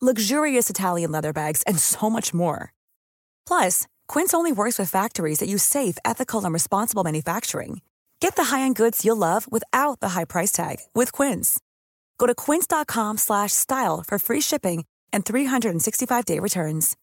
luxurious 0.00 0.70
Italian 0.70 1.10
leather 1.10 1.32
bags, 1.32 1.62
and 1.66 1.78
so 1.78 2.08
much 2.08 2.32
more. 2.32 2.72
Plus, 3.46 3.88
Quince 4.06 4.32
only 4.32 4.52
works 4.52 4.78
with 4.78 4.88
factories 4.90 5.38
that 5.40 5.48
use 5.48 5.64
safe, 5.64 5.98
ethical, 6.04 6.44
and 6.44 6.54
responsible 6.54 7.02
manufacturing. 7.02 7.80
Get 8.20 8.36
the 8.36 8.44
high-end 8.44 8.76
goods 8.76 9.04
you'll 9.04 9.16
love 9.16 9.50
without 9.50 9.98
the 10.00 10.10
high 10.10 10.24
price 10.24 10.52
tag 10.52 10.76
with 10.94 11.10
Quince. 11.10 11.58
Go 12.18 12.26
to 12.28 12.34
quince.com/style 12.34 14.04
for 14.06 14.18
free 14.18 14.40
shipping 14.40 14.84
and 15.12 15.24
365-day 15.24 16.38
returns. 16.38 16.96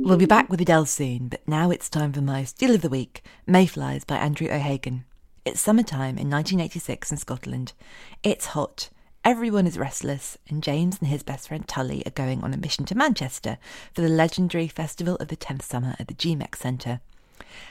We'll 0.00 0.18
be 0.18 0.26
back 0.26 0.50
with 0.50 0.60
Adele 0.60 0.86
soon, 0.86 1.28
but 1.28 1.40
now 1.46 1.70
it's 1.70 1.88
time 1.88 2.12
for 2.12 2.20
my 2.20 2.44
Steal 2.44 2.74
of 2.74 2.82
the 2.82 2.90
Week 2.90 3.22
Mayflies 3.46 4.04
by 4.04 4.16
Andrew 4.16 4.48
O'Hagan. 4.50 5.04
It's 5.44 5.60
summertime 5.60 6.16
in 6.16 6.30
1986 6.30 7.12
in 7.12 7.18
Scotland. 7.18 7.74
It's 8.22 8.46
hot, 8.46 8.88
everyone 9.26 9.66
is 9.66 9.76
restless, 9.76 10.38
and 10.48 10.62
James 10.62 10.98
and 11.00 11.08
his 11.08 11.22
best 11.22 11.48
friend 11.48 11.68
Tully 11.68 12.02
are 12.06 12.12
going 12.12 12.42
on 12.42 12.54
a 12.54 12.56
mission 12.56 12.86
to 12.86 12.94
Manchester 12.94 13.58
for 13.92 14.00
the 14.00 14.08
legendary 14.08 14.68
Festival 14.68 15.16
of 15.16 15.28
the 15.28 15.36
10th 15.36 15.60
Summer 15.60 15.96
at 15.98 16.08
the 16.08 16.14
GMEX 16.14 16.56
Centre. 16.56 17.00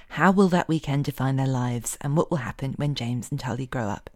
How 0.10 0.30
will 0.30 0.50
that 0.50 0.68
weekend 0.68 1.06
define 1.06 1.36
their 1.38 1.48
lives, 1.48 1.98
and 2.02 2.16
what 2.16 2.30
will 2.30 2.38
happen 2.38 2.74
when 2.74 2.94
James 2.94 3.32
and 3.32 3.40
Tully 3.40 3.66
grow 3.66 3.88
up? 3.88 4.12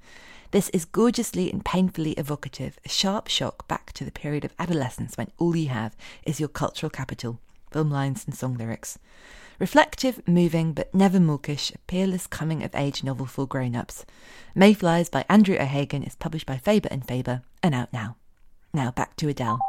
This 0.51 0.69
is 0.69 0.85
gorgeously 0.85 1.51
and 1.51 1.65
painfully 1.65 2.11
evocative, 2.11 2.77
a 2.85 2.89
sharp 2.89 3.27
shock 3.27 3.67
back 3.67 3.91
to 3.93 4.05
the 4.05 4.11
period 4.11 4.45
of 4.45 4.53
adolescence 4.59 5.17
when 5.17 5.31
all 5.39 5.55
you 5.55 5.69
have 5.69 5.95
is 6.27 6.39
your 6.39 6.49
cultural 6.49 6.91
capital 6.91 7.39
film 7.71 7.89
lines 7.89 8.23
and 8.27 8.35
song 8.35 8.55
lyrics. 8.55 8.99
Reflective, 9.59 10.21
moving, 10.27 10.73
but 10.73 10.93
never 10.93 11.19
mawkish, 11.19 11.71
a 11.73 11.79
peerless 11.87 12.27
coming 12.27 12.63
of 12.63 12.75
age 12.75 13.03
novel 13.03 13.25
for 13.25 13.47
grown 13.47 13.75
ups. 13.75 14.05
Mayflies 14.53 15.09
by 15.09 15.25
Andrew 15.27 15.55
O'Hagan 15.55 16.03
is 16.03 16.15
published 16.15 16.45
by 16.45 16.57
Faber 16.57 16.89
and 16.91 17.07
Faber 17.07 17.41
and 17.63 17.73
out 17.73 17.91
now. 17.91 18.17
Now 18.71 18.91
back 18.91 19.15
to 19.15 19.29
Adele. 19.29 19.59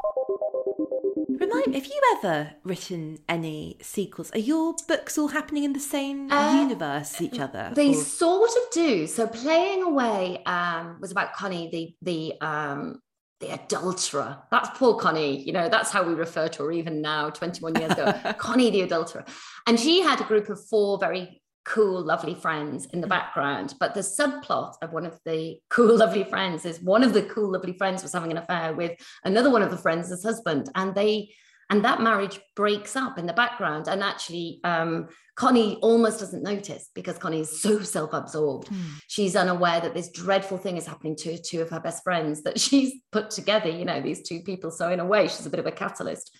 Remind 1.29 1.68
me, 1.68 1.74
have 1.74 1.87
you 1.87 2.01
ever 2.16 2.51
written 2.64 3.18
any 3.29 3.79
sequels? 3.81 4.31
Are 4.33 4.38
your 4.38 4.74
books 4.87 5.16
all 5.16 5.29
happening 5.29 5.64
in 5.64 5.72
the 5.72 5.81
same 5.81 6.31
uh, 6.31 6.61
universe 6.61 7.14
as 7.14 7.22
each 7.22 7.38
other? 7.38 7.70
They 7.74 7.90
or? 7.90 7.94
sort 7.94 8.51
of 8.51 8.70
do. 8.72 9.07
So 9.07 9.27
playing 9.27 9.83
away 9.83 10.42
um, 10.44 10.98
was 11.01 11.12
about 11.12 11.33
Connie, 11.33 11.70
the 11.70 11.94
the 12.03 12.46
um, 12.46 13.01
the 13.40 13.55
adulterer. 13.55 14.38
That's 14.51 14.77
poor 14.79 14.96
Connie. 14.96 15.42
You 15.42 15.53
know, 15.53 15.68
that's 15.68 15.90
how 15.90 16.03
we 16.03 16.14
refer 16.14 16.48
to 16.48 16.64
her 16.64 16.72
even 16.72 17.01
now, 17.01 17.31
21 17.31 17.77
years 17.77 17.92
ago. 17.92 18.12
Connie, 18.38 18.70
the 18.70 18.83
adulterer. 18.83 19.24
And 19.66 19.79
she 19.79 20.01
had 20.01 20.20
a 20.20 20.24
group 20.24 20.48
of 20.48 20.64
four 20.66 20.98
very 20.98 21.40
cool, 21.64 22.03
lovely 22.03 22.35
friends 22.35 22.87
in 22.87 23.01
the 23.01 23.07
mm. 23.07 23.11
background. 23.11 23.74
But 23.79 23.94
the 23.94 24.01
subplot 24.01 24.74
of 24.83 24.92
one 24.92 25.07
of 25.07 25.20
the 25.24 25.59
cool, 25.68 25.96
lovely 25.96 26.24
friends 26.24 26.64
is 26.64 26.81
one 26.81 27.05
of 27.05 27.12
the 27.12 27.22
cool, 27.22 27.53
lovely 27.53 27.74
friends 27.74 28.03
was 28.03 28.12
having 28.12 28.31
an 28.31 28.38
affair 28.38 28.72
with 28.72 28.98
another 29.24 29.51
one 29.51 29.62
of 29.62 29.70
the 29.70 29.77
friends' 29.77 30.22
husband. 30.22 30.70
And 30.74 30.94
they 30.94 31.31
and 31.70 31.85
that 31.85 32.00
marriage 32.00 32.40
breaks 32.57 32.96
up 32.96 33.18
in 33.18 33.26
the 33.26 33.33
background. 33.33 33.88
And 33.88 34.02
actually 34.02 34.61
um, 34.64 35.09
connie 35.35 35.76
almost 35.83 36.20
doesn't 36.20 36.42
notice 36.42 36.90
because 36.94 37.18
connie 37.18 37.40
is 37.40 37.61
so 37.61 37.81
self-absorbed. 37.81 38.68
Mm. 38.68 38.85
she's 39.07 39.37
unaware 39.37 39.81
that 39.81 39.94
this 39.94 40.11
dreadful 40.11 40.59
thing 40.59 40.76
is 40.76 40.87
happening 40.87 41.16
to 41.16 41.40
two 41.40 41.61
of 41.61 41.70
her 41.70 41.81
best 41.81 42.02
friends 42.02 42.42
that 42.42 42.59
she's 42.64 42.94
put 43.12 43.31
together. 43.31 43.68
You 43.68 43.85
know 43.85 44.00
these 44.00 44.22
two 44.22 44.40
people. 44.40 44.70
So 44.70 44.90
in 44.90 45.00
a 45.00 45.07
way 45.07 45.28
she's 45.28 45.46
a 45.46 45.50
bit 45.50 45.61
of 45.61 45.66
a 45.66 45.72
catalyst. 45.72 46.37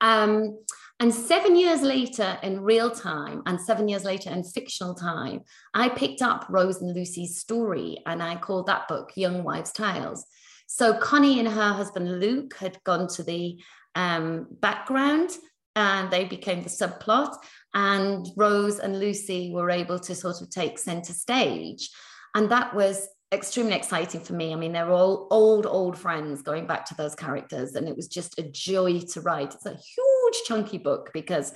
Um, 0.00 0.58
and 1.00 1.14
seven 1.14 1.56
years 1.56 1.82
later 1.82 2.38
in 2.42 2.60
real 2.60 2.90
time 2.90 3.42
and 3.46 3.60
seven 3.60 3.88
years 3.88 4.04
later 4.04 4.30
in 4.30 4.42
fictional 4.42 4.94
time 4.94 5.42
i 5.72 5.88
picked 5.88 6.22
up 6.22 6.46
rose 6.48 6.82
and 6.82 6.92
lucy's 6.92 7.38
story 7.38 7.98
and 8.06 8.20
i 8.20 8.34
called 8.34 8.66
that 8.66 8.88
book 8.88 9.12
young 9.16 9.44
wives 9.44 9.72
tales. 9.72 10.24
So 10.70 10.92
Connie 10.98 11.38
and 11.38 11.48
her 11.48 11.72
husband 11.72 12.20
Luke 12.20 12.54
had 12.58 12.78
gone 12.84 13.08
to 13.08 13.22
the 13.22 13.58
um, 13.98 14.46
background 14.60 15.30
and 15.74 16.10
they 16.10 16.24
became 16.24 16.62
the 16.62 16.70
subplot. 16.70 17.34
And 17.74 18.26
Rose 18.36 18.78
and 18.78 18.98
Lucy 18.98 19.52
were 19.52 19.70
able 19.70 19.98
to 19.98 20.14
sort 20.14 20.40
of 20.40 20.50
take 20.50 20.78
center 20.78 21.12
stage. 21.12 21.90
And 22.34 22.50
that 22.50 22.74
was 22.74 23.08
extremely 23.32 23.74
exciting 23.74 24.20
for 24.20 24.32
me. 24.32 24.52
I 24.52 24.56
mean, 24.56 24.72
they're 24.72 24.90
all 24.90 25.26
old, 25.30 25.66
old 25.66 25.98
friends 25.98 26.42
going 26.42 26.66
back 26.66 26.86
to 26.86 26.94
those 26.94 27.14
characters. 27.14 27.74
And 27.74 27.88
it 27.88 27.96
was 27.96 28.08
just 28.08 28.38
a 28.38 28.42
joy 28.42 29.00
to 29.12 29.20
write. 29.20 29.54
It's 29.54 29.66
a 29.66 29.74
huge, 29.74 30.44
chunky 30.46 30.78
book 30.78 31.10
because 31.12 31.52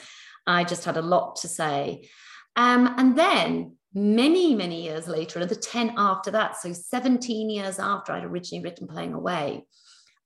I 0.47 0.64
just 0.64 0.84
had 0.84 0.97
a 0.97 1.03
lot 1.03 1.36
to 1.36 1.49
say. 1.49 2.09
Um, 2.57 2.95
and 2.99 3.16
then 3.16 3.76
many, 3.95 4.55
many 4.55 4.82
years 4.82 5.07
later, 5.07 5.38
another 5.38 5.55
10 5.55 5.95
after 5.97 6.32
that, 6.32 6.61
so 6.61 6.72
17 6.72 7.49
years 7.49 7.78
after 7.78 8.12
I'd 8.12 8.24
originally 8.24 8.64
written 8.64 8.88
Playing 8.88 9.14
Away, 9.14 9.64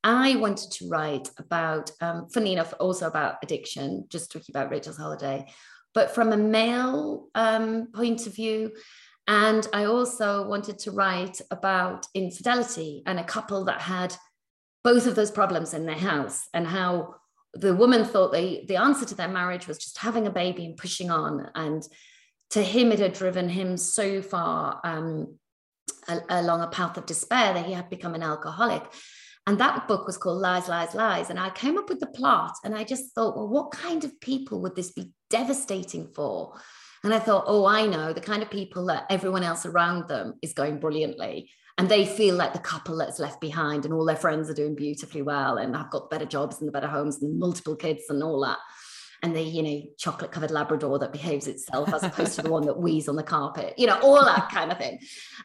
I 0.07 0.37
wanted 0.37 0.71
to 0.71 0.89
write 0.89 1.29
about, 1.37 1.91
um, 2.01 2.29
funny 2.29 2.53
enough, 2.53 2.73
also 2.79 3.09
about 3.09 3.39
addiction, 3.43 4.07
just 4.09 4.31
talking 4.31 4.53
about 4.55 4.71
Rachel's 4.71 4.97
Holiday, 4.97 5.47
but 5.95 6.13
from 6.15 6.33
a 6.33 6.37
male 6.37 7.27
um, 7.35 7.89
point 7.93 8.25
of 8.29 8.33
view. 8.33 8.71
And 9.27 9.67
I 9.73 9.87
also 9.87 10.47
wanted 10.47 10.79
to 10.81 10.93
write 10.93 11.41
about 11.51 12.07
infidelity 12.15 13.03
and 13.05 13.19
a 13.19 13.25
couple 13.25 13.65
that 13.65 13.81
had 13.81 14.15
both 14.85 15.09
of 15.09 15.17
those 15.17 15.33
problems 15.33 15.75
in 15.75 15.87
their 15.87 15.97
house 15.97 16.47
and 16.55 16.69
how 16.69 17.17
the 17.55 17.75
woman 17.75 18.05
thought 18.05 18.31
they, 18.31 18.65
the 18.69 18.77
answer 18.77 19.07
to 19.07 19.15
their 19.17 19.27
marriage 19.27 19.67
was 19.67 19.79
just 19.79 19.99
having 19.99 20.29
a 20.29 20.31
baby 20.31 20.67
and 20.67 20.77
pushing 20.77 21.11
on. 21.11 21.51
And 21.57 21.83
to 22.51 22.63
him, 22.63 22.93
it 22.93 23.01
had 23.01 23.15
driven 23.15 23.49
him 23.49 23.77
so 23.77 24.23
far 24.23 24.81
um, 24.85 25.37
along 26.29 26.63
a 26.63 26.69
path 26.69 26.97
of 26.97 27.07
despair 27.07 27.55
that 27.55 27.67
he 27.67 27.73
had 27.73 27.91
become 27.91 28.15
an 28.15 28.23
alcoholic. 28.23 28.85
And 29.47 29.59
that 29.59 29.86
book 29.86 30.07
was 30.07 30.16
called 30.16 30.40
Lies, 30.40 30.68
Lies, 30.68 30.94
Lies. 30.94 31.30
And 31.30 31.38
I 31.38 31.51
came 31.51 31.78
up 31.78 31.88
with 31.88 32.01
the 32.01 32.07
plot 32.07 32.55
and 32.64 32.74
I 32.74 32.82
just 32.82 33.14
thought, 33.14 33.36
well, 33.36 33.49
what 33.49 33.70
kind 33.70 34.05
of 34.05 34.20
people 34.20 34.61
would 34.62 34.74
this 34.74 34.90
be 34.90 35.12
devastating 35.30 36.09
for? 36.14 36.55
And 37.05 37.14
I 37.14 37.20
thought, 37.20 37.44
oh, 37.47 37.64
I 37.64 37.86
know 37.86 38.12
the 38.12 38.20
kind 38.20 38.42
of 38.42 38.51
people 38.51 38.86
that 38.86 39.07
everyone 39.09 39.44
else 39.44 39.64
around 39.64 40.09
them 40.09 40.34
is 40.42 40.53
going 40.53 40.80
brilliantly. 40.80 41.49
And 41.78 41.88
they 41.88 42.07
feel 42.07 42.34
like 42.34 42.55
the 42.55 42.59
couple 42.59 42.97
that's 42.97 43.20
left 43.20 43.40
behind 43.40 43.84
and 43.84 43.94
all 43.94 44.05
their 44.05 44.16
friends 44.16 44.51
are 44.51 44.55
doing 44.55 44.74
beautifully 44.74 45.22
well 45.22 45.59
and 45.59 45.76
have 45.76 45.90
got 45.90 46.11
better 46.11 46.24
jobs 46.24 46.61
and 46.61 46.72
better 46.72 46.88
homes 46.88 47.22
and 47.22 47.38
multiple 47.38 47.76
kids 47.76 48.05
and 48.09 48.22
all 48.22 48.40
that 48.40 48.59
and 49.23 49.35
the 49.35 49.43
you 49.43 49.62
know 49.62 49.83
chocolate 49.99 50.33
covered 50.33 50.51
labrador 50.51 50.99
that 50.99 51.12
behaves 51.12 51.47
itself 51.47 51.93
as 51.93 52.03
opposed 52.03 52.35
to 52.35 52.43
the 52.43 52.51
one 52.51 52.67
that 52.67 52.79
wheezes 52.79 53.09
on 53.09 53.17
the 53.17 53.23
carpet 53.23 53.75
you 53.77 53.87
know 53.87 53.99
all 54.01 54.25
that 54.25 54.49
kind 54.51 54.73
of 54.73 54.79
thing. 54.79 54.99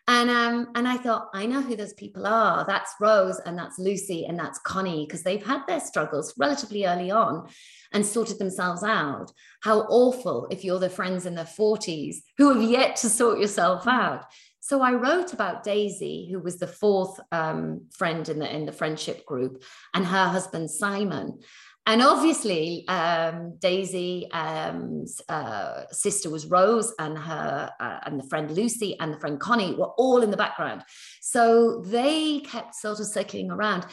And 0.08 0.30
um 0.30 0.68
and 0.76 0.88
i 0.88 0.98
thought 0.98 1.30
i 1.34 1.46
know 1.46 1.62
who 1.62 1.76
those 1.76 1.94
people 1.94 2.26
are. 2.26 2.66
That's 2.66 2.94
rose 3.00 3.40
and 3.46 3.58
that's 3.58 3.80
lucy 3.80 4.26
and 4.26 4.38
that's 4.38 4.60
connie 4.60 5.06
because 5.06 5.24
they've 5.24 5.46
had 5.46 5.62
their 5.68 5.80
struggles 5.80 6.34
relatively 6.38 6.86
early 6.86 7.12
on 7.12 7.48
and 7.94 8.06
sorted 8.06 8.40
themselves 8.40 8.84
out. 8.84 9.32
How 9.62 9.82
awful 9.82 10.48
if 10.50 10.64
you're 10.64 10.80
the 10.80 10.90
friends 10.90 11.26
in 11.26 11.36
their 11.36 11.46
40s 11.46 12.18
who 12.38 12.54
have 12.54 12.64
yet 12.64 12.96
to 12.98 13.10
sort 13.10 13.40
yourself 13.40 13.88
out. 13.88 14.26
So 14.60 14.82
I 14.82 14.94
wrote 14.94 15.34
about 15.34 15.64
Daisy, 15.64 16.30
who 16.32 16.40
was 16.40 16.60
the 16.60 16.68
fourth 16.68 17.20
um, 17.32 17.88
friend 17.92 18.28
in 18.30 18.40
the 18.40 18.56
in 18.56 18.66
the 18.66 18.72
friendship 18.72 19.26
group, 19.26 19.64
and 19.94 20.06
her 20.06 20.28
husband 20.28 20.70
Simon. 20.70 21.40
And 21.88 22.04
obviously, 22.04 22.88
um, 22.88 23.58
Daisy's 23.60 24.26
um, 24.32 25.06
uh, 25.28 25.84
sister 25.92 26.30
was 26.30 26.46
Rose, 26.46 26.94
and 27.00 27.18
her 27.18 27.72
uh, 27.80 28.00
and 28.06 28.20
the 28.20 28.28
friend 28.28 28.52
Lucy 28.52 28.98
and 29.00 29.14
the 29.14 29.20
friend 29.20 29.40
Connie 29.40 29.76
were 29.76 29.90
all 29.98 30.22
in 30.22 30.30
the 30.30 30.38
background. 30.38 30.84
So 31.22 31.82
they 31.86 32.42
kept 32.42 32.76
sort 32.76 33.00
of 33.00 33.08
circling 33.08 33.50
around. 33.50 33.88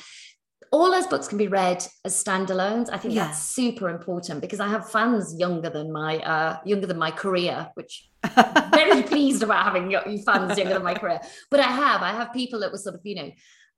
All 0.71 0.91
those 0.91 1.07
books 1.07 1.29
can 1.29 1.39
be 1.39 1.49
read 1.49 1.83
as 2.05 2.23
standalones. 2.23 2.91
I 2.93 2.99
think 2.99 3.15
yeah. 3.15 3.29
that's 3.29 3.43
super 3.43 3.89
important 3.89 4.43
because 4.43 4.61
I 4.61 4.69
have 4.69 4.91
fans 4.91 5.35
younger 5.39 5.71
than 5.71 5.91
my 5.91 6.19
uh, 6.19 6.59
younger 6.67 6.87
than 6.87 6.99
my 6.99 7.11
career, 7.11 7.71
which 7.73 8.07
very 8.71 9.03
pleased 9.03 9.43
about 9.43 9.65
having 9.65 9.91
fans 10.27 10.59
younger 10.59 10.75
than 10.75 10.83
my 10.83 10.93
career. 10.93 11.21
But 11.51 11.61
I 11.61 11.71
have 11.71 12.03
I 12.03 12.13
have 12.13 12.35
people 12.35 12.61
that 12.61 12.71
were 12.71 12.77
sort 12.77 12.97
of 12.97 13.01
you 13.05 13.15
know 13.15 13.31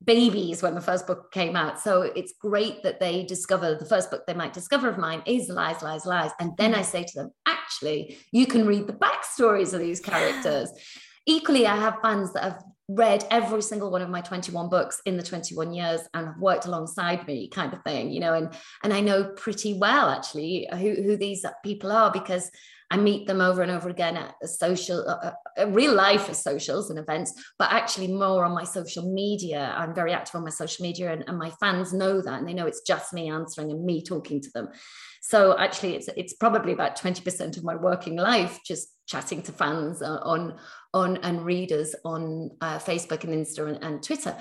babies 0.05 0.63
when 0.63 0.75
the 0.75 0.81
first 0.81 1.07
book 1.07 1.31
came 1.33 1.57
out. 1.57 1.79
So 1.81 2.03
it's 2.03 2.33
great 2.41 2.83
that 2.83 3.01
they 3.01 3.25
discover 3.25 3.75
the 3.75 3.85
first 3.85 4.11
book 4.11 4.27
they 4.27 4.35
might 4.35 4.53
discover 4.53 4.89
of 4.89 4.99
mine 4.99 5.23
is 5.27 5.49
Lies, 5.49 5.83
Lies, 5.83 6.07
Lies. 6.07 6.31
And 6.41 6.57
then 6.57 6.75
I 6.75 6.81
mm. 6.81 6.85
say 6.85 7.05
to 7.05 7.15
them, 7.15 7.31
actually, 7.47 8.19
you 8.33 8.47
can 8.47 8.67
read 8.67 8.87
the 8.87 8.95
backstories 8.95 9.75
of 9.75 9.81
these 9.81 10.01
characters. 10.01 10.71
Equally, 11.27 11.67
I 11.67 11.77
have 11.77 11.99
fans 12.03 12.33
that 12.33 12.43
have 12.43 12.65
read 12.89 13.25
every 13.31 13.63
single 13.63 13.91
one 13.91 14.03
of 14.03 14.09
my 14.09 14.21
21 14.21 14.69
books 14.69 15.01
in 15.07 15.17
the 15.17 15.23
21 15.23 15.73
years 15.73 16.01
and 16.15 16.27
have 16.27 16.39
worked 16.39 16.67
alongside 16.67 17.25
me 17.25 17.47
kind 17.49 17.73
of 17.73 17.81
thing 17.85 18.11
you 18.11 18.19
know 18.19 18.35
and 18.35 18.53
and 18.83 18.93
i 18.93 19.01
know 19.01 19.23
pretty 19.37 19.75
well 19.75 20.11
actually 20.11 20.67
who, 20.73 21.01
who 21.01 21.17
these 21.17 21.45
people 21.63 21.93
are 21.93 22.11
because 22.11 22.51
I 22.93 22.97
meet 22.97 23.27
them 23.27 23.41
over 23.41 23.63
and 23.63 23.71
over 23.71 23.89
again 23.89 24.17
at 24.17 24.35
social, 24.49 25.09
uh, 25.09 25.33
uh, 25.57 25.69
real 25.69 25.95
life 25.95 26.33
socials 26.35 26.91
and 26.91 26.99
events, 26.99 27.33
but 27.59 27.71
actually 27.71 28.09
more 28.09 28.45
on 28.45 28.53
my 28.53 28.65
social 28.65 29.13
media. 29.13 29.73
I'm 29.77 29.95
very 29.95 30.13
active 30.13 30.35
on 30.35 30.45
my 30.45 30.51
social 30.51 30.83
media, 30.83 31.13
and, 31.13 31.25
and 31.29 31.39
my 31.39 31.51
fans 31.61 31.93
know 31.93 32.21
that, 32.21 32.39
and 32.39 32.49
they 32.49 32.55
know 32.55 32.67
it's 32.67 32.83
just 32.83 33.13
me 33.13 33.31
answering 33.31 33.71
and 33.71 33.85
me 33.85 34.03
talking 34.03 34.41
to 34.41 34.51
them. 34.53 34.69
So 35.23 35.57
actually, 35.59 35.95
it's 35.97 36.09
it's 36.17 36.35
probably 36.35 36.73
about 36.73 36.97
twenty 36.97 37.23
percent 37.23 37.57
of 37.57 37.65
my 37.65 37.77
working 37.77 38.17
life 38.17 38.59
just 38.67 38.89
chatting 39.07 39.43
to 39.43 39.53
fans 39.53 40.03
uh, 40.03 40.19
on 40.23 40.59
on 40.93 41.19
and 41.19 41.45
readers 41.45 41.95
on 42.05 42.51
uh, 42.61 42.79
Facebook 42.79 43.25
and 43.25 43.35
Insta 43.35 43.69
and, 43.69 43.85
and 43.85 44.03
Twitter. 44.03 44.35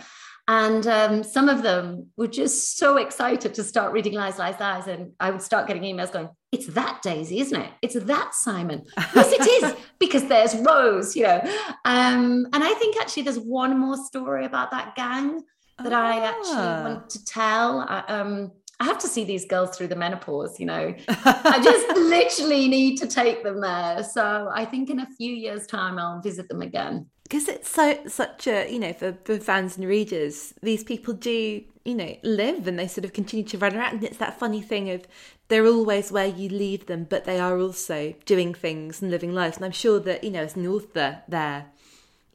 And 0.49 0.87
um, 0.87 1.23
some 1.23 1.47
of 1.47 1.61
them 1.61 2.07
were 2.17 2.27
just 2.27 2.79
so 2.79 2.97
excited 2.97 3.53
to 3.53 3.63
start 3.63 3.93
reading 3.93 4.13
Lies, 4.13 4.39
Lies, 4.39 4.59
Lies. 4.59 4.87
And 4.87 5.11
I 5.19 5.29
would 5.29 5.43
start 5.43 5.67
getting 5.67 5.83
emails 5.83 6.11
going, 6.11 6.27
It's 6.51 6.65
that 6.67 7.03
Daisy, 7.03 7.39
isn't 7.39 7.61
it? 7.61 7.69
It's 7.83 7.93
that 7.93 8.33
Simon. 8.33 8.83
yes, 9.15 9.31
it 9.31 9.45
is, 9.45 9.75
because 9.99 10.25
there's 10.25 10.55
Rose, 10.55 11.15
you 11.15 11.21
know. 11.21 11.39
Um, 11.85 12.47
and 12.51 12.63
I 12.63 12.73
think 12.79 12.97
actually 12.99 13.23
there's 13.23 13.37
one 13.37 13.79
more 13.79 13.95
story 13.95 14.45
about 14.45 14.71
that 14.71 14.95
gang 14.95 15.43
that 15.83 15.93
ah. 15.93 16.03
I 16.03 16.25
actually 16.25 16.55
ah. 16.55 16.83
want 16.83 17.11
to 17.11 17.25
tell. 17.25 17.85
I, 17.87 17.99
um, 18.07 18.51
I 18.79 18.85
have 18.85 18.97
to 18.99 19.07
see 19.07 19.25
these 19.25 19.45
girls 19.45 19.77
through 19.77 19.89
the 19.89 19.95
menopause, 19.95 20.59
you 20.59 20.65
know. 20.65 20.95
I 21.09 21.59
just 21.63 21.95
literally 21.95 22.67
need 22.67 22.97
to 22.97 23.07
take 23.07 23.43
them 23.43 23.61
there. 23.61 24.03
So 24.03 24.49
I 24.51 24.65
think 24.65 24.89
in 24.89 25.01
a 25.01 25.07
few 25.15 25.31
years' 25.31 25.67
time, 25.67 25.99
I'll 25.99 26.21
visit 26.21 26.49
them 26.49 26.63
again 26.63 27.05
because 27.29 27.47
it's 27.47 27.69
so 27.69 27.97
such 28.07 28.47
a 28.47 28.71
you 28.71 28.79
know 28.79 28.91
for, 28.91 29.15
for 29.23 29.37
fans 29.37 29.77
and 29.77 29.87
readers 29.87 30.53
these 30.61 30.83
people 30.83 31.13
do 31.13 31.63
you 31.85 31.95
know 31.95 32.15
live 32.23 32.67
and 32.67 32.77
they 32.77 32.87
sort 32.87 33.05
of 33.05 33.13
continue 33.13 33.45
to 33.45 33.57
run 33.57 33.75
around 33.75 33.93
and 33.93 34.03
it's 34.03 34.17
that 34.17 34.37
funny 34.37 34.61
thing 34.61 34.89
of 34.89 35.07
they're 35.47 35.65
always 35.65 36.11
where 36.11 36.27
you 36.27 36.49
leave 36.49 36.87
them 36.87 37.05
but 37.09 37.25
they 37.25 37.39
are 37.39 37.59
also 37.59 38.13
doing 38.25 38.53
things 38.53 39.01
and 39.01 39.11
living 39.11 39.33
lives 39.33 39.57
and 39.57 39.65
i'm 39.65 39.71
sure 39.71 39.99
that 39.99 40.23
you 40.23 40.31
know 40.31 40.43
as 40.43 40.55
an 40.55 40.67
author 40.67 41.21
they're 41.27 41.65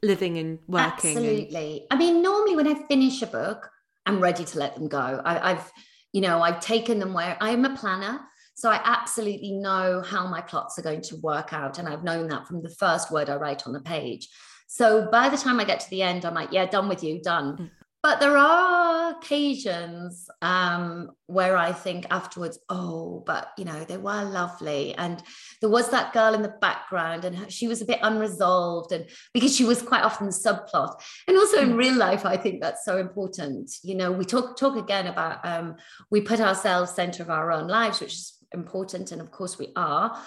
living 0.01 0.37
and 0.37 0.59
working 0.67 1.15
absolutely 1.15 1.79
and... 1.79 1.87
i 1.91 1.97
mean 1.97 2.21
normally 2.21 2.55
when 2.55 2.67
i 2.67 2.73
finish 2.87 3.21
a 3.21 3.27
book 3.27 3.69
i'm 4.05 4.19
ready 4.19 4.45
to 4.45 4.57
let 4.57 4.75
them 4.75 4.87
go 4.87 5.21
I, 5.23 5.51
i've 5.51 5.71
you 6.13 6.21
know 6.21 6.41
i've 6.41 6.59
taken 6.59 6.99
them 6.99 7.13
where 7.13 7.37
i'm 7.41 7.65
a 7.65 7.75
planner 7.75 8.21
so 8.57 8.69
I 8.69 8.79
absolutely 8.85 9.51
know 9.51 10.01
how 10.01 10.27
my 10.27 10.39
plots 10.39 10.79
are 10.79 10.81
going 10.81 11.01
to 11.01 11.17
work 11.17 11.51
out. 11.51 11.77
And 11.77 11.89
I've 11.89 12.05
known 12.05 12.29
that 12.29 12.47
from 12.47 12.61
the 12.61 12.69
first 12.69 13.11
word 13.11 13.29
I 13.29 13.35
write 13.35 13.67
on 13.67 13.73
the 13.73 13.81
page. 13.81 14.29
So 14.75 15.07
by 15.09 15.29
the 15.29 15.37
time 15.37 15.61
I 15.61 15.63
get 15.63 15.79
to 15.79 15.89
the 15.89 16.01
end, 16.01 16.25
I'm 16.25 16.33
like, 16.33 16.51
yeah, 16.51 16.65
done 16.65 16.89
with 16.89 17.01
you, 17.01 17.21
done. 17.21 17.55
Mm. 17.55 17.69
But 18.03 18.19
there 18.19 18.37
are 18.37 19.11
occasions 19.15 20.29
um, 20.41 21.11
where 21.27 21.55
I 21.55 21.71
think 21.71 22.05
afterwards, 22.11 22.59
oh, 22.67 23.23
but 23.25 23.51
you 23.57 23.63
know, 23.63 23.85
they 23.85 23.95
were 23.95 24.23
lovely. 24.25 24.93
And 24.95 25.23
there 25.61 25.69
was 25.69 25.89
that 25.91 26.11
girl 26.11 26.33
in 26.33 26.41
the 26.41 26.53
background, 26.59 27.23
and 27.23 27.49
she 27.49 27.69
was 27.69 27.81
a 27.81 27.85
bit 27.85 27.99
unresolved, 28.03 28.91
and 28.91 29.07
because 29.33 29.55
she 29.55 29.63
was 29.63 29.81
quite 29.81 30.03
often 30.03 30.27
the 30.27 30.33
subplot. 30.33 31.01
And 31.29 31.37
also 31.37 31.61
in 31.61 31.71
mm. 31.71 31.77
real 31.77 31.95
life, 31.95 32.25
I 32.25 32.35
think 32.35 32.61
that's 32.61 32.83
so 32.83 32.97
important. 32.97 33.71
You 33.81 33.95
know, 33.95 34.11
we 34.11 34.25
talk 34.25 34.57
talk 34.57 34.75
again 34.75 35.07
about 35.07 35.43
um, 35.43 35.77
we 36.11 36.19
put 36.19 36.41
ourselves 36.41 36.91
center 36.91 37.23
of 37.23 37.29
our 37.29 37.49
own 37.49 37.69
lives, 37.69 38.01
which 38.01 38.13
is 38.13 38.34
important 38.53 39.11
and 39.11 39.21
of 39.21 39.31
course 39.31 39.57
we 39.57 39.71
are. 39.75 40.17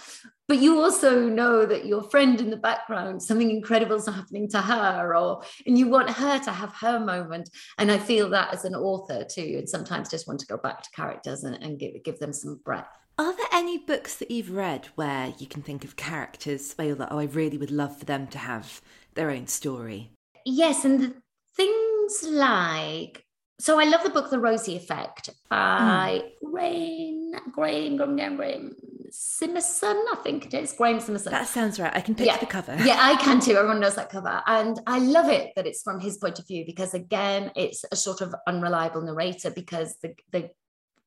But 0.46 0.58
you 0.58 0.80
also 0.80 1.28
know 1.28 1.66
that 1.66 1.86
your 1.86 2.02
friend 2.02 2.40
in 2.40 2.50
the 2.50 2.56
background 2.56 3.22
something 3.22 3.50
incredible 3.50 3.96
is 3.96 4.06
happening 4.06 4.48
to 4.50 4.60
her 4.60 5.14
or 5.16 5.42
and 5.66 5.78
you 5.78 5.88
want 5.88 6.10
her 6.10 6.38
to 6.38 6.50
have 6.50 6.74
her 6.80 6.98
moment. 6.98 7.50
And 7.78 7.90
i 7.90 7.98
feel 7.98 8.28
that 8.30 8.52
as 8.52 8.64
an 8.64 8.74
author 8.74 9.24
too 9.24 9.56
and 9.58 9.68
sometimes 9.68 10.10
just 10.10 10.26
want 10.26 10.40
to 10.40 10.46
go 10.46 10.56
back 10.56 10.82
to 10.82 10.90
characters 10.90 11.44
and, 11.44 11.62
and 11.62 11.78
give, 11.78 12.02
give 12.04 12.18
them 12.18 12.32
some 12.32 12.60
breath. 12.64 12.88
Are 13.18 13.36
there 13.36 13.46
any 13.52 13.78
books 13.78 14.16
that 14.16 14.30
you've 14.30 14.52
read 14.52 14.86
where 14.94 15.34
you 15.38 15.46
can 15.48 15.62
think 15.62 15.84
of 15.84 15.96
characters 15.96 16.72
where 16.74 16.88
you're 16.88 16.96
like 16.96 17.08
oh 17.10 17.18
i 17.18 17.24
really 17.24 17.58
would 17.58 17.70
love 17.70 17.98
for 17.98 18.04
them 18.04 18.26
to 18.28 18.38
have 18.38 18.80
their 19.14 19.30
own 19.30 19.46
story 19.48 20.12
yes 20.44 20.84
and 20.84 21.00
the 21.00 21.14
things 21.56 22.22
like 22.22 23.24
so 23.61 23.80
I 23.80 23.84
love 23.84 24.02
the 24.02 24.11
book 24.11 24.30
The 24.30 24.38
Rosie 24.38 24.76
Effect 24.76 25.30
by 25.48 26.22
mm. 26.24 26.30
Rain, 26.42 27.32
Graham, 27.52 27.96
Graham, 27.96 28.14
Graham, 28.14 28.36
Graham 28.36 28.76
Simmerson, 29.11 29.96
I 30.12 30.16
think 30.22 30.46
it 30.46 30.54
is. 30.54 30.72
Graham 30.72 30.98
Simmerson. 30.98 31.30
That 31.30 31.48
sounds 31.48 31.80
right. 31.80 31.94
I 31.94 32.00
can 32.00 32.14
picture 32.14 32.32
yeah. 32.32 32.38
the 32.38 32.46
cover. 32.46 32.76
Yeah, 32.84 32.98
I 33.00 33.16
can 33.22 33.40
too. 33.40 33.56
Everyone 33.56 33.80
knows 33.80 33.96
that 33.96 34.11
cover. 34.11 34.42
And 34.46 34.78
I 34.86 34.98
love 34.98 35.28
it 35.28 35.52
that 35.56 35.66
it's 35.66 35.82
from 35.82 35.98
his 36.00 36.18
point 36.18 36.38
of 36.38 36.46
view 36.46 36.64
because 36.66 36.94
again, 36.94 37.50
it's 37.56 37.84
a 37.90 37.96
sort 37.96 38.20
of 38.20 38.34
unreliable 38.46 39.02
narrator 39.02 39.50
because 39.50 39.96
the 40.02 40.14
the 40.30 40.50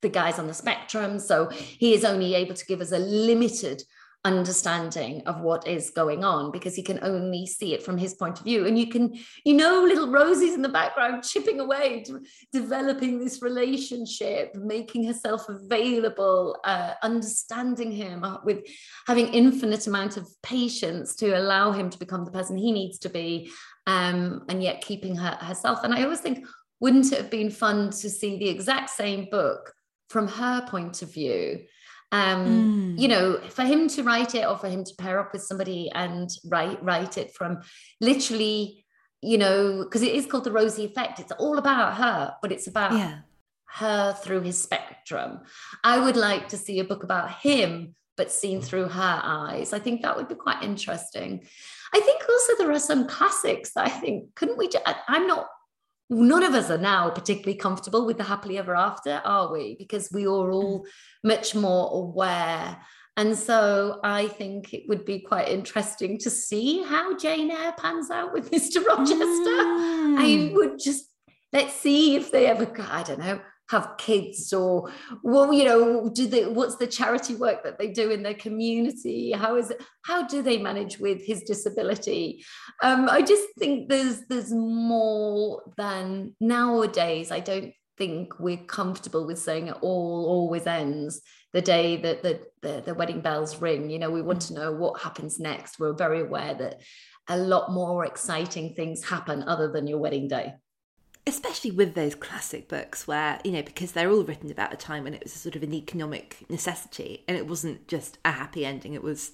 the 0.02 0.10
guy's 0.10 0.40
on 0.40 0.48
the 0.48 0.54
spectrum. 0.54 1.20
So 1.20 1.50
he 1.50 1.94
is 1.94 2.04
only 2.04 2.34
able 2.34 2.56
to 2.56 2.66
give 2.66 2.82
us 2.82 2.92
a 2.92 3.00
limited 3.00 3.84
understanding 4.24 5.24
of 5.26 5.42
what 5.42 5.68
is 5.68 5.90
going 5.90 6.24
on 6.24 6.52
because 6.52 6.76
he 6.76 6.84
can 6.84 7.00
only 7.02 7.46
see 7.48 7.74
it 7.74 7.82
from 7.82 7.98
his 7.98 8.14
point 8.14 8.38
of 8.38 8.46
view. 8.46 8.68
And 8.68 8.78
you 8.78 8.88
can 8.88 9.18
you 9.44 9.54
know 9.54 9.84
little 9.84 10.12
rosie's 10.12 10.54
in 10.54 10.62
the 10.62 10.70
background 10.70 11.24
chipping 11.24 11.60
away 11.60 12.06
developing 12.54 13.18
this 13.18 13.42
relationship 13.42 14.54
making 14.56 15.06
herself 15.06 15.50
available 15.50 16.58
uh, 16.64 16.94
understanding 17.02 17.92
him 17.92 18.24
uh, 18.24 18.38
with 18.44 18.60
having 19.08 19.28
infinite 19.34 19.88
amount 19.88 20.18
of 20.18 20.28
patience 20.44 21.16
to 21.16 21.32
allow 21.40 21.72
him 21.72 21.90
to 21.90 21.98
become 21.98 22.24
the 22.24 22.32
person 22.32 22.58
he 22.58 22.72
needs 22.72 23.00
to 23.00 23.10
be 23.10 23.50
um, 23.88 24.44
and 24.50 24.62
yet 24.62 24.82
keeping 24.82 25.16
her 25.16 25.38
herself. 25.42 25.84
And 25.84 25.94
i 25.94 26.04
always 26.04 26.22
think 26.22 26.46
wouldn't 26.80 27.12
it 27.12 27.18
have 27.18 27.32
been 27.32 27.50
fun 27.50 27.90
to 27.90 28.10
see 28.10 28.38
the 28.38 28.50
exact 28.50 28.92
same 28.92 29.28
book 29.32 29.74
from 30.10 30.28
her 30.28 30.68
point 30.68 31.02
of 31.02 31.14
view 31.14 31.62
Um, 32.12 32.46
mm. 32.46 33.00
you 33.00 33.08
know, 33.08 33.40
for 33.50 33.64
him 33.64 33.88
to 33.90 34.04
write 34.04 34.36
it 34.36 34.46
or 34.46 34.58
for 34.58 34.68
him 34.68 34.84
to 34.84 34.96
pair 34.98 35.20
up 35.20 35.32
with 35.32 35.44
somebody 35.44 35.90
and 35.94 36.30
write 36.46 36.84
write 36.84 37.18
it 37.18 37.34
from 37.34 37.62
literally, 38.02 38.86
you 39.22 39.38
know, 39.38 39.84
because 39.84 40.02
it 40.02 40.14
is 40.14 40.26
called 40.26 40.44
the 40.44 40.52
rosie 40.52 40.86
effect. 40.86 41.20
It's 41.20 41.32
all 41.34 41.58
about 41.58 41.96
her, 41.96 42.36
but 42.42 42.52
it's 42.52 42.68
about 42.68 42.94
yeah. 42.94 43.20
her 43.68 44.14
through 44.14 44.42
his 44.42 44.62
spectrum. 44.62 45.42
I 45.84 46.00
would 46.00 46.18
like 46.18 46.50
to 46.50 46.58
see 46.58 46.80
a 46.80 46.84
book 46.84 47.04
about 47.04 47.32
him, 47.32 47.96
but 48.18 48.32
seen 48.32 48.62
through 48.62 48.90
her 48.90 49.22
eyes. 49.24 49.72
I 49.72 49.80
think 49.80 50.02
that 50.02 50.18
would 50.18 50.28
be 50.28 50.36
quite 50.36 50.64
interesting. 50.64 51.46
I 51.94 52.00
think 52.02 52.22
also 52.28 52.54
there 52.58 52.72
are 52.72 52.80
some 52.80 53.08
classics 53.08 53.72
that 53.74 53.88
I 53.88 53.90
think 53.90 54.36
couldn't 54.36 54.58
we? 54.58 54.70
I'm 55.08 55.28
not 55.28 55.48
none 56.12 56.44
of 56.44 56.54
us 56.54 56.70
are 56.70 56.78
now 56.78 57.10
particularly 57.10 57.58
comfortable 57.58 58.06
with 58.06 58.18
the 58.18 58.24
happily 58.24 58.58
ever 58.58 58.76
after, 58.76 59.22
are 59.24 59.52
we? 59.52 59.76
Because 59.80 60.12
we 60.12 60.26
are 60.26 60.52
all 60.52 60.86
much 61.24 61.56
more 61.56 61.90
aware. 61.92 62.78
And 63.18 63.38
so 63.38 64.00
I 64.04 64.28
think 64.28 64.74
it 64.74 64.84
would 64.88 65.06
be 65.06 65.20
quite 65.20 65.48
interesting 65.48 66.18
to 66.20 66.30
see 66.30 66.84
how 66.84 67.18
Jane 67.18 67.52
Eyre 67.52 67.74
pans 67.78 68.12
out 68.12 68.34
with 68.34 68.52
Mr. 68.52 68.86
Rochester. 68.86 69.16
Mm. 69.18 70.18
I 70.20 70.54
would 70.54 70.80
just 70.80 71.06
let's 71.54 71.74
see 71.74 72.16
if 72.16 72.32
they 72.32 72.48
ever, 72.48 72.72
I 72.90 73.04
don't 73.04 73.20
know, 73.20 73.40
have 73.72 73.96
kids 73.98 74.52
or 74.52 74.92
well 75.24 75.54
you 75.54 75.64
know 75.64 76.10
do 76.10 76.28
they 76.28 76.46
what's 76.46 76.76
the 76.76 76.86
charity 76.86 77.36
work 77.36 77.64
that 77.64 77.80
they 77.80 77.88
do 77.88 78.12
in 78.12 78.22
their 78.22 78.34
community? 78.34 79.32
How 79.32 79.56
is 79.56 79.72
it 79.72 79.82
how 80.04 80.28
do 80.28 80.42
they 80.42 80.58
manage 80.58 81.00
with 81.00 81.26
his 81.26 81.42
disability? 81.44 82.44
Um, 82.84 83.08
i 83.10 83.22
just 83.22 83.48
think 83.58 83.88
there's 83.88 84.28
there's 84.28 84.52
more 84.54 85.64
than 85.78 86.36
nowadays. 86.42 87.32
I 87.32 87.40
don't 87.40 87.74
think 87.98 88.40
we're 88.40 88.66
comfortable 88.66 89.26
with 89.26 89.40
saying 89.40 89.68
it 89.68 89.78
all 89.82 90.26
always 90.28 90.68
ends 90.68 91.22
the 91.54 91.62
day 91.62 91.98
that 91.98 92.24
the, 92.24 92.42
the, 92.62 92.82
the 92.86 92.94
wedding 92.94 93.22
bells 93.22 93.62
ring. 93.62 93.90
You 93.90 94.00
know 94.00 94.12
we 94.12 94.22
want 94.22 94.42
to 94.44 94.54
know 94.54 94.74
what 94.74 95.02
happens 95.02 95.40
next. 95.40 95.80
We're 95.80 95.94
very 95.94 96.20
aware 96.20 96.54
that 96.56 96.82
a 97.30 97.38
lot 97.38 97.72
more 97.72 98.06
exciting 98.06 98.74
things 98.74 99.06
happen 99.06 99.44
other 99.44 99.72
than 99.72 99.88
your 99.88 100.00
wedding 100.00 100.28
day 100.28 100.56
especially 101.28 101.70
with 101.70 101.94
those 101.94 102.16
classic 102.16 102.68
books 102.68 103.08
where 103.08 103.40
you 103.44 103.52
know 103.52 103.62
because 103.62 103.92
they're 103.92 104.10
all 104.10 104.24
written 104.24 104.50
about 104.50 104.74
a 104.74 104.78
time 104.78 105.04
when 105.04 105.14
it 105.14 105.24
was 105.24 105.36
a 105.36 105.38
sort 105.38 105.56
of 105.56 105.62
an 105.62 105.74
economic 105.74 106.38
necessity 106.50 107.24
and 107.28 107.38
it 107.38 107.48
wasn't 107.48 107.88
just 107.88 108.18
a 108.26 108.32
happy 108.32 108.66
ending 108.66 108.94
it 108.94 109.04
was 109.04 109.32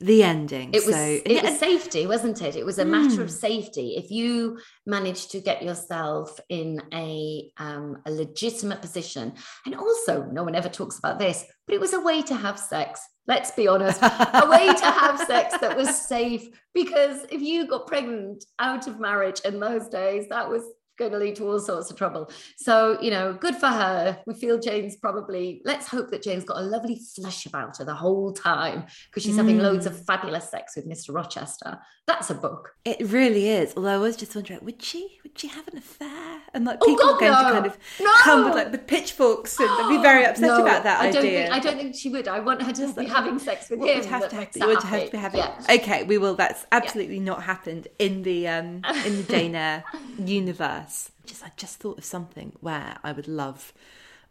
the 0.00 0.22
ending 0.22 0.70
it 0.74 0.84
was 0.84 0.94
so, 0.94 1.20
it 1.24 1.30
yeah. 1.30 1.42
was 1.42 1.58
safety 1.58 2.06
wasn't 2.06 2.42
it 2.42 2.56
it 2.56 2.66
was 2.66 2.78
a 2.78 2.84
mm. 2.84 2.90
matter 2.90 3.22
of 3.22 3.30
safety 3.30 3.94
if 3.96 4.10
you 4.10 4.58
managed 4.86 5.30
to 5.30 5.40
get 5.40 5.62
yourself 5.62 6.40
in 6.48 6.80
a 6.92 7.50
um, 7.58 7.96
a 8.06 8.10
legitimate 8.10 8.80
position 8.80 9.32
and 9.64 9.76
also 9.76 10.24
no 10.24 10.42
one 10.42 10.56
ever 10.56 10.68
talks 10.68 10.98
about 10.98 11.20
this 11.20 11.44
but 11.66 11.74
it 11.74 11.80
was 11.80 11.92
a 11.92 12.00
way 12.00 12.20
to 12.20 12.34
have 12.34 12.58
sex 12.58 13.00
let's 13.28 13.50
be 13.50 13.68
honest, 13.68 14.00
a 14.02 14.48
way 14.50 14.66
to 14.74 14.84
have 14.86 15.20
sex 15.26 15.56
that 15.58 15.76
was 15.76 16.00
safe. 16.00 16.48
Because 16.72 17.26
if 17.30 17.42
you 17.42 17.68
got 17.68 17.86
pregnant 17.86 18.42
out 18.58 18.86
of 18.88 18.98
marriage 18.98 19.40
in 19.44 19.60
those 19.60 19.86
days, 19.88 20.26
that 20.30 20.48
was 20.48 20.62
going 20.98 21.12
to 21.12 21.18
lead 21.18 21.36
to 21.36 21.48
all 21.48 21.58
sorts 21.58 21.90
of 21.90 21.96
trouble. 21.96 22.30
So, 22.56 23.00
you 23.00 23.10
know, 23.10 23.32
good 23.32 23.54
for 23.54 23.68
her. 23.68 24.18
We 24.26 24.34
feel 24.34 24.58
Jane's 24.58 24.96
probably, 24.96 25.62
let's 25.64 25.88
hope 25.88 26.10
that 26.10 26.22
Jane's 26.22 26.44
got 26.44 26.58
a 26.58 26.62
lovely 26.62 27.00
flush 27.14 27.46
about 27.46 27.78
her 27.78 27.84
the 27.84 27.94
whole 27.94 28.32
time 28.32 28.84
because 29.06 29.22
she's 29.22 29.34
mm. 29.34 29.38
having 29.38 29.58
loads 29.58 29.86
of 29.86 29.94
mm. 29.94 30.06
fabulous 30.06 30.50
sex 30.50 30.76
with 30.76 30.88
Mr. 30.88 31.14
Rochester. 31.14 31.78
That's 32.06 32.30
a 32.30 32.34
book. 32.34 32.74
It 32.84 33.10
really 33.10 33.48
is. 33.48 33.74
Although 33.76 33.94
I 33.94 33.98
was 33.98 34.16
just 34.16 34.34
wondering, 34.34 34.60
would 34.62 34.82
she 34.82 35.17
would 35.38 35.50
she 35.50 35.56
have 35.56 35.68
an 35.68 35.78
affair? 35.78 36.40
And 36.52 36.64
like 36.64 36.78
oh, 36.80 36.86
people 36.86 37.04
oh 37.04 37.12
God, 37.12 37.14
are 37.14 37.20
going 37.20 37.32
no. 37.32 37.38
to 37.38 37.52
kind 37.52 37.66
of 37.66 37.78
no. 38.00 38.12
come 38.22 38.44
with 38.44 38.54
like 38.54 38.72
the 38.72 38.78
pitchforks 38.78 39.58
and 39.60 39.68
they'd 39.68 39.96
be 39.96 40.02
very 40.02 40.24
upset 40.24 40.48
no, 40.48 40.62
about 40.62 40.82
that 40.82 41.00
I 41.00 41.08
idea. 41.08 41.12
Don't 41.12 41.22
think, 41.22 41.52
I 41.52 41.58
don't 41.58 41.76
think 41.76 41.94
she 41.94 42.08
would. 42.10 42.28
I 42.28 42.40
want 42.40 42.62
her 42.62 42.72
to 42.72 42.92
be 42.94 43.06
having 43.06 43.38
sex 43.38 43.70
with 43.70 43.80
him. 43.80 43.86
Would 43.86 44.04
have 44.06 44.28
to 44.28 44.36
happen? 44.36 44.66
Would 44.66 44.82
have 44.82 45.04
to 45.06 45.10
be 45.10 45.18
having. 45.18 45.40
Yeah. 45.40 45.66
Okay, 45.70 46.02
we 46.04 46.18
will. 46.18 46.34
That's 46.34 46.66
absolutely 46.72 47.18
yeah. 47.18 47.24
not 47.24 47.42
happened 47.44 47.88
in 47.98 48.22
the 48.22 48.48
um 48.48 48.82
in 49.06 49.24
the 49.26 49.54
Eyre 49.56 49.84
universe. 50.18 51.10
Just 51.24 51.44
I 51.44 51.52
just 51.56 51.78
thought 51.78 51.98
of 51.98 52.04
something 52.04 52.52
where 52.60 52.96
I 53.04 53.12
would 53.12 53.28
love 53.28 53.72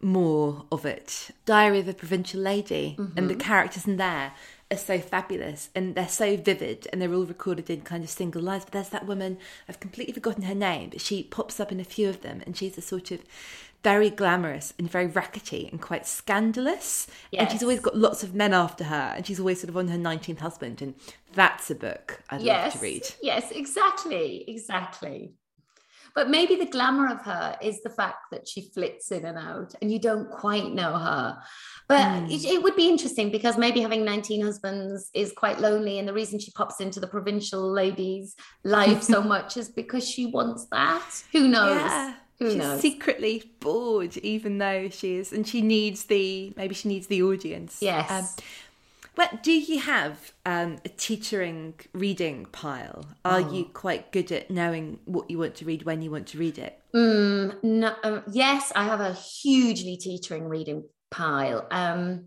more 0.00 0.64
of 0.70 0.84
it. 0.84 1.30
Diary 1.44 1.80
of 1.80 1.88
a 1.88 1.94
Provincial 1.94 2.40
Lady 2.40 2.96
mm-hmm. 2.98 3.16
and 3.18 3.28
the 3.28 3.34
mm-hmm. 3.34 3.40
characters 3.40 3.86
in 3.86 3.96
there 3.96 4.32
are 4.70 4.76
so 4.76 4.98
fabulous 4.98 5.70
and 5.74 5.94
they're 5.94 6.08
so 6.08 6.36
vivid 6.36 6.86
and 6.92 7.00
they're 7.00 7.12
all 7.12 7.24
recorded 7.24 7.70
in 7.70 7.80
kind 7.80 8.04
of 8.04 8.10
single 8.10 8.42
lines. 8.42 8.64
But 8.64 8.74
there's 8.74 8.90
that 8.90 9.06
woman, 9.06 9.38
I've 9.68 9.80
completely 9.80 10.12
forgotten 10.12 10.42
her 10.44 10.54
name, 10.54 10.90
but 10.90 11.00
she 11.00 11.22
pops 11.22 11.58
up 11.58 11.72
in 11.72 11.80
a 11.80 11.84
few 11.84 12.08
of 12.08 12.22
them 12.22 12.42
and 12.46 12.56
she's 12.56 12.78
a 12.78 12.82
sort 12.82 13.10
of 13.10 13.20
very 13.82 14.10
glamorous 14.10 14.74
and 14.78 14.90
very 14.90 15.06
rackety 15.06 15.68
and 15.70 15.80
quite 15.80 16.06
scandalous. 16.06 17.06
Yes. 17.30 17.42
And 17.42 17.50
she's 17.50 17.62
always 17.62 17.80
got 17.80 17.96
lots 17.96 18.22
of 18.22 18.34
men 18.34 18.52
after 18.52 18.84
her 18.84 19.14
and 19.16 19.26
she's 19.26 19.40
always 19.40 19.60
sort 19.60 19.70
of 19.70 19.76
on 19.76 19.88
her 19.88 19.98
19th 19.98 20.40
husband. 20.40 20.82
And 20.82 20.94
that's 21.32 21.70
a 21.70 21.74
book 21.74 22.22
I'd 22.30 22.42
yes. 22.42 22.64
love 22.64 22.72
to 22.74 22.78
read. 22.80 23.02
Yes, 23.22 23.50
exactly. 23.50 24.44
Exactly. 24.46 25.32
But 26.18 26.30
maybe 26.30 26.56
the 26.56 26.66
glamour 26.66 27.06
of 27.06 27.22
her 27.22 27.56
is 27.62 27.80
the 27.80 27.90
fact 27.90 28.32
that 28.32 28.48
she 28.48 28.72
flits 28.74 29.12
in 29.12 29.24
and 29.24 29.38
out 29.38 29.72
and 29.80 29.88
you 29.88 30.00
don't 30.00 30.28
quite 30.28 30.72
know 30.72 30.98
her. 30.98 31.38
But 31.86 32.00
mm. 32.00 32.28
it, 32.28 32.44
it, 32.44 32.60
would 32.60 32.74
be 32.74 32.88
interesting 32.88 33.30
because 33.30 33.56
maybe 33.56 33.80
having 33.80 34.04
19 34.04 34.44
husbands 34.44 35.10
is 35.14 35.30
quite 35.30 35.60
lonely. 35.60 36.00
And 36.00 36.08
the 36.08 36.12
reason 36.12 36.40
she 36.40 36.50
pops 36.50 36.80
into 36.80 36.98
the 36.98 37.06
provincial 37.06 37.70
lady's 37.70 38.34
life 38.64 39.04
so 39.04 39.22
much 39.34 39.56
is 39.56 39.68
because 39.68 40.10
she 40.10 40.26
wants 40.26 40.66
that. 40.72 41.08
Who 41.30 41.46
knows? 41.46 41.76
Yeah. 41.76 42.14
Who 42.40 42.50
She's 42.50 42.56
knows? 42.56 42.80
secretly 42.80 43.52
bored, 43.60 44.16
even 44.16 44.58
though 44.58 44.88
she 44.88 45.18
is, 45.18 45.32
and 45.32 45.46
she 45.46 45.60
needs 45.60 46.04
the 46.04 46.52
maybe 46.56 46.74
she 46.74 46.88
needs 46.88 47.06
the 47.06 47.22
audience. 47.22 47.78
Yes. 47.80 48.10
Um, 48.10 48.44
but 49.18 49.42
do 49.42 49.50
you 49.50 49.80
have 49.80 50.32
um, 50.46 50.78
a 50.84 50.88
teetering 50.88 51.74
reading 51.92 52.46
pile? 52.52 53.04
Are 53.24 53.40
oh. 53.40 53.52
you 53.52 53.64
quite 53.64 54.12
good 54.12 54.30
at 54.30 54.48
knowing 54.48 55.00
what 55.06 55.28
you 55.28 55.40
want 55.40 55.56
to 55.56 55.64
read 55.64 55.82
when 55.82 56.02
you 56.02 56.12
want 56.12 56.28
to 56.28 56.38
read 56.38 56.56
it? 56.56 56.80
Mm, 56.94 57.64
no, 57.64 57.96
um, 58.04 58.22
yes, 58.30 58.72
I 58.76 58.84
have 58.84 59.00
a 59.00 59.14
hugely 59.14 59.96
teetering 59.96 60.44
reading 60.44 60.84
pile. 61.10 61.66
Um, 61.72 62.26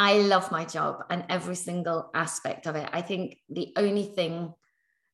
I 0.00 0.14
love 0.14 0.50
my 0.50 0.64
job 0.64 1.04
and 1.10 1.24
every 1.28 1.54
single 1.54 2.10
aspect 2.12 2.66
of 2.66 2.74
it. 2.74 2.90
I 2.92 3.02
think 3.02 3.38
the 3.48 3.72
only 3.76 4.06
thing 4.06 4.52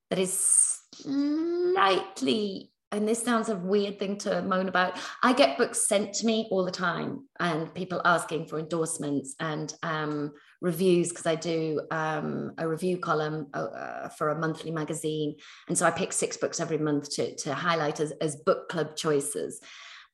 that 0.08 0.18
is 0.18 0.80
slightly 0.94 2.70
and 2.92 3.06
this 3.06 3.22
sounds 3.22 3.48
a 3.48 3.56
weird 3.56 3.98
thing 3.98 4.16
to 4.16 4.42
moan 4.42 4.68
about. 4.68 4.96
I 5.22 5.32
get 5.32 5.58
books 5.58 5.88
sent 5.88 6.14
to 6.14 6.26
me 6.26 6.48
all 6.50 6.64
the 6.64 6.70
time, 6.70 7.26
and 7.40 7.74
people 7.74 8.00
asking 8.04 8.46
for 8.46 8.58
endorsements 8.58 9.34
and 9.40 9.74
um, 9.82 10.32
reviews 10.60 11.10
because 11.10 11.26
I 11.26 11.34
do 11.34 11.80
um, 11.90 12.52
a 12.58 12.68
review 12.68 12.98
column 12.98 13.48
uh, 13.54 13.58
uh, 13.58 14.08
for 14.10 14.30
a 14.30 14.38
monthly 14.38 14.70
magazine, 14.70 15.36
and 15.68 15.76
so 15.76 15.86
I 15.86 15.90
pick 15.90 16.12
six 16.12 16.36
books 16.36 16.60
every 16.60 16.78
month 16.78 17.10
to 17.16 17.34
to 17.36 17.54
highlight 17.54 18.00
as, 18.00 18.12
as 18.20 18.36
book 18.36 18.68
club 18.68 18.96
choices. 18.96 19.60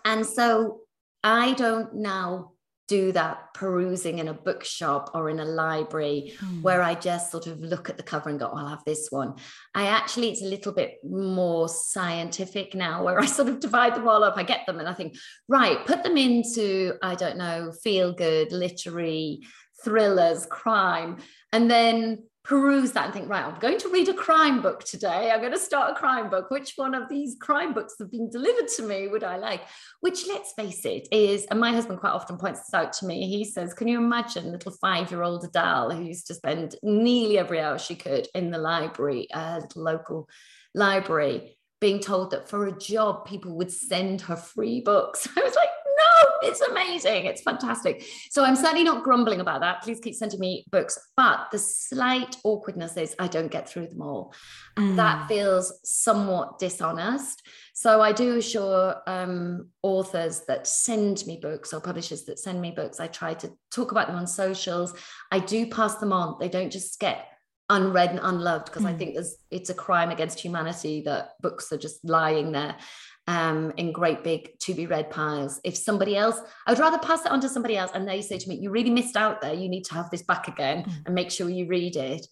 And 0.05 0.27
so 0.27 0.81
I 1.23 1.53
don't 1.53 1.95
now 1.95 2.53
do 2.89 3.13
that 3.13 3.55
perusing 3.55 4.19
in 4.19 4.29
a 4.29 4.35
bookshop 4.35 5.13
or 5.15 5.31
in 5.31 5.41
a 5.41 5.45
library 5.45 6.35
mm. 6.39 6.63
where 6.63 6.83
I 6.83 6.95
just 6.95 7.31
sort 7.31 7.47
of 7.47 7.61
look 7.61 7.89
at 7.89 7.97
the 7.97 8.03
cover 8.03 8.29
and 8.29 8.39
go, 8.39 8.51
oh, 8.53 8.57
I'll 8.57 8.69
have 8.69 8.85
this 8.85 9.07
one. 9.09 9.37
I 9.75 9.87
actually, 9.87 10.31
it's 10.31 10.43
a 10.43 10.47
little 10.47 10.73
bit 10.73 10.97
more 11.03 11.69
scientific 11.69 12.75
now 12.75 13.05
where 13.05 13.19
I 13.19 13.25
sort 13.25 13.49
of 13.49 13.61
divide 13.61 13.95
them 13.95 14.09
all 14.09 14.25
up. 14.25 14.37
I 14.37 14.43
get 14.43 14.67
them 14.67 14.79
and 14.79 14.89
I 14.89 14.93
think, 14.93 15.17
right, 15.49 15.87
put 15.87 16.03
them 16.03 16.19
into, 16.19 16.95
I 17.03 17.15
don't 17.15 17.39
know, 17.39 17.73
feel 17.83 18.13
good, 18.13 18.53
literary, 18.53 19.41
thrillers, 19.85 20.47
crime. 20.47 21.19
And 21.53 21.71
then 21.71 22.25
peruse 22.45 22.91
that 22.93 23.05
and 23.05 23.15
think, 23.15 23.29
right, 23.29 23.45
I'm 23.45 23.59
going 23.61 23.79
to 23.79 23.89
read 23.89 24.09
a 24.09 24.15
crime 24.15 24.63
book 24.63 24.83
today. 24.83 25.31
I'm 25.31 25.41
going 25.41 25.53
to 25.53 25.59
start 25.59 25.93
a 25.93 25.95
crime 25.95 26.29
book. 26.29 26.51
Which 26.51 26.73
one 26.77 26.95
of 26.95 27.09
these 27.09 27.37
crime 27.41 27.73
books 27.73 27.95
have 28.01 28.11
been 28.11 28.31
delivered 28.31 28.69
to 28.77 28.83
me 28.83 29.09
would 29.09 29.23
I 29.23 29.37
like? 29.37 29.63
Which, 30.01 30.27
let's 30.27 30.53
face 30.55 30.85
it, 30.85 31.07
is, 31.13 31.47
and 31.47 31.61
my 31.61 31.73
husband 31.73 32.01
quite 32.01 32.13
often 32.13 32.39
points 32.39 32.61
this 32.61 32.75
out 32.75 32.93
to 32.95 33.07
me. 33.07 33.29
He 33.29 33.45
says, 33.45 33.75
Can 33.75 33.89
you 33.89 33.99
imagine 33.99 34.51
little 34.51 34.73
five 34.73 35.11
year 35.11 35.23
old 35.23 35.45
Adele 35.45 35.91
who 35.91 36.03
used 36.03 36.27
to 36.29 36.35
spend 36.35 36.75
nearly 36.83 37.39
every 37.39 37.61
hour 37.61 37.79
she 37.79 37.95
could 37.95 38.27
in 38.35 38.51
the 38.51 38.59
library, 38.59 39.31
uh, 39.33 39.59
a 39.59 39.61
little 39.61 39.83
local 39.83 40.29
library? 40.75 41.59
Being 41.81 42.01
told 42.01 42.31
that 42.31 42.49
for 42.49 42.67
a 42.67 42.79
job, 42.79 43.27
people 43.27 43.57
would 43.57 43.71
send 43.71 44.21
her 44.23 44.37
free 44.37 44.81
books. 44.81 45.29
I 45.37 45.43
was 45.43 45.55
like, 45.55 45.69
it's 46.43 46.61
amazing. 46.61 47.27
It's 47.27 47.43
fantastic. 47.43 48.05
So 48.31 48.45
I'm 48.45 48.57
certainly 48.57 48.85
not 48.85 49.05
grumbling 49.05 49.41
about 49.41 49.61
that. 49.61 49.83
Please 49.83 50.01
keep 50.01 50.15
sending 50.15 50.41
me 50.41 50.65
books. 50.71 50.99
But 51.17 51.49
the 51.53 51.59
slight 51.59 52.37
awkwardness 52.45 52.97
is 52.97 53.15
I 53.19 53.29
don't 53.29 53.51
get 53.51 53.69
through 53.69 53.89
them 53.89 54.03
all. 54.03 54.35
Mm. 54.77 54.97
That 54.97 55.29
feels 55.29 55.73
somewhat 55.85 56.59
dishonest. 56.59 57.43
So 57.75 58.01
I 58.01 58.13
do 58.13 58.37
assure 58.37 58.97
um, 59.07 59.69
authors 59.83 60.43
that 60.47 60.67
send 60.67 61.27
me 61.27 61.39
books 61.41 61.73
or 61.73 61.81
publishers 61.81 62.25
that 62.25 62.39
send 62.39 62.61
me 62.61 62.71
books. 62.71 63.01
I 63.01 63.07
try 63.07 63.35
to 63.35 63.51
talk 63.71 63.93
about 63.93 64.07
them 64.07 64.17
on 64.17 64.27
socials. 64.27 64.95
I 65.31 65.39
do 65.39 65.67
pass 65.67 65.97
them 65.97 66.13
on. 66.13 66.37
They 66.39 66.49
don't 66.49 66.71
just 66.71 67.01
get 67.01 67.27
unread 67.71 68.11
and 68.11 68.21
unloved 68.23 68.67
because 68.67 68.83
mm. 68.83 68.89
I 68.89 68.95
think 68.95 69.15
there's 69.15 69.37
it's 69.51 69.71
a 69.71 69.75
crime 69.75 70.11
against 70.11 70.41
humanity 70.41 71.03
that 71.07 71.31
books 71.41 71.73
are 71.73 71.79
just 71.79 72.05
lying 72.05 72.53
there. 72.53 72.77
Um, 73.27 73.73
in 73.77 73.93
great 73.93 74.25
big 74.25 74.59
to 74.61 74.75
be 74.75 74.87
read 74.87 75.11
piles. 75.11 75.61
If 75.65 75.77
somebody 75.77 76.17
else, 76.17 76.41
I'd 76.67 76.79
rather 76.79 76.99
pass 76.99 77.25
it 77.25 77.31
on 77.31 77.41
to 77.41 77.49
somebody 77.49 77.77
else 77.77 77.93
and 77.95 78.07
they 78.07 78.21
say 78.21 78.39
to 78.39 78.49
me, 78.49 78.57
You 78.57 78.71
really 78.71 78.91
missed 78.91 79.17
out 79.17 79.41
there. 79.41 79.55
You 79.55 79.69
need 79.69 79.85
to 79.87 79.95
have 79.95 80.11
this 80.11 80.23
back 80.23 80.49
again 80.49 80.85
mm. 80.85 80.93
and 81.07 81.15
make 81.15 81.31
sure 81.31 81.49
you 81.49 81.67
read 81.67 81.97
it. 81.97 82.27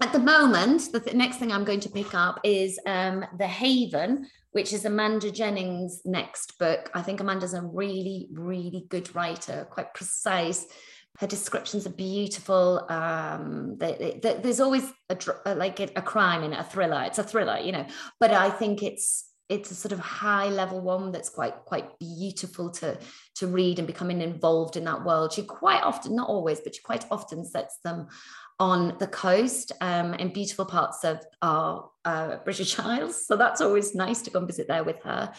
At 0.00 0.12
the 0.12 0.20
moment, 0.20 0.92
the 0.92 1.00
th- 1.00 1.16
next 1.16 1.38
thing 1.38 1.50
I'm 1.50 1.64
going 1.64 1.80
to 1.80 1.90
pick 1.90 2.14
up 2.14 2.38
is 2.44 2.78
um, 2.86 3.24
The 3.36 3.48
Haven, 3.48 4.28
which 4.52 4.72
is 4.72 4.84
Amanda 4.84 5.30
Jennings' 5.32 6.02
next 6.04 6.56
book. 6.58 6.88
I 6.94 7.02
think 7.02 7.20
Amanda's 7.20 7.54
a 7.54 7.62
really, 7.62 8.28
really 8.30 8.86
good 8.88 9.12
writer, 9.16 9.66
quite 9.68 9.92
precise. 9.94 10.66
Her 11.18 11.26
descriptions 11.26 11.84
are 11.84 11.90
beautiful. 11.90 12.86
Um, 12.88 13.76
they, 13.76 14.20
they, 14.22 14.34
there's 14.34 14.60
always 14.60 14.88
a, 15.08 15.18
a 15.46 15.56
like 15.56 15.80
a, 15.80 15.88
a 15.96 16.02
crime 16.02 16.44
in 16.44 16.52
it, 16.52 16.60
a 16.60 16.62
thriller. 16.62 17.02
It's 17.02 17.18
a 17.18 17.24
thriller, 17.24 17.58
you 17.58 17.72
know. 17.72 17.86
But 18.20 18.30
I 18.30 18.50
think 18.50 18.84
it's 18.84 19.27
it's 19.48 19.70
a 19.70 19.74
sort 19.74 19.92
of 19.92 19.98
high 19.98 20.48
level 20.48 20.80
one 20.80 21.10
that's 21.10 21.30
quite 21.30 21.54
quite 21.64 21.98
beautiful 21.98 22.70
to 22.70 22.98
to 23.34 23.46
read 23.46 23.78
and 23.78 23.86
becoming 23.86 24.20
involved 24.20 24.76
in 24.76 24.84
that 24.84 25.04
world 25.04 25.32
she 25.32 25.42
quite 25.42 25.82
often 25.82 26.14
not 26.14 26.28
always 26.28 26.60
but 26.60 26.74
she 26.74 26.82
quite 26.82 27.04
often 27.10 27.44
sets 27.44 27.78
them 27.84 28.08
on 28.60 28.96
the 28.98 29.06
coast 29.06 29.70
um, 29.80 30.14
in 30.14 30.32
beautiful 30.32 30.64
parts 30.64 31.04
of 31.04 31.24
our 31.42 31.90
uh, 32.04 32.36
British 32.44 32.78
Isles. 32.78 33.26
So 33.26 33.36
that's 33.36 33.60
always 33.60 33.94
nice 33.94 34.22
to 34.22 34.30
go 34.30 34.40
and 34.40 34.48
visit 34.48 34.66
there 34.66 34.84
with 34.84 35.00
her. 35.04 35.32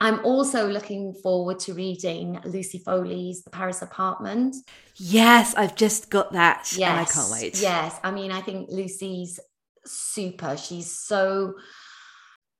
I'm 0.00 0.24
also 0.24 0.68
looking 0.68 1.14
forward 1.14 1.60
to 1.60 1.74
reading 1.74 2.40
Lucy 2.44 2.78
Foley's 2.78 3.44
The 3.44 3.50
Paris 3.50 3.80
Apartment. 3.80 4.56
Yes, 4.96 5.54
I've 5.54 5.76
just 5.76 6.10
got 6.10 6.32
that. 6.32 6.72
Yes, 6.76 6.90
and 6.90 7.00
I 7.00 7.04
can't 7.04 7.30
wait. 7.30 7.60
Yes, 7.60 7.98
I 8.02 8.10
mean, 8.10 8.32
I 8.32 8.40
think 8.40 8.68
Lucy's 8.70 9.38
super. 9.86 10.56
She's 10.56 10.90
so 10.90 11.54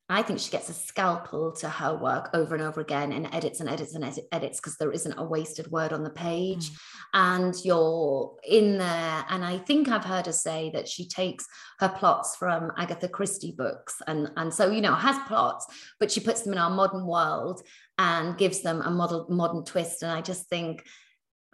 I 0.08 0.20
think 0.20 0.38
she 0.38 0.50
gets 0.50 0.68
a 0.68 0.74
scalpel 0.74 1.52
to 1.52 1.68
her 1.68 1.96
work 1.96 2.28
over 2.34 2.54
and 2.54 2.62
over 2.62 2.82
again 2.82 3.10
and 3.10 3.26
edits 3.34 3.60
and 3.60 3.70
edits 3.70 3.94
and 3.94 4.04
edits 4.32 4.60
because 4.60 4.76
there 4.76 4.92
isn't 4.92 5.18
a 5.18 5.24
wasted 5.24 5.70
word 5.70 5.94
on 5.94 6.04
the 6.04 6.10
page. 6.10 6.70
Mm. 6.70 6.76
And 7.14 7.54
you're 7.64 8.36
in 8.46 8.76
there. 8.76 9.24
And 9.30 9.42
I 9.42 9.58
think 9.58 9.88
I've 9.88 10.04
heard 10.04 10.26
her 10.26 10.32
say 10.32 10.70
that 10.74 10.88
she 10.88 11.08
takes 11.08 11.46
her 11.80 11.88
plots 11.88 12.36
from 12.36 12.70
Agatha 12.76 13.08
Christie 13.08 13.54
books. 13.56 14.02
And, 14.06 14.30
and 14.36 14.52
so, 14.52 14.70
you 14.70 14.82
know, 14.82 14.94
has 14.94 15.16
plots, 15.26 15.66
but 15.98 16.10
she 16.10 16.20
puts 16.20 16.42
them 16.42 16.52
in 16.52 16.58
our 16.58 16.70
modern 16.70 17.06
world 17.06 17.62
and 17.96 18.36
gives 18.36 18.60
them 18.60 18.82
a 18.82 18.90
model, 18.90 19.26
modern 19.30 19.64
twist. 19.64 20.02
And 20.02 20.12
I 20.12 20.20
just 20.20 20.50
think 20.50 20.84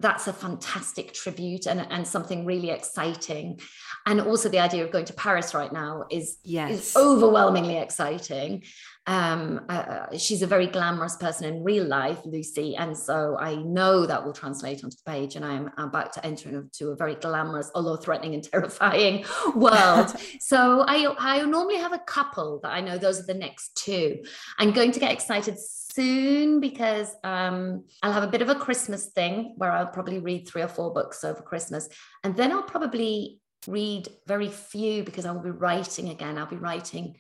that's 0.01 0.27
a 0.27 0.33
fantastic 0.33 1.13
tribute 1.13 1.67
and, 1.67 1.87
and 1.91 2.07
something 2.07 2.45
really 2.45 2.71
exciting. 2.71 3.61
And 4.07 4.21
also 4.21 4.49
the 4.49 4.59
idea 4.59 4.85
of 4.85 4.91
going 4.91 5.05
to 5.05 5.13
Paris 5.13 5.55
right 5.55 5.73
now 5.73 6.05
is, 6.11 6.39
yes. 6.43 6.71
is 6.73 6.97
overwhelmingly 6.97 7.77
exciting. 7.77 8.65
Um, 9.07 9.67
uh, 9.69 9.73
uh, 9.73 10.19
she's 10.19 10.43
a 10.43 10.47
very 10.47 10.67
glamorous 10.67 11.17
person 11.17 11.53
in 11.53 11.63
real 11.63 11.85
life, 11.85 12.21
Lucy. 12.25 12.77
And 12.77 12.97
so 12.97 13.37
I 13.39 13.57
know 13.57 14.07
that 14.07 14.25
will 14.25 14.33
translate 14.33 14.85
onto 14.85 14.97
the 14.97 15.11
page. 15.11 15.37
And 15.37 15.45
I'm 15.45 15.71
about 15.77 16.13
to 16.15 16.25
enter 16.25 16.49
into 16.49 16.91
a 16.91 16.97
very 16.97 17.15
glamorous, 17.17 17.71
although 17.75 17.97
threatening 17.97 18.35
and 18.35 18.45
terrifying 18.51 19.25
world. 19.55 20.15
so 20.41 20.85
I, 20.87 21.15
I 21.19 21.43
normally 21.45 21.77
have 21.77 21.93
a 21.93 21.99
couple 21.99 22.61
that 22.63 22.71
I 22.71 22.81
know 22.81 22.99
those 22.99 23.21
are 23.21 23.27
the 23.27 23.35
next 23.35 23.75
two. 23.77 24.23
I'm 24.59 24.73
going 24.73 24.93
to 24.93 25.01
get 25.01 25.13
excited 25.13 25.59
soon 26.01 26.61
because 26.61 27.15
um, 27.25 27.85
I'll 28.03 28.13
have 28.13 28.23
a 28.23 28.29
bit 28.35 28.41
of 28.41 28.49
a 28.49 28.55
Christmas 28.55 29.09
thing 29.09 29.53
where 29.59 29.71
I'll 29.71 29.87
probably 29.87 30.19
read 30.19 30.49
three 30.49 30.63
or 30.63 30.69
four 30.69 30.95
books 30.95 31.25
over 31.25 31.43
Christmas. 31.43 31.91
And 32.25 32.35
then 32.35 32.53
I'll 32.53 32.63
probably 32.63 33.41
read 33.67 34.09
very 34.27 34.49
few 34.49 35.05
because 35.05 35.27
I 35.27 35.33
will 35.33 35.43
be 35.43 35.51
writing 35.51 36.09
again. 36.09 36.39
I'll 36.39 36.47
be 36.47 36.57
writing 36.57 37.17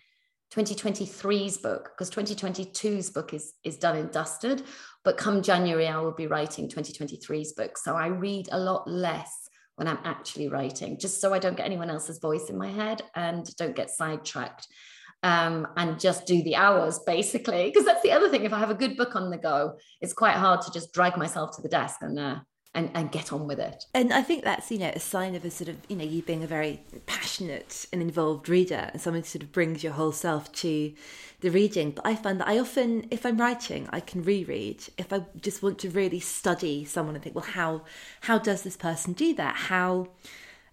2023's 0.54 1.58
book 1.58 1.90
because 1.92 2.10
2022's 2.10 3.10
book 3.10 3.34
is, 3.34 3.52
is 3.64 3.76
done 3.76 3.96
and 3.96 4.10
dusted. 4.10 4.62
But 5.04 5.18
come 5.18 5.42
January, 5.42 5.86
I 5.86 6.00
will 6.00 6.12
be 6.12 6.26
writing 6.26 6.66
2023's 6.70 7.52
book. 7.52 7.76
So 7.76 7.96
I 7.96 8.06
read 8.06 8.48
a 8.50 8.58
lot 8.58 8.88
less 8.88 9.30
when 9.76 9.88
I'm 9.88 9.98
actually 10.04 10.48
writing, 10.48 10.98
just 10.98 11.20
so 11.20 11.34
I 11.34 11.38
don't 11.38 11.56
get 11.56 11.66
anyone 11.66 11.90
else's 11.90 12.18
voice 12.18 12.48
in 12.48 12.56
my 12.56 12.70
head 12.70 13.02
and 13.14 13.44
don't 13.56 13.76
get 13.76 13.90
sidetracked 13.90 14.66
um, 15.22 15.66
and 15.76 16.00
just 16.00 16.26
do 16.26 16.42
the 16.42 16.56
hours 16.56 16.98
basically. 17.06 17.66
Because 17.66 17.84
that's 17.84 18.02
the 18.02 18.12
other 18.12 18.28
thing. 18.28 18.44
If 18.44 18.52
I 18.52 18.58
have 18.58 18.70
a 18.70 18.74
good 18.74 18.96
book 18.96 19.16
on 19.16 19.30
the 19.30 19.38
go, 19.38 19.76
it's 20.00 20.12
quite 20.12 20.36
hard 20.36 20.62
to 20.62 20.72
just 20.72 20.92
drag 20.92 21.16
myself 21.16 21.56
to 21.56 21.62
the 21.62 21.68
desk 21.68 21.98
and 22.02 22.18
uh, 22.18 22.36
and, 22.74 22.90
and 22.94 23.10
get 23.10 23.32
on 23.32 23.46
with 23.46 23.58
it. 23.58 23.84
And 23.94 24.12
I 24.12 24.22
think 24.22 24.44
that's, 24.44 24.70
you 24.70 24.78
know, 24.78 24.92
a 24.94 25.00
sign 25.00 25.34
of 25.34 25.44
a 25.44 25.50
sort 25.50 25.68
of, 25.68 25.76
you 25.88 25.96
know, 25.96 26.04
you 26.04 26.22
being 26.22 26.44
a 26.44 26.46
very 26.46 26.80
passionate 27.06 27.86
and 27.92 28.00
involved 28.00 28.48
reader 28.48 28.90
and 28.92 29.00
someone 29.00 29.22
who 29.22 29.26
sort 29.26 29.42
of 29.42 29.50
brings 29.50 29.82
your 29.82 29.92
whole 29.92 30.12
self 30.12 30.52
to 30.52 30.92
the 31.40 31.50
reading. 31.50 31.90
But 31.90 32.06
I 32.06 32.14
find 32.14 32.38
that 32.40 32.48
I 32.48 32.58
often, 32.58 33.06
if 33.10 33.26
I'm 33.26 33.38
writing, 33.38 33.88
I 33.92 34.00
can 34.00 34.22
reread. 34.22 34.84
If 34.98 35.12
I 35.12 35.24
just 35.40 35.62
want 35.62 35.80
to 35.80 35.90
really 35.90 36.20
study 36.20 36.84
someone 36.84 37.16
and 37.16 37.24
think, 37.24 37.34
well, 37.34 37.44
how 37.44 37.82
how 38.20 38.38
does 38.38 38.62
this 38.62 38.76
person 38.76 39.14
do 39.14 39.34
that? 39.34 39.56
How 39.56 40.08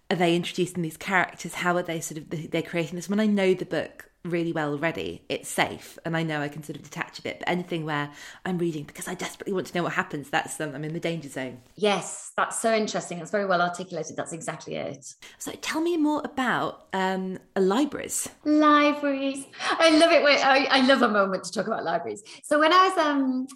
are 0.08 0.16
they 0.16 0.36
introducing 0.36 0.82
these 0.82 0.96
characters? 0.96 1.54
How 1.54 1.76
are 1.76 1.82
they 1.82 2.00
sort 2.00 2.18
of 2.18 2.50
they're 2.50 2.62
creating 2.62 2.94
this? 2.94 3.08
When 3.08 3.20
I 3.20 3.26
know 3.26 3.54
the 3.54 3.66
book 3.66 4.07
really 4.24 4.52
well 4.52 4.72
already, 4.72 5.22
it's 5.28 5.48
safe 5.48 5.98
and 6.04 6.16
I 6.16 6.22
know 6.22 6.40
I 6.40 6.48
can 6.48 6.62
sort 6.62 6.76
of 6.76 6.82
detach 6.82 7.18
a 7.18 7.22
bit. 7.22 7.38
But 7.38 7.48
anything 7.48 7.84
where 7.84 8.10
I'm 8.44 8.58
reading 8.58 8.84
because 8.84 9.08
I 9.08 9.14
desperately 9.14 9.52
want 9.52 9.66
to 9.68 9.74
know 9.76 9.82
what 9.82 9.92
happens, 9.92 10.30
that's 10.30 10.60
um, 10.60 10.74
I'm 10.74 10.84
in 10.84 10.92
the 10.92 11.00
danger 11.00 11.28
zone. 11.28 11.58
Yes, 11.76 12.32
that's 12.36 12.60
so 12.60 12.74
interesting. 12.74 13.18
That's 13.18 13.30
very 13.30 13.46
well 13.46 13.62
articulated. 13.62 14.16
That's 14.16 14.32
exactly 14.32 14.74
it. 14.76 15.14
So 15.38 15.52
tell 15.60 15.80
me 15.80 15.96
more 15.96 16.22
about 16.24 16.86
um, 16.92 17.38
libraries. 17.56 18.28
Libraries. 18.44 19.46
I 19.60 19.90
love 19.90 20.12
it. 20.12 20.22
I, 20.24 20.64
I 20.64 20.86
love 20.86 21.02
a 21.02 21.08
moment 21.08 21.44
to 21.44 21.52
talk 21.52 21.66
about 21.66 21.84
libraries. 21.84 22.22
So 22.44 22.58
when 22.58 22.72
I 22.72 22.88
was 22.88 22.98
um, 22.98 23.46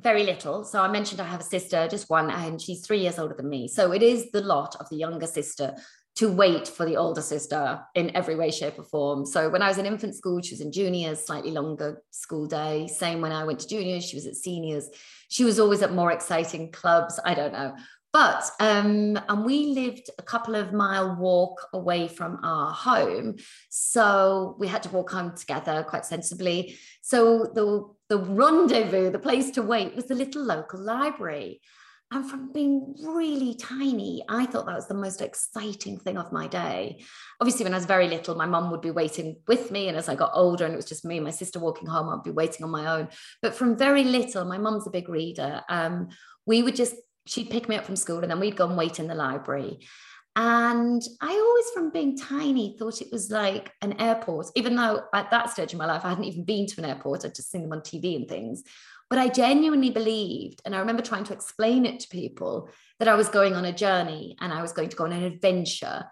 very 0.00 0.22
little. 0.22 0.64
So 0.64 0.80
I 0.80 0.88
mentioned 0.88 1.20
I 1.20 1.24
have 1.24 1.40
a 1.40 1.44
sister, 1.44 1.88
just 1.88 2.08
one, 2.08 2.30
and 2.30 2.60
she's 2.60 2.86
three 2.86 3.00
years 3.00 3.18
older 3.18 3.34
than 3.34 3.48
me. 3.48 3.68
So 3.68 3.92
it 3.92 4.02
is 4.02 4.30
the 4.30 4.40
lot 4.40 4.76
of 4.78 4.88
the 4.90 4.96
younger 4.96 5.26
sister 5.26 5.74
to 6.18 6.28
wait 6.28 6.66
for 6.66 6.84
the 6.84 6.96
older 6.96 7.22
sister 7.22 7.80
in 7.94 8.14
every 8.16 8.34
way, 8.34 8.50
shape, 8.50 8.76
or 8.76 8.82
form. 8.82 9.24
So 9.24 9.48
when 9.48 9.62
I 9.62 9.68
was 9.68 9.78
in 9.78 9.86
infant 9.86 10.16
school, 10.16 10.42
she 10.42 10.52
was 10.52 10.60
in 10.60 10.72
juniors, 10.72 11.24
slightly 11.24 11.52
longer 11.52 12.02
school 12.10 12.48
day. 12.48 12.88
Same 12.88 13.20
when 13.20 13.30
I 13.30 13.44
went 13.44 13.60
to 13.60 13.68
juniors, 13.68 14.04
she 14.04 14.16
was 14.16 14.26
at 14.26 14.34
seniors. 14.34 14.88
She 15.28 15.44
was 15.44 15.60
always 15.60 15.80
at 15.80 15.92
more 15.92 16.10
exciting 16.10 16.72
clubs. 16.72 17.20
I 17.24 17.34
don't 17.34 17.52
know. 17.52 17.76
But 18.12 18.50
um, 18.58 19.16
and 19.28 19.44
we 19.44 19.66
lived 19.66 20.10
a 20.18 20.22
couple 20.22 20.56
of 20.56 20.72
mile 20.72 21.14
walk 21.14 21.68
away 21.72 22.08
from 22.08 22.40
our 22.42 22.72
home, 22.72 23.36
so 23.68 24.56
we 24.58 24.66
had 24.66 24.82
to 24.84 24.88
walk 24.88 25.10
home 25.10 25.36
together 25.36 25.84
quite 25.86 26.04
sensibly. 26.04 26.78
So 27.02 27.44
the 27.54 27.84
the 28.08 28.18
rendezvous, 28.18 29.10
the 29.10 29.18
place 29.18 29.50
to 29.52 29.62
wait, 29.62 29.94
was 29.94 30.06
the 30.06 30.16
little 30.16 30.42
local 30.42 30.80
library. 30.80 31.60
And 32.10 32.28
from 32.28 32.52
being 32.52 32.94
really 33.02 33.54
tiny, 33.54 34.24
I 34.30 34.46
thought 34.46 34.64
that 34.64 34.74
was 34.74 34.88
the 34.88 34.94
most 34.94 35.20
exciting 35.20 35.98
thing 35.98 36.16
of 36.16 36.32
my 36.32 36.46
day. 36.46 37.04
Obviously, 37.38 37.64
when 37.64 37.74
I 37.74 37.76
was 37.76 37.84
very 37.84 38.08
little, 38.08 38.34
my 38.34 38.46
mum 38.46 38.70
would 38.70 38.80
be 38.80 38.90
waiting 38.90 39.36
with 39.46 39.70
me. 39.70 39.88
And 39.88 39.96
as 39.96 40.08
I 40.08 40.14
got 40.14 40.30
older 40.32 40.64
and 40.64 40.72
it 40.72 40.78
was 40.78 40.86
just 40.86 41.04
me 41.04 41.16
and 41.16 41.24
my 41.24 41.30
sister 41.30 41.58
walking 41.58 41.86
home, 41.86 42.08
I'd 42.08 42.22
be 42.22 42.30
waiting 42.30 42.64
on 42.64 42.70
my 42.70 42.86
own. 42.98 43.08
But 43.42 43.54
from 43.54 43.76
very 43.76 44.04
little, 44.04 44.46
my 44.46 44.56
mum's 44.56 44.86
a 44.86 44.90
big 44.90 45.10
reader. 45.10 45.60
Um, 45.68 46.08
we 46.46 46.62
would 46.62 46.76
just, 46.76 46.94
she'd 47.26 47.50
pick 47.50 47.68
me 47.68 47.76
up 47.76 47.84
from 47.84 47.96
school 47.96 48.20
and 48.20 48.30
then 48.30 48.40
we'd 48.40 48.56
go 48.56 48.66
and 48.66 48.78
wait 48.78 48.98
in 48.98 49.06
the 49.06 49.14
library. 49.14 49.80
And 50.34 51.02
I 51.20 51.32
always, 51.32 51.70
from 51.74 51.90
being 51.90 52.16
tiny, 52.16 52.76
thought 52.78 53.02
it 53.02 53.08
was 53.12 53.30
like 53.30 53.72
an 53.82 54.00
airport, 54.00 54.46
even 54.54 54.76
though 54.76 55.02
at 55.12 55.30
that 55.30 55.50
stage 55.50 55.72
in 55.72 55.78
my 55.78 55.86
life, 55.86 56.04
I 56.04 56.10
hadn't 56.10 56.24
even 56.24 56.44
been 56.44 56.66
to 56.68 56.80
an 56.80 56.88
airport, 56.88 57.24
I'd 57.24 57.34
just 57.34 57.50
seen 57.50 57.62
them 57.62 57.72
on 57.72 57.80
TV 57.80 58.16
and 58.16 58.28
things. 58.28 58.62
But 59.10 59.18
I 59.18 59.28
genuinely 59.28 59.90
believed, 59.90 60.60
and 60.64 60.74
I 60.74 60.80
remember 60.80 61.02
trying 61.02 61.24
to 61.24 61.32
explain 61.32 61.86
it 61.86 62.00
to 62.00 62.08
people 62.08 62.68
that 62.98 63.08
I 63.08 63.14
was 63.14 63.28
going 63.28 63.54
on 63.54 63.64
a 63.64 63.72
journey 63.72 64.36
and 64.40 64.52
I 64.52 64.60
was 64.60 64.72
going 64.72 64.90
to 64.90 64.96
go 64.96 65.04
on 65.04 65.12
an 65.12 65.22
adventure. 65.22 66.04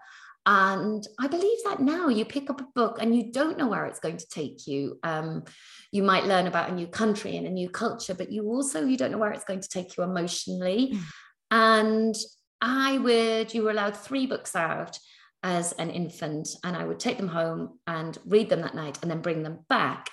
And 0.47 1.05
I 1.19 1.27
believe 1.27 1.57
that 1.65 1.81
now 1.81 2.07
you 2.07 2.23
pick 2.23 2.49
up 2.49 2.61
a 2.61 2.67
book 2.73 2.97
and 3.01 3.15
you 3.15 3.31
don't 3.31 3.57
know 3.57 3.67
where 3.67 3.85
it's 3.85 3.99
going 3.99 4.17
to 4.17 4.29
take 4.29 4.65
you. 4.65 4.97
Um, 5.03 5.43
you 5.91 6.03
might 6.03 6.25
learn 6.25 6.47
about 6.47 6.69
a 6.69 6.73
new 6.73 6.87
country 6.87 7.35
and 7.35 7.45
a 7.45 7.51
new 7.51 7.69
culture, 7.69 8.13
but 8.13 8.31
you 8.31 8.45
also 8.45 8.85
you 8.85 8.97
don't 8.97 9.11
know 9.11 9.17
where 9.17 9.33
it's 9.33 9.43
going 9.43 9.59
to 9.59 9.69
take 9.69 9.97
you 9.97 10.03
emotionally. 10.03 10.93
Mm. 10.93 11.01
And 11.51 12.15
I 12.61 12.97
would, 12.97 13.53
you 13.53 13.63
were 13.63 13.71
allowed 13.71 13.97
three 13.97 14.25
books 14.25 14.55
out 14.55 14.97
as 15.43 15.73
an 15.73 15.89
infant, 15.91 16.49
and 16.63 16.75
I 16.75 16.85
would 16.85 16.99
take 16.99 17.17
them 17.17 17.27
home 17.27 17.79
and 17.85 18.17
read 18.25 18.49
them 18.49 18.61
that 18.61 18.75
night 18.75 18.99
and 19.01 19.11
then 19.11 19.21
bring 19.21 19.43
them 19.43 19.59
back. 19.69 20.09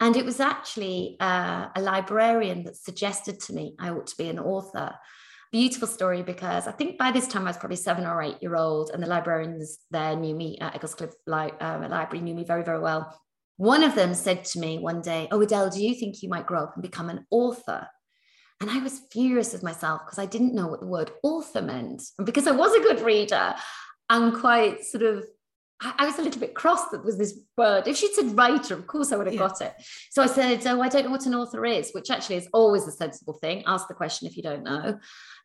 And 0.00 0.16
it 0.16 0.24
was 0.24 0.40
actually 0.40 1.16
uh, 1.20 1.68
a 1.74 1.80
librarian 1.80 2.64
that 2.64 2.76
suggested 2.76 3.40
to 3.40 3.52
me 3.52 3.74
I 3.80 3.90
ought 3.90 4.06
to 4.08 4.16
be 4.16 4.28
an 4.28 4.38
author. 4.38 4.94
Beautiful 5.50 5.88
story 5.88 6.22
because 6.22 6.66
I 6.68 6.72
think 6.72 6.98
by 6.98 7.10
this 7.10 7.26
time 7.26 7.42
I 7.42 7.50
was 7.50 7.56
probably 7.56 7.76
seven 7.76 8.06
or 8.06 8.22
eight 8.22 8.36
year 8.40 8.54
old, 8.54 8.90
and 8.92 9.02
the 9.02 9.08
librarians 9.08 9.78
there 9.90 10.14
knew 10.14 10.34
me 10.34 10.58
at 10.60 10.74
Egglescliffe 10.74 11.14
Li- 11.26 11.52
um, 11.60 11.88
Library, 11.88 12.22
knew 12.22 12.34
me 12.34 12.44
very, 12.44 12.62
very 12.62 12.80
well. 12.80 13.18
One 13.56 13.82
of 13.82 13.96
them 13.96 14.14
said 14.14 14.44
to 14.46 14.60
me 14.60 14.78
one 14.78 15.00
day, 15.00 15.26
Oh, 15.32 15.40
Adele, 15.40 15.70
do 15.70 15.82
you 15.82 15.94
think 15.94 16.22
you 16.22 16.28
might 16.28 16.46
grow 16.46 16.64
up 16.64 16.74
and 16.74 16.82
become 16.82 17.08
an 17.08 17.26
author? 17.30 17.88
And 18.60 18.70
I 18.70 18.78
was 18.78 19.02
furious 19.10 19.52
with 19.52 19.62
myself 19.62 20.02
because 20.04 20.18
I 20.18 20.26
didn't 20.26 20.54
know 20.54 20.66
what 20.66 20.80
the 20.80 20.86
word 20.86 21.12
author 21.22 21.62
meant. 21.62 22.02
And 22.18 22.26
because 22.26 22.46
I 22.46 22.52
was 22.52 22.74
a 22.74 22.82
good 22.82 23.00
reader, 23.00 23.54
I'm 24.08 24.38
quite 24.38 24.84
sort 24.84 25.02
of 25.02 25.24
I, 25.80 25.94
I, 25.98 26.06
was 26.06 26.18
a 26.18 26.22
little 26.22 26.40
bit 26.40 26.54
cross 26.54 26.88
that 26.90 27.04
was 27.04 27.18
this 27.18 27.38
word. 27.56 27.86
If 27.86 27.96
she'd 27.96 28.12
said 28.12 28.36
writer, 28.36 28.74
of 28.74 28.86
course 28.86 29.12
I 29.12 29.16
would 29.16 29.26
have 29.26 29.34
yeah. 29.34 29.48
got 29.48 29.60
it. 29.60 29.74
So 30.10 30.22
I 30.22 30.26
said, 30.26 30.66
Oh, 30.66 30.80
I 30.80 30.88
don't 30.88 31.04
know 31.04 31.10
what 31.10 31.26
an 31.26 31.34
author 31.34 31.64
is, 31.64 31.92
which 31.92 32.10
actually 32.10 32.36
is 32.36 32.48
always 32.52 32.86
a 32.86 32.92
sensible 32.92 33.34
thing. 33.34 33.64
Ask 33.66 33.88
the 33.88 33.94
question 33.94 34.26
if 34.26 34.36
you 34.36 34.42
don't 34.42 34.64
know, 34.64 34.98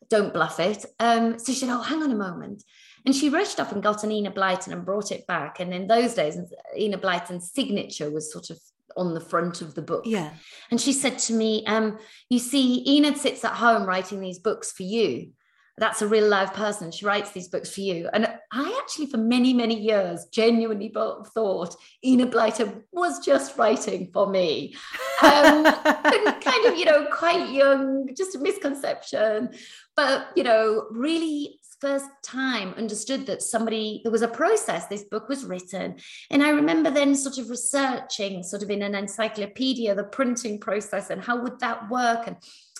don't 0.08 0.32
bluff 0.32 0.60
it. 0.60 0.84
Um, 0.98 1.38
so 1.38 1.52
she 1.52 1.60
said, 1.60 1.70
Oh, 1.70 1.82
hang 1.82 2.02
on 2.02 2.10
a 2.10 2.16
moment. 2.16 2.62
And 3.06 3.14
she 3.14 3.28
rushed 3.28 3.60
off 3.60 3.72
and 3.72 3.82
got 3.82 4.02
an 4.02 4.12
Enid 4.12 4.34
Blyton 4.34 4.72
and 4.72 4.84
brought 4.84 5.12
it 5.12 5.26
back. 5.26 5.60
And 5.60 5.74
in 5.74 5.86
those 5.86 6.14
days, 6.14 6.38
Enid 6.76 7.02
Blyton's 7.02 7.52
signature 7.52 8.10
was 8.10 8.32
sort 8.32 8.50
of 8.50 8.58
on 8.96 9.12
the 9.12 9.20
front 9.20 9.60
of 9.60 9.74
the 9.74 9.82
book. 9.82 10.04
Yeah. 10.06 10.30
And 10.70 10.80
she 10.80 10.92
said 10.92 11.18
to 11.20 11.34
me, 11.34 11.64
um, 11.66 11.98
You 12.30 12.38
see, 12.38 12.82
Enid 12.88 13.18
sits 13.18 13.44
at 13.44 13.52
home 13.52 13.84
writing 13.84 14.20
these 14.20 14.38
books 14.38 14.72
for 14.72 14.84
you 14.84 15.32
that's 15.76 16.02
a 16.02 16.08
real 16.08 16.28
live 16.28 16.54
person. 16.54 16.92
She 16.92 17.04
writes 17.04 17.32
these 17.32 17.48
books 17.48 17.74
for 17.74 17.80
you. 17.80 18.08
And 18.12 18.26
I 18.52 18.80
actually, 18.82 19.06
for 19.06 19.16
many, 19.16 19.52
many 19.52 19.78
years, 19.80 20.26
genuinely 20.26 20.88
thought 20.88 21.76
Enid 22.04 22.30
Blyton 22.30 22.82
was 22.92 23.24
just 23.24 23.58
writing 23.58 24.10
for 24.12 24.28
me. 24.28 24.76
Um, 25.22 25.64
kind 25.64 26.66
of, 26.66 26.76
you 26.76 26.84
know, 26.84 27.06
quite 27.12 27.50
young, 27.50 28.08
just 28.16 28.36
a 28.36 28.38
misconception. 28.38 29.50
But, 29.96 30.28
you 30.36 30.44
know, 30.44 30.86
really 30.90 31.58
first 31.80 32.06
time 32.22 32.72
understood 32.78 33.26
that 33.26 33.42
somebody, 33.42 34.00
there 34.04 34.12
was 34.12 34.22
a 34.22 34.28
process, 34.28 34.86
this 34.86 35.02
book 35.02 35.28
was 35.28 35.44
written. 35.44 35.96
And 36.30 36.42
I 36.42 36.50
remember 36.50 36.90
then 36.90 37.16
sort 37.16 37.36
of 37.38 37.50
researching, 37.50 38.42
sort 38.42 38.62
of 38.62 38.70
in 38.70 38.82
an 38.82 38.94
encyclopedia, 38.94 39.94
the 39.94 40.04
printing 40.04 40.60
process 40.60 41.10
and 41.10 41.20
how 41.20 41.42
would 41.42 41.58
that 41.60 41.90
work. 41.90 42.26
And 42.26 42.36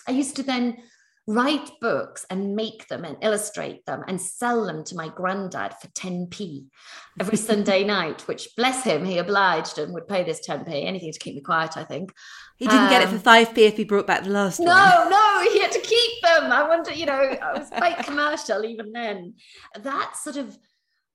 I 0.07 0.11
used 0.11 0.37
to 0.37 0.43
then 0.43 0.77
write 1.27 1.71
books 1.81 2.25
and 2.29 2.55
make 2.55 2.87
them 2.87 3.03
and 3.03 3.17
illustrate 3.21 3.85
them 3.85 4.03
and 4.07 4.21
sell 4.21 4.65
them 4.65 4.83
to 4.83 4.95
my 4.95 5.09
granddad 5.09 5.73
for 5.81 5.87
10p 5.87 6.65
every 7.19 7.37
Sunday 7.49 7.83
night, 7.83 8.27
which 8.27 8.49
bless 8.55 8.83
him, 8.83 9.05
he 9.05 9.17
obliged 9.17 9.79
and 9.79 9.93
would 9.93 10.07
pay 10.07 10.23
this 10.23 10.45
10p, 10.47 10.85
anything 10.85 11.11
to 11.11 11.19
keep 11.19 11.35
me 11.35 11.41
quiet, 11.41 11.77
I 11.77 11.83
think. 11.83 12.13
He 12.57 12.67
didn't 12.67 12.83
um, 12.83 12.89
get 12.89 13.01
it 13.01 13.09
for 13.09 13.17
5p 13.17 13.47
um, 13.49 13.53
if 13.57 13.77
he 13.77 13.83
brought 13.83 14.07
back 14.07 14.23
the 14.23 14.29
last 14.29 14.59
no, 14.59 14.65
one. 14.65 14.75
No, 14.75 15.09
no, 15.09 15.51
he 15.51 15.59
had 15.59 15.71
to 15.71 15.81
keep 15.81 16.21
them. 16.23 16.51
I 16.51 16.67
wonder, 16.67 16.93
you 16.93 17.05
know, 17.05 17.13
I 17.13 17.57
was 17.57 17.69
quite 17.69 17.97
commercial 18.05 18.63
even 18.63 18.91
then. 18.91 19.33
That 19.81 20.15
sort 20.15 20.37
of 20.37 20.57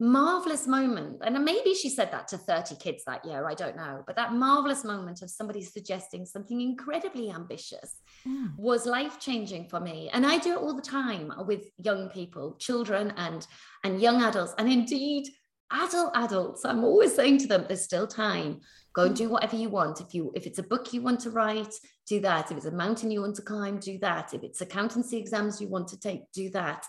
marvelous 0.01 0.67
moment. 0.67 1.19
And 1.23 1.45
maybe 1.45 1.75
she 1.75 1.91
said 1.91 2.11
that 2.11 2.27
to 2.29 2.39
30 2.39 2.77
kids 2.77 3.05
that 3.05 3.25
year 3.25 3.47
i 3.47 3.55
don't 3.55 3.77
know 3.77 4.03
but 4.07 4.17
that 4.17 4.33
marvelous 4.33 4.83
moment 4.83 5.21
of 5.23 5.31
somebody 5.31 5.63
suggesting 5.63 6.25
something 6.25 6.61
incredibly 6.61 7.31
ambitious 7.31 7.97
mm. 8.27 8.57
was 8.57 8.87
life 8.87 9.21
changing 9.21 9.69
for 9.69 9.79
me. 9.79 10.09
And 10.13 10.27
i 10.27 10.39
do 10.39 10.53
it 10.53 10.59
all 10.59 10.75
the 10.75 10.83
time 10.83 11.33
with 11.47 11.71
young 11.77 12.09
people 12.09 12.57
children 12.59 13.13
and 13.17 13.47
and 13.85 14.01
young 14.01 14.23
adults. 14.23 14.55
And 14.59 14.73
indeed 14.73 15.29
adult 15.73 16.11
adults 16.17 16.65
i'm 16.65 16.83
always 16.83 17.15
saying 17.15 17.39
to 17.39 17.47
them 17.47 17.67
there's 17.69 17.85
still 17.85 18.07
time. 18.07 18.61
Go 18.93 19.05
and 19.05 19.15
do 19.15 19.29
whatever 19.29 19.55
you 19.55 19.69
want. 19.69 20.01
If 20.01 20.15
you 20.15 20.33
if 20.35 20.47
it's 20.47 20.59
a 20.59 20.65
book 20.65 20.93
you 20.93 21.03
want 21.03 21.21
to 21.21 21.31
write 21.31 21.75
do 22.09 22.21
that. 22.21 22.51
If 22.51 22.57
it's 22.57 22.67
a 22.67 22.73
mountain 22.73 23.11
you 23.11 23.21
want 23.21 23.37
to 23.37 23.43
climb 23.43 23.79
do 23.79 23.99
that. 23.99 24.33
If 24.35 24.43
it's 24.43 24.63
accountancy 24.63 25.19
exams 25.19 25.61
you 25.61 25.69
want 25.69 25.89
to 25.89 26.01
take 26.01 26.23
do 26.33 26.49
that 26.51 26.87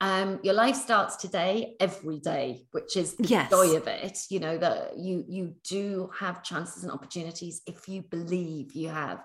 um, 0.00 0.40
your 0.42 0.54
life 0.54 0.76
starts 0.76 1.16
today 1.16 1.76
every 1.78 2.18
day 2.18 2.64
which 2.72 2.96
is 2.96 3.14
the 3.14 3.28
yes. 3.28 3.50
joy 3.50 3.76
of 3.76 3.86
it 3.86 4.18
you 4.30 4.40
know 4.40 4.58
that 4.58 4.98
you 4.98 5.24
you 5.28 5.54
do 5.68 6.10
have 6.18 6.42
chances 6.42 6.82
and 6.82 6.92
opportunities 6.92 7.62
if 7.66 7.88
you 7.88 8.02
believe 8.02 8.72
you 8.72 8.88
have. 8.88 9.22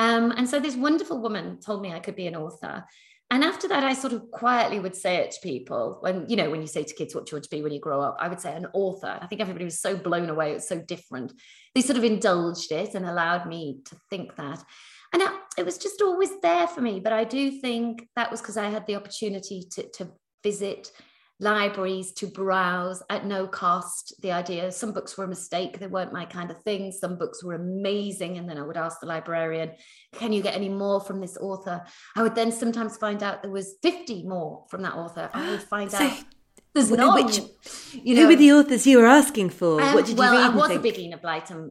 Um, 0.00 0.30
and 0.32 0.48
so 0.48 0.60
this 0.60 0.76
wonderful 0.76 1.20
woman 1.20 1.60
told 1.60 1.82
me 1.82 1.92
i 1.92 2.00
could 2.00 2.16
be 2.16 2.26
an 2.26 2.36
author. 2.36 2.84
And 3.30 3.44
after 3.44 3.68
that 3.68 3.84
i 3.84 3.92
sort 3.92 4.12
of 4.12 4.30
quietly 4.30 4.80
would 4.80 4.96
say 4.96 5.16
it 5.16 5.32
to 5.32 5.40
people 5.40 5.98
when 6.00 6.26
you 6.28 6.36
know 6.36 6.50
when 6.50 6.60
you 6.60 6.66
say 6.66 6.82
to 6.82 6.94
kids 6.94 7.14
what 7.14 7.26
do 7.26 7.30
you 7.30 7.36
want 7.36 7.44
to 7.44 7.50
be 7.50 7.62
when 7.62 7.72
you 7.72 7.80
grow 7.80 8.00
up? 8.00 8.16
I 8.20 8.28
would 8.28 8.40
say 8.40 8.54
an 8.54 8.66
author. 8.72 9.18
I 9.20 9.26
think 9.26 9.40
everybody 9.40 9.64
was 9.64 9.80
so 9.80 9.96
blown 9.96 10.30
away 10.30 10.50
it 10.50 10.54
was 10.54 10.68
so 10.68 10.80
different. 10.80 11.32
They 11.74 11.82
sort 11.82 11.98
of 11.98 12.04
indulged 12.04 12.72
it 12.72 12.94
and 12.94 13.06
allowed 13.06 13.46
me 13.46 13.80
to 13.86 13.96
think 14.10 14.36
that 14.36 14.64
and 15.12 15.22
it 15.56 15.64
was 15.64 15.78
just 15.78 16.00
always 16.02 16.40
there 16.40 16.66
for 16.66 16.80
me 16.80 17.00
but 17.00 17.12
i 17.12 17.24
do 17.24 17.50
think 17.50 18.08
that 18.16 18.30
was 18.30 18.40
because 18.40 18.56
i 18.56 18.68
had 18.68 18.86
the 18.86 18.96
opportunity 18.96 19.66
to, 19.70 19.88
to 19.90 20.08
visit 20.42 20.90
libraries 21.40 22.12
to 22.12 22.26
browse 22.26 23.02
at 23.10 23.24
no 23.24 23.46
cost. 23.46 24.14
The 24.22 24.32
idea 24.32 24.72
some 24.72 24.92
books 24.92 25.16
were 25.16 25.24
a 25.24 25.28
mistake 25.28 25.78
they 25.78 25.86
weren't 25.86 26.12
my 26.12 26.24
kind 26.24 26.50
of 26.50 26.60
thing. 26.62 26.90
Some 26.90 27.16
books 27.16 27.44
were 27.44 27.54
amazing 27.54 28.38
and 28.38 28.48
then 28.48 28.58
i 28.58 28.62
would 28.62 28.76
ask 28.76 29.00
the 29.00 29.06
librarian 29.06 29.72
can 30.14 30.32
you 30.32 30.42
get 30.42 30.54
any 30.54 30.68
more 30.68 31.00
from 31.00 31.20
this 31.20 31.36
author? 31.36 31.84
I 32.16 32.22
would 32.22 32.34
then 32.34 32.50
sometimes 32.50 32.96
find 32.96 33.22
out 33.22 33.42
there 33.42 33.50
was 33.50 33.76
50 33.82 34.24
more 34.24 34.64
from 34.68 34.82
that 34.82 34.94
author. 34.94 35.30
I 35.32 35.50
would 35.50 35.62
find 35.62 35.90
so 35.92 35.98
out 35.98 36.24
there's 36.74 36.90
no, 36.90 37.14
which, 37.14 37.40
you 37.92 38.14
know, 38.14 38.22
who 38.22 38.28
were 38.28 38.36
the 38.36 38.52
authors 38.52 38.86
you 38.86 38.98
were 38.98 39.06
asking 39.06 39.50
for? 39.50 39.80
Um, 39.80 39.94
what 39.94 40.06
did 40.06 40.12
you 40.12 40.18
well, 40.18 40.32
read? 40.32 40.52
I 40.52 40.54
was 40.54 40.70
a 40.70 40.78
big 40.78 40.98
Enid 40.98 41.22
Blyton 41.22 41.70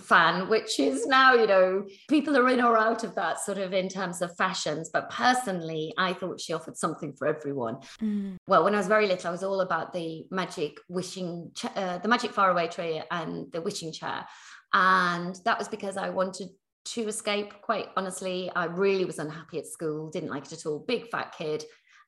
fan, 0.00 0.48
which 0.48 0.80
is 0.80 1.06
now, 1.06 1.34
you 1.34 1.46
know, 1.46 1.84
people 2.08 2.36
are 2.36 2.48
in 2.48 2.60
or 2.60 2.76
out 2.76 3.04
of 3.04 3.14
that 3.14 3.40
sort 3.40 3.58
of 3.58 3.72
in 3.72 3.88
terms 3.88 4.22
of 4.22 4.34
fashions. 4.36 4.90
But 4.92 5.10
personally, 5.10 5.92
I 5.98 6.14
thought 6.14 6.40
she 6.40 6.52
offered 6.52 6.76
something 6.76 7.12
for 7.12 7.26
everyone. 7.26 7.78
Mm. 8.00 8.36
Well, 8.46 8.64
when 8.64 8.74
I 8.74 8.78
was 8.78 8.88
very 8.88 9.06
little, 9.06 9.28
I 9.28 9.32
was 9.32 9.42
all 9.42 9.60
about 9.60 9.92
the 9.92 10.24
magic 10.30 10.78
wishing, 10.88 11.52
uh, 11.76 11.98
the 11.98 12.08
magic 12.08 12.32
faraway 12.32 12.68
tree 12.68 13.02
and 13.10 13.52
the 13.52 13.60
wishing 13.60 13.92
chair, 13.92 14.24
and 14.72 15.36
that 15.44 15.58
was 15.58 15.68
because 15.68 15.96
I 15.96 16.08
wanted 16.08 16.48
to 16.84 17.02
escape. 17.02 17.52
Quite 17.60 17.88
honestly, 17.96 18.50
I 18.56 18.64
really 18.64 19.04
was 19.04 19.18
unhappy 19.18 19.58
at 19.58 19.66
school. 19.66 20.10
Didn't 20.10 20.30
like 20.30 20.46
it 20.46 20.52
at 20.52 20.66
all. 20.66 20.84
Big 20.86 21.08
fat 21.10 21.34
kid 21.36 21.64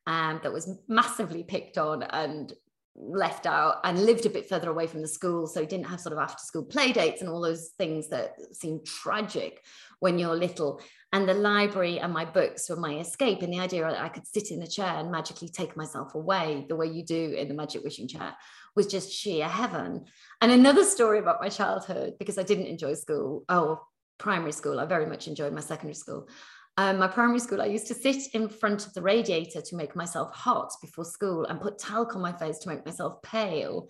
um, 0.06 0.40
that 0.42 0.52
was 0.52 0.70
massively 0.88 1.42
picked 1.42 1.78
on 1.78 2.02
and 2.02 2.52
left 2.96 3.44
out 3.46 3.80
and 3.82 4.04
lived 4.04 4.24
a 4.24 4.30
bit 4.30 4.48
further 4.48 4.70
away 4.70 4.86
from 4.86 5.02
the 5.02 5.08
school. 5.08 5.46
So 5.46 5.64
didn't 5.64 5.86
have 5.86 6.00
sort 6.00 6.12
of 6.12 6.18
after 6.18 6.42
school 6.44 6.64
play 6.64 6.92
dates 6.92 7.20
and 7.20 7.30
all 7.30 7.40
those 7.40 7.70
things 7.76 8.08
that 8.08 8.36
seem 8.52 8.80
tragic 8.84 9.64
when 9.98 10.18
you're 10.18 10.36
little. 10.36 10.80
And 11.12 11.28
the 11.28 11.34
library 11.34 11.98
and 11.98 12.12
my 12.12 12.24
books 12.24 12.68
were 12.68 12.76
my 12.76 12.98
escape 12.98 13.42
and 13.42 13.52
the 13.52 13.60
idea 13.60 13.82
that 13.82 14.00
i 14.00 14.08
could 14.08 14.26
sit 14.26 14.50
in 14.50 14.62
a 14.62 14.66
chair 14.66 14.94
and 14.96 15.12
magically 15.12 15.48
take 15.48 15.76
myself 15.76 16.14
away 16.14 16.66
the 16.68 16.76
way 16.76 16.86
you 16.86 17.04
do 17.04 17.32
in 17.32 17.48
the 17.48 17.54
magic 17.54 17.84
wishing 17.84 18.08
chair 18.08 18.34
was 18.74 18.86
just 18.86 19.12
sheer 19.12 19.48
heaven. 19.48 20.04
And 20.40 20.52
another 20.52 20.84
story 20.84 21.18
about 21.18 21.40
my 21.40 21.48
childhood 21.48 22.14
because 22.18 22.38
i 22.38 22.42
didn't 22.42 22.66
enjoy 22.66 22.94
school 22.94 23.44
oh 23.48 23.80
primary 24.18 24.52
school 24.52 24.78
i 24.78 24.84
very 24.84 25.06
much 25.06 25.26
enjoyed 25.26 25.52
my 25.52 25.60
secondary 25.60 25.94
school 25.94 26.28
um, 26.76 26.98
my 26.98 27.06
primary 27.06 27.38
school, 27.38 27.62
I 27.62 27.66
used 27.66 27.86
to 27.88 27.94
sit 27.94 28.34
in 28.34 28.48
front 28.48 28.86
of 28.86 28.94
the 28.94 29.02
radiator 29.02 29.60
to 29.60 29.76
make 29.76 29.94
myself 29.94 30.34
hot 30.34 30.72
before 30.80 31.04
school 31.04 31.44
and 31.44 31.60
put 31.60 31.78
talc 31.78 32.16
on 32.16 32.22
my 32.22 32.32
face 32.32 32.58
to 32.58 32.68
make 32.68 32.84
myself 32.84 33.22
pale 33.22 33.88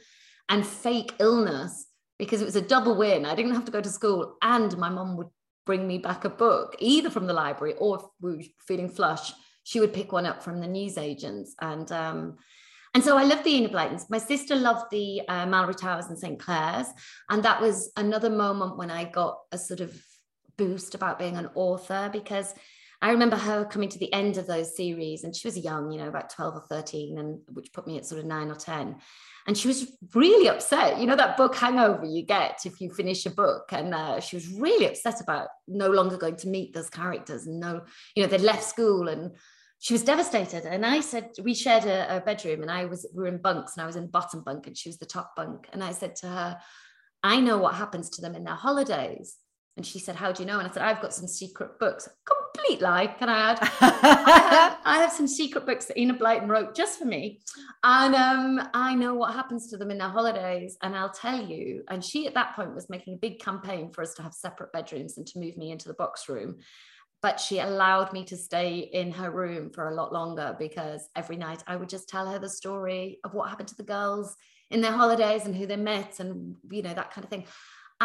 and 0.48 0.66
fake 0.66 1.14
illness 1.18 1.86
because 2.18 2.42
it 2.42 2.44
was 2.44 2.56
a 2.56 2.62
double 2.62 2.96
win. 2.96 3.24
I 3.24 3.34
didn't 3.34 3.54
have 3.54 3.64
to 3.64 3.72
go 3.72 3.80
to 3.80 3.88
school 3.88 4.36
and 4.42 4.76
my 4.76 4.90
mom 4.90 5.16
would 5.16 5.28
bring 5.64 5.86
me 5.88 5.96
back 5.98 6.26
a 6.26 6.28
book, 6.28 6.76
either 6.78 7.08
from 7.08 7.26
the 7.26 7.32
library 7.32 7.74
or 7.78 7.96
if 7.96 8.02
we 8.20 8.36
were 8.36 8.42
feeling 8.66 8.90
flush, 8.90 9.32
she 9.62 9.80
would 9.80 9.94
pick 9.94 10.12
one 10.12 10.26
up 10.26 10.42
from 10.42 10.60
the 10.60 10.66
newsagents. 10.66 11.54
And 11.60 11.90
um, 11.90 12.36
and 12.94 13.02
so 13.02 13.16
I 13.16 13.24
loved 13.24 13.42
the 13.44 13.56
Enid 13.56 13.72
Blytons. 13.72 14.08
My 14.08 14.18
sister 14.18 14.54
loved 14.54 14.90
the 14.92 15.22
uh, 15.26 15.46
Malory 15.46 15.76
Towers 15.76 16.06
and 16.06 16.18
St. 16.18 16.38
Clair's. 16.38 16.86
And 17.28 17.42
that 17.42 17.60
was 17.60 17.90
another 17.96 18.30
moment 18.30 18.78
when 18.78 18.90
I 18.90 19.04
got 19.04 19.38
a 19.50 19.58
sort 19.58 19.80
of 19.80 20.00
boost 20.56 20.94
about 20.94 21.18
being 21.18 21.36
an 21.36 21.50
author 21.54 22.10
because 22.12 22.54
I 23.04 23.10
remember 23.10 23.36
her 23.36 23.66
coming 23.66 23.90
to 23.90 23.98
the 23.98 24.10
end 24.14 24.38
of 24.38 24.46
those 24.46 24.74
series 24.74 25.24
and 25.24 25.36
she 25.36 25.46
was 25.46 25.58
young, 25.58 25.92
you 25.92 25.98
know, 25.98 26.08
about 26.08 26.30
12 26.30 26.54
or 26.54 26.64
13, 26.70 27.18
and 27.18 27.40
which 27.52 27.70
put 27.72 27.86
me 27.86 27.98
at 27.98 28.06
sort 28.06 28.18
of 28.18 28.26
nine 28.26 28.50
or 28.50 28.54
10. 28.54 28.96
And 29.46 29.58
she 29.58 29.68
was 29.68 29.92
really 30.14 30.48
upset. 30.48 30.98
You 30.98 31.06
know, 31.06 31.16
that 31.16 31.36
book 31.36 31.54
hangover 31.54 32.06
you 32.06 32.22
get 32.22 32.60
if 32.64 32.80
you 32.80 32.90
finish 32.90 33.26
a 33.26 33.30
book. 33.30 33.72
And 33.72 33.94
uh, 33.94 34.20
she 34.20 34.36
was 34.36 34.48
really 34.48 34.86
upset 34.86 35.20
about 35.20 35.48
no 35.68 35.90
longer 35.90 36.16
going 36.16 36.36
to 36.36 36.48
meet 36.48 36.72
those 36.72 36.88
characters 36.88 37.46
and 37.46 37.60
no, 37.60 37.82
you 38.16 38.22
know, 38.22 38.28
they'd 38.28 38.40
left 38.40 38.64
school 38.64 39.08
and 39.08 39.32
she 39.80 39.92
was 39.92 40.02
devastated. 40.02 40.64
And 40.64 40.86
I 40.86 41.00
said, 41.00 41.32
we 41.42 41.52
shared 41.52 41.84
a, 41.84 42.16
a 42.16 42.20
bedroom 42.20 42.62
and 42.62 42.70
I 42.70 42.86
was, 42.86 43.06
we 43.14 43.24
were 43.24 43.28
in 43.28 43.36
bunks 43.36 43.76
and 43.76 43.82
I 43.82 43.86
was 43.86 43.96
in 43.96 44.06
bottom 44.06 44.42
bunk 44.42 44.66
and 44.66 44.78
she 44.78 44.88
was 44.88 44.96
the 44.96 45.04
top 45.04 45.36
bunk. 45.36 45.68
And 45.74 45.84
I 45.84 45.92
said 45.92 46.16
to 46.16 46.26
her, 46.26 46.58
I 47.22 47.40
know 47.40 47.58
what 47.58 47.74
happens 47.74 48.08
to 48.10 48.22
them 48.22 48.34
in 48.34 48.44
their 48.44 48.54
holidays. 48.54 49.36
And 49.76 49.84
she 49.84 49.98
said, 49.98 50.14
How 50.14 50.30
do 50.30 50.42
you 50.42 50.46
know? 50.46 50.58
And 50.58 50.68
I 50.68 50.70
said, 50.70 50.82
I've 50.82 51.02
got 51.02 51.12
some 51.12 51.26
secret 51.26 51.78
books. 51.80 52.08
Complete 52.24 52.80
lie, 52.80 53.08
can 53.08 53.28
I 53.28 53.50
add? 53.50 53.58
I, 53.60 53.66
have, 53.66 54.78
I, 54.84 54.98
have, 54.98 55.12
some 55.12 55.26
secret 55.26 55.66
books 55.66 55.86
that 55.86 55.98
Enid 55.98 56.20
Blyton 56.20 56.48
wrote 56.48 56.76
just 56.76 56.98
for 56.98 57.04
me. 57.06 57.40
And 57.82 58.14
um, 58.14 58.68
I 58.72 58.94
know 58.94 59.14
what 59.14 59.34
happens 59.34 59.68
to 59.70 59.76
them 59.76 59.90
in 59.90 59.98
their 59.98 60.08
holidays. 60.08 60.76
And 60.82 60.94
I'll 60.94 61.10
tell 61.10 61.40
you. 61.40 61.82
And 61.88 62.04
she 62.04 62.26
at 62.26 62.34
that 62.34 62.54
point 62.54 62.74
was 62.74 62.88
making 62.88 63.14
a 63.14 63.18
big 63.18 63.40
campaign 63.40 63.90
for 63.90 64.02
us 64.02 64.14
to 64.14 64.22
have 64.22 64.32
separate 64.32 64.72
bedrooms 64.72 65.18
and 65.18 65.26
to 65.26 65.40
move 65.40 65.56
me 65.56 65.72
into 65.72 65.88
the 65.88 65.94
box 65.94 66.28
room. 66.28 66.56
But 67.20 67.40
she 67.40 67.58
allowed 67.58 68.12
me 68.12 68.24
to 68.26 68.36
stay 68.36 68.78
in 68.78 69.10
her 69.12 69.30
room 69.30 69.70
for 69.70 69.88
a 69.88 69.94
lot 69.94 70.12
longer 70.12 70.54
because 70.58 71.08
every 71.16 71.36
night 71.36 71.64
I 71.66 71.74
would 71.74 71.88
just 71.88 72.08
tell 72.08 72.30
her 72.30 72.38
the 72.38 72.50
story 72.50 73.18
of 73.24 73.34
what 73.34 73.48
happened 73.48 73.68
to 73.68 73.76
the 73.76 73.82
girls 73.82 74.36
in 74.70 74.80
their 74.80 74.92
holidays 74.92 75.46
and 75.46 75.56
who 75.56 75.66
they 75.66 75.76
met 75.76 76.20
and, 76.20 76.56
you 76.70 76.82
know, 76.82 76.94
that 76.94 77.12
kind 77.12 77.24
of 77.24 77.30
thing 77.30 77.46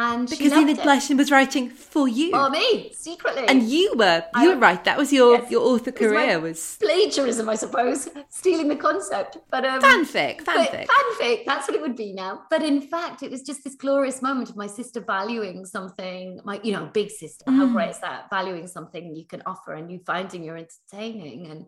And 0.01 0.29
she 0.29 0.35
Because 0.37 0.53
Enid. 0.61 0.77
Blyton 0.85 1.17
was 1.21 1.29
writing 1.35 1.65
for 1.93 2.05
you. 2.07 2.27
For 2.31 2.49
me, 2.49 2.91
secretly. 2.93 3.45
and 3.51 3.59
you 3.73 3.85
were 4.01 4.19
you 4.41 4.51
I- 4.51 4.53
were 4.53 4.59
right. 4.67 4.81
That 4.89 4.97
was 5.01 5.09
your 5.19 5.31
Yes. 5.37 5.51
your 5.55 5.63
author 5.71 5.89
It 5.89 5.99
was 5.99 6.09
career 6.11 6.39
was 6.47 6.59
plagiarism, 6.85 7.45
I 7.55 7.55
suppose, 7.63 7.99
stealing 8.29 8.67
the 8.73 8.75
concept. 8.87 9.31
But 9.53 9.63
um, 9.71 9.81
fanfic, 9.81 10.35
fanfic. 10.51 10.85
fanfic, 10.93 11.37
that's 11.49 11.65
what 11.67 11.75
it 11.77 11.81
would 11.85 11.97
be 12.05 12.11
now. 12.23 12.31
But 12.53 12.61
in 12.71 12.79
fact, 12.93 13.17
it 13.25 13.31
was 13.35 13.41
just 13.49 13.59
this 13.65 13.75
glorious 13.85 14.21
moment 14.27 14.49
of 14.51 14.55
my 14.63 14.67
sister 14.79 14.99
valuing 15.01 15.65
something, 15.65 16.39
my, 16.49 16.55
you 16.63 16.71
know, 16.75 16.85
big 16.99 17.09
sister. 17.23 17.43
How 17.59 17.65
Mm. 17.67 17.73
great 17.73 17.89
is 17.95 17.99
that? 18.07 18.19
Valuing 18.37 18.67
something 18.77 19.03
you 19.19 19.25
can 19.33 19.41
offer 19.53 19.71
and 19.79 19.85
you 19.91 19.99
finding 20.13 20.39
you're 20.45 20.61
entertaining. 20.67 21.39
And 21.51 21.59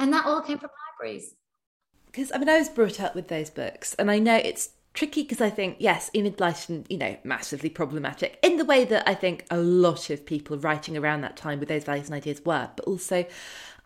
and 0.00 0.08
that 0.14 0.24
all 0.28 0.40
came 0.48 0.58
from 0.62 0.70
libraries. 0.84 1.26
because 2.06 2.30
I 2.32 2.38
mean 2.38 2.48
I 2.48 2.58
was 2.64 2.68
brought 2.78 2.98
up 3.04 3.12
with 3.18 3.28
those 3.34 3.50
books, 3.62 3.88
and 3.98 4.06
I 4.16 4.18
know 4.26 4.36
it's 4.50 4.64
tricky 4.94 5.22
because 5.22 5.40
I 5.40 5.50
think 5.50 5.76
yes, 5.78 6.10
Enid 6.14 6.38
Blyton, 6.38 6.86
you 6.88 6.96
know, 6.96 7.16
massively 7.24 7.68
problematic 7.68 8.38
in 8.42 8.56
the 8.56 8.64
way 8.64 8.84
that 8.84 9.06
I 9.08 9.14
think 9.14 9.44
a 9.50 9.58
lot 9.58 10.08
of 10.08 10.24
people 10.24 10.56
writing 10.56 10.96
around 10.96 11.20
that 11.20 11.36
time 11.36 11.60
with 11.60 11.68
those 11.68 11.84
values 11.84 12.06
and 12.06 12.14
ideas 12.14 12.42
were, 12.44 12.70
but 12.74 12.86
also. 12.86 13.26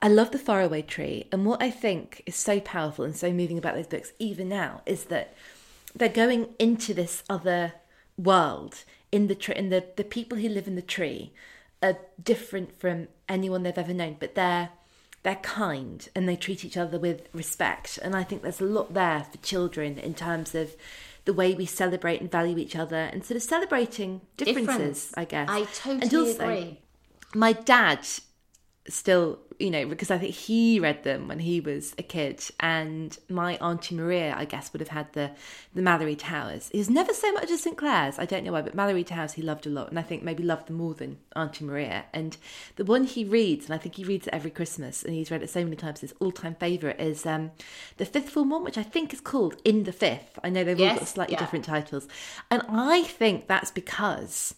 I 0.00 0.06
love 0.06 0.30
the 0.30 0.38
faraway 0.38 0.82
tree, 0.82 1.26
and 1.32 1.44
what 1.44 1.60
I 1.60 1.72
think 1.72 2.22
is 2.24 2.36
so 2.36 2.60
powerful 2.60 3.04
and 3.04 3.16
so 3.16 3.32
moving 3.32 3.58
about 3.58 3.74
those 3.74 3.88
books, 3.88 4.12
even 4.20 4.48
now, 4.48 4.80
is 4.86 5.06
that 5.06 5.34
they're 5.92 6.08
going 6.08 6.50
into 6.60 6.94
this 6.94 7.24
other 7.28 7.72
world 8.16 8.84
in 9.10 9.26
the 9.26 9.34
tree, 9.34 9.56
and 9.56 9.72
the 9.72 9.84
the 9.96 10.04
people 10.04 10.38
who 10.38 10.48
live 10.48 10.68
in 10.68 10.76
the 10.76 10.82
tree 10.82 11.32
are 11.82 11.98
different 12.22 12.78
from 12.78 13.08
anyone 13.28 13.64
they've 13.64 13.76
ever 13.76 13.92
known, 13.92 14.16
but 14.20 14.36
they're 14.36 14.70
they're 15.28 15.36
kind 15.36 16.08
and 16.14 16.26
they 16.26 16.36
treat 16.36 16.64
each 16.64 16.78
other 16.78 16.98
with 16.98 17.28
respect. 17.34 17.98
And 18.00 18.16
I 18.16 18.22
think 18.22 18.40
there's 18.40 18.62
a 18.62 18.64
lot 18.64 18.94
there 18.94 19.26
for 19.30 19.36
children 19.38 19.98
in 19.98 20.14
terms 20.14 20.54
of 20.54 20.74
the 21.26 21.34
way 21.34 21.54
we 21.54 21.66
celebrate 21.66 22.22
and 22.22 22.30
value 22.30 22.56
each 22.56 22.74
other 22.74 22.96
and 22.96 23.22
sort 23.22 23.36
of 23.36 23.42
celebrating 23.42 24.22
differences, 24.38 24.68
Difference. 24.68 25.12
I 25.18 25.24
guess. 25.26 25.48
I 25.50 25.64
totally 25.64 26.30
and 26.30 26.40
agree. 26.40 26.80
My 27.34 27.52
dad 27.52 28.08
still, 28.88 29.38
you 29.58 29.70
know, 29.70 29.86
because 29.86 30.10
I 30.10 30.18
think 30.18 30.34
he 30.34 30.80
read 30.80 31.04
them 31.04 31.28
when 31.28 31.40
he 31.40 31.60
was 31.60 31.94
a 31.98 32.02
kid, 32.02 32.42
and 32.60 33.16
my 33.28 33.56
auntie 33.56 33.94
Maria, 33.94 34.34
I 34.36 34.44
guess, 34.44 34.72
would 34.72 34.80
have 34.80 34.88
had 34.88 35.12
the 35.12 35.30
the 35.74 35.82
Malory 35.82 36.16
Towers. 36.18 36.70
He 36.72 36.78
was 36.78 36.90
never 36.90 37.12
so 37.12 37.32
much 37.32 37.50
as 37.50 37.62
St 37.62 37.76
Clair's. 37.76 38.18
I 38.18 38.24
don't 38.24 38.44
know 38.44 38.52
why, 38.52 38.62
but 38.62 38.76
Malory 38.76 39.06
Towers 39.06 39.34
he 39.34 39.42
loved 39.42 39.66
a 39.66 39.70
lot, 39.70 39.90
and 39.90 39.98
I 39.98 40.02
think 40.02 40.22
maybe 40.22 40.42
loved 40.42 40.68
them 40.68 40.76
more 40.76 40.94
than 40.94 41.18
Auntie 41.36 41.64
Maria. 41.64 42.04
And 42.12 42.36
the 42.76 42.84
one 42.84 43.04
he 43.04 43.24
reads, 43.24 43.66
and 43.66 43.74
I 43.74 43.78
think 43.78 43.96
he 43.96 44.04
reads 44.04 44.26
it 44.26 44.34
every 44.34 44.50
Christmas, 44.50 45.02
and 45.02 45.14
he's 45.14 45.30
read 45.30 45.42
it 45.42 45.50
so 45.50 45.64
many 45.64 45.76
times. 45.76 46.00
His 46.00 46.14
all 46.20 46.32
time 46.32 46.54
favourite 46.54 47.00
is 47.00 47.26
um, 47.26 47.50
the 47.96 48.06
Fifth 48.06 48.30
Form 48.30 48.50
one, 48.50 48.64
which 48.64 48.78
I 48.78 48.82
think 48.82 49.12
is 49.12 49.20
called 49.20 49.56
In 49.64 49.84
the 49.84 49.92
Fifth. 49.92 50.38
I 50.42 50.48
know 50.48 50.64
they've 50.64 50.80
all 50.80 50.96
got 50.96 51.08
slightly 51.08 51.34
yeah. 51.34 51.40
different 51.40 51.64
titles, 51.64 52.08
and 52.50 52.62
I 52.68 53.02
think 53.02 53.46
that's 53.46 53.70
because 53.70 54.54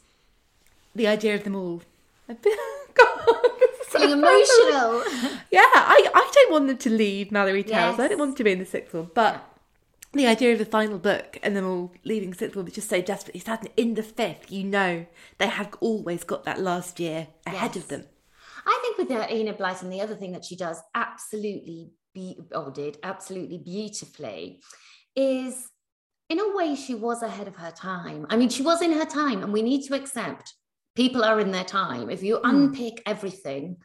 the 0.94 1.06
idea 1.06 1.34
of 1.34 1.44
them 1.44 1.56
all. 1.56 1.82
Feeling 3.88 4.18
emotional. 4.18 5.04
Yeah, 5.50 5.62
I, 5.64 6.08
I 6.14 6.30
don't 6.32 6.52
want 6.52 6.68
them 6.68 6.78
to 6.78 6.90
leave 6.90 7.28
Malory 7.30 7.66
Towers. 7.66 7.98
I 7.98 8.06
don't 8.06 8.18
want 8.18 8.30
them 8.30 8.36
to 8.36 8.44
be 8.44 8.52
in 8.52 8.60
the 8.60 8.64
sixth 8.64 8.94
one. 8.94 9.10
But 9.12 9.44
the 10.12 10.28
idea 10.28 10.52
of 10.52 10.60
the 10.60 10.64
final 10.64 10.98
book 10.98 11.38
and 11.42 11.56
them 11.56 11.66
all 11.66 11.92
leaving 12.04 12.32
sixth 12.32 12.54
one 12.54 12.66
was 12.66 12.74
just 12.74 12.88
so 12.88 13.02
desperately 13.02 13.40
sad. 13.40 13.60
And 13.60 13.70
in 13.76 13.94
the 13.94 14.04
fifth, 14.04 14.52
you 14.52 14.62
know, 14.62 15.06
they 15.38 15.48
have 15.48 15.74
always 15.80 16.22
got 16.22 16.44
that 16.44 16.60
last 16.60 17.00
year 17.00 17.28
ahead 17.46 17.76
of 17.76 17.88
them. 17.88 18.04
I 18.64 18.78
think 18.82 18.98
with 18.98 19.08
the 19.08 19.34
Enid 19.34 19.58
Blyton, 19.58 19.90
the 19.90 20.00
other 20.00 20.14
thing 20.14 20.32
that 20.32 20.44
she 20.44 20.54
does 20.54 20.80
absolutely 20.94 21.90
be 22.14 22.38
or 22.54 22.70
did 22.70 22.98
absolutely 23.02 23.58
beautifully 23.58 24.60
is 25.16 25.68
in 26.28 26.38
a 26.38 26.56
way 26.56 26.76
she 26.76 26.94
was 26.94 27.22
ahead 27.22 27.48
of 27.48 27.56
her 27.56 27.72
time. 27.72 28.26
I 28.30 28.36
mean, 28.36 28.48
she 28.48 28.62
was 28.62 28.82
in 28.82 28.92
her 28.92 29.04
time, 29.04 29.42
and 29.42 29.52
we 29.52 29.62
need 29.62 29.82
to 29.88 29.94
accept 29.94 30.54
people 31.00 31.24
are 31.24 31.40
in 31.40 31.50
their 31.50 31.64
time. 31.64 32.10
If 32.10 32.22
you 32.22 32.40
unpick 32.44 33.02
everything, 33.06 33.78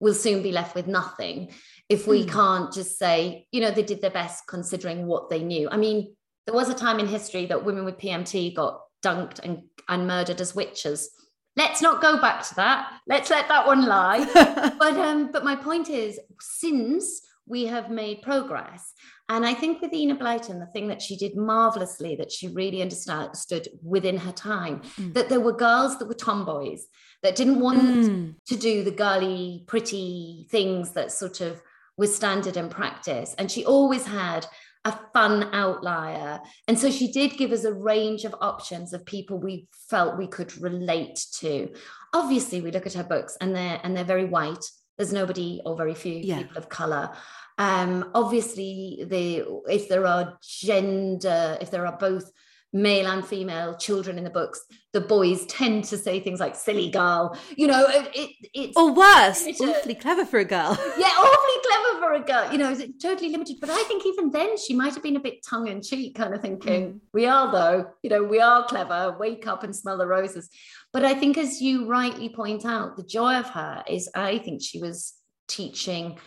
we'll 0.00 0.12
soon 0.12 0.42
be 0.42 0.50
left 0.50 0.74
with 0.74 0.88
nothing. 0.88 1.52
If 1.88 2.08
we 2.08 2.24
can't 2.24 2.72
just 2.72 2.98
say, 2.98 3.46
you 3.52 3.60
know, 3.60 3.70
they 3.70 3.84
did 3.84 4.00
their 4.00 4.10
best 4.10 4.48
considering 4.48 5.06
what 5.06 5.30
they 5.30 5.44
knew. 5.44 5.68
I 5.70 5.76
mean, 5.76 6.16
there 6.46 6.56
was 6.56 6.68
a 6.68 6.74
time 6.74 6.98
in 6.98 7.06
history 7.06 7.46
that 7.46 7.64
women 7.64 7.84
with 7.84 7.98
PMT 7.98 8.56
got 8.56 8.80
dunked 9.04 9.38
and, 9.44 9.62
and 9.88 10.08
murdered 10.08 10.40
as 10.40 10.52
witches. 10.52 11.08
Let's 11.54 11.80
not 11.80 12.02
go 12.02 12.20
back 12.20 12.42
to 12.48 12.54
that. 12.56 12.90
Let's 13.06 13.30
let 13.30 13.46
that 13.46 13.64
one 13.64 13.86
lie. 13.86 14.24
but 14.80 14.96
um, 14.96 15.30
but 15.30 15.44
my 15.44 15.54
point 15.54 15.88
is, 15.88 16.18
since 16.40 17.20
we 17.48 17.66
have 17.66 17.90
made 17.90 18.22
progress, 18.22 18.92
and 19.28 19.44
I 19.44 19.52
think 19.52 19.82
with 19.82 19.92
Enid 19.92 20.18
Blyton, 20.18 20.58
the 20.58 20.72
thing 20.72 20.88
that 20.88 21.02
she 21.02 21.16
did 21.16 21.36
marvelously, 21.36 22.16
that 22.16 22.32
she 22.32 22.48
really 22.48 22.80
understood 22.80 23.68
within 23.82 24.16
her 24.16 24.32
time, 24.32 24.80
mm. 24.96 25.12
that 25.14 25.28
there 25.28 25.40
were 25.40 25.52
girls 25.52 25.98
that 25.98 26.08
were 26.08 26.14
tomboys 26.14 26.86
that 27.22 27.36
didn't 27.36 27.60
want 27.60 27.82
mm. 27.82 28.34
to 28.46 28.56
do 28.56 28.82
the 28.82 28.90
girly, 28.90 29.64
pretty 29.66 30.46
things 30.50 30.92
that 30.92 31.12
sort 31.12 31.40
of 31.40 31.60
was 31.98 32.14
standard 32.14 32.56
in 32.56 32.70
practice. 32.70 33.34
And 33.36 33.50
she 33.50 33.66
always 33.66 34.06
had 34.06 34.46
a 34.84 34.98
fun 35.12 35.50
outlier. 35.52 36.40
And 36.66 36.78
so 36.78 36.90
she 36.90 37.12
did 37.12 37.36
give 37.36 37.52
us 37.52 37.64
a 37.64 37.72
range 37.72 38.24
of 38.24 38.34
options 38.40 38.92
of 38.92 39.04
people 39.04 39.38
we 39.38 39.68
felt 39.90 40.16
we 40.16 40.28
could 40.28 40.56
relate 40.62 41.26
to. 41.40 41.70
Obviously, 42.14 42.60
we 42.60 42.70
look 42.70 42.86
at 42.86 42.94
her 42.94 43.04
books 43.04 43.36
and 43.40 43.54
they're 43.54 43.80
and 43.82 43.94
they're 43.96 44.04
very 44.04 44.24
white. 44.24 44.64
There's 44.98 45.12
nobody 45.12 45.60
or 45.64 45.76
very 45.76 45.94
few 45.94 46.14
Yeah. 46.14 46.38
people 46.38 46.58
of 46.58 46.68
color. 46.68 47.10
Um, 47.56 48.10
obviously, 48.14 49.04
the 49.08 49.44
if 49.68 49.88
there 49.88 50.06
are 50.06 50.38
gender, 50.42 51.56
if 51.60 51.70
there 51.70 51.86
are 51.86 51.96
both 51.96 52.30
male 52.72 53.06
and 53.06 53.26
female 53.26 53.76
children 53.76 54.18
in 54.18 54.24
the 54.24 54.30
books, 54.30 54.64
the 54.92 55.00
boys 55.00 55.46
tend 55.46 55.84
to 55.84 55.96
say 55.98 56.20
things 56.20 56.40
like 56.40 56.56
"silly 56.56 56.90
girl." 56.90 57.38
You 57.56 57.66
know, 57.66 57.86
it, 57.88 58.10
it 58.14 58.30
it's 58.54 58.76
Or 58.76 58.92
worse, 58.92 59.44
Limited. 59.44 59.68
awfully 59.68 59.94
clever 59.94 60.24
for 60.24 60.38
a 60.38 60.44
girl. 60.44 60.76
yeah, 60.98 61.06
awfully 61.06 61.62
clever 61.68 62.00
for 62.00 62.12
a 62.14 62.20
girl. 62.20 62.52
You 62.52 62.58
know, 62.58 62.70
is 62.70 62.80
it 62.80 63.00
totally 63.00 63.30
limited? 63.30 63.56
But 63.60 63.70
I 63.70 63.82
think 63.84 64.04
even 64.06 64.30
then 64.30 64.56
she 64.56 64.74
might 64.74 64.94
have 64.94 65.02
been 65.02 65.16
a 65.16 65.20
bit 65.20 65.44
tongue 65.48 65.68
in 65.68 65.82
cheek, 65.82 66.14
kind 66.14 66.34
of 66.34 66.40
thinking, 66.40 66.92
mm. 66.94 67.00
we 67.12 67.26
are 67.26 67.50
though, 67.50 67.90
you 68.02 68.10
know, 68.10 68.22
we 68.22 68.40
are 68.40 68.64
clever. 68.64 69.16
Wake 69.18 69.46
up 69.46 69.62
and 69.62 69.74
smell 69.74 69.98
the 69.98 70.06
roses. 70.06 70.48
But 70.92 71.04
I 71.04 71.14
think, 71.14 71.36
as 71.36 71.60
you 71.60 71.86
rightly 71.86 72.28
point 72.28 72.64
out, 72.64 72.96
the 72.96 73.02
joy 73.02 73.36
of 73.36 73.48
her 73.50 73.84
is 73.86 74.10
I 74.14 74.38
think 74.38 74.62
she 74.62 74.80
was 74.80 75.14
teaching. 75.46 76.18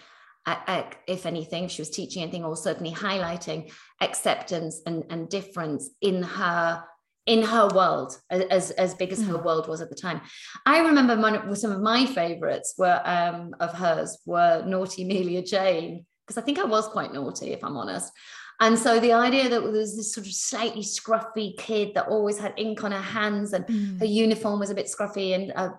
If 1.08 1.26
anything, 1.26 1.68
she 1.68 1.82
was 1.82 1.89
teaching 1.89 2.24
anything, 2.24 2.44
or 2.44 2.56
certainly 2.56 2.92
highlighting 2.92 3.72
acceptance 4.02 4.82
and, 4.86 5.04
and 5.10 5.30
difference 5.30 5.89
in 6.02 6.24
her 6.24 6.84
in 7.28 7.44
her 7.44 7.68
world, 7.68 8.20
as 8.32 8.72
as 8.72 8.96
big 8.96 9.12
as 9.12 9.24
her 9.24 9.38
world 9.38 9.68
was 9.68 9.80
at 9.80 9.89
the 9.89 9.96
time. 9.96 10.22
I 10.66 10.80
remember 10.80 11.16
one, 11.16 11.56
some 11.56 11.72
of 11.72 11.82
my 11.82 12.06
favorites 12.06 12.74
were 12.78 13.02
um, 13.06 13.56
of 13.60 13.74
hers 13.74 14.18
were 14.26 14.64
Naughty 14.66 15.04
Amelia 15.04 15.44
Jane, 15.44 16.06
because 16.26 16.42
I 16.42 16.46
think 16.46 16.58
I 16.60 16.64
was 16.66 16.88
quite 16.88 17.14
naughty, 17.14 17.52
if 17.52 17.64
I'm 17.64 17.78
honest. 17.78 18.12
And 18.60 18.78
so 18.78 19.00
the 19.00 19.14
idea 19.14 19.50
that 19.50 19.62
there 19.62 19.72
was 19.72 19.96
this 19.98 20.14
sort 20.14 20.28
of 20.28 20.34
slightly 20.34 20.84
scruffy 20.84 21.58
kid 21.58 21.96
that 21.96 22.08
always 22.08 22.38
had 22.38 22.54
ink 22.58 22.84
on 22.84 22.92
her 22.92 23.02
hands 23.02 23.54
and 23.54 23.66
her 24.00 24.06
uniform 24.06 24.60
was 24.60 24.70
a 24.70 24.76
bit 24.76 24.86
scruffy 24.86 25.34
and, 25.34 25.52
uh, 25.56 25.70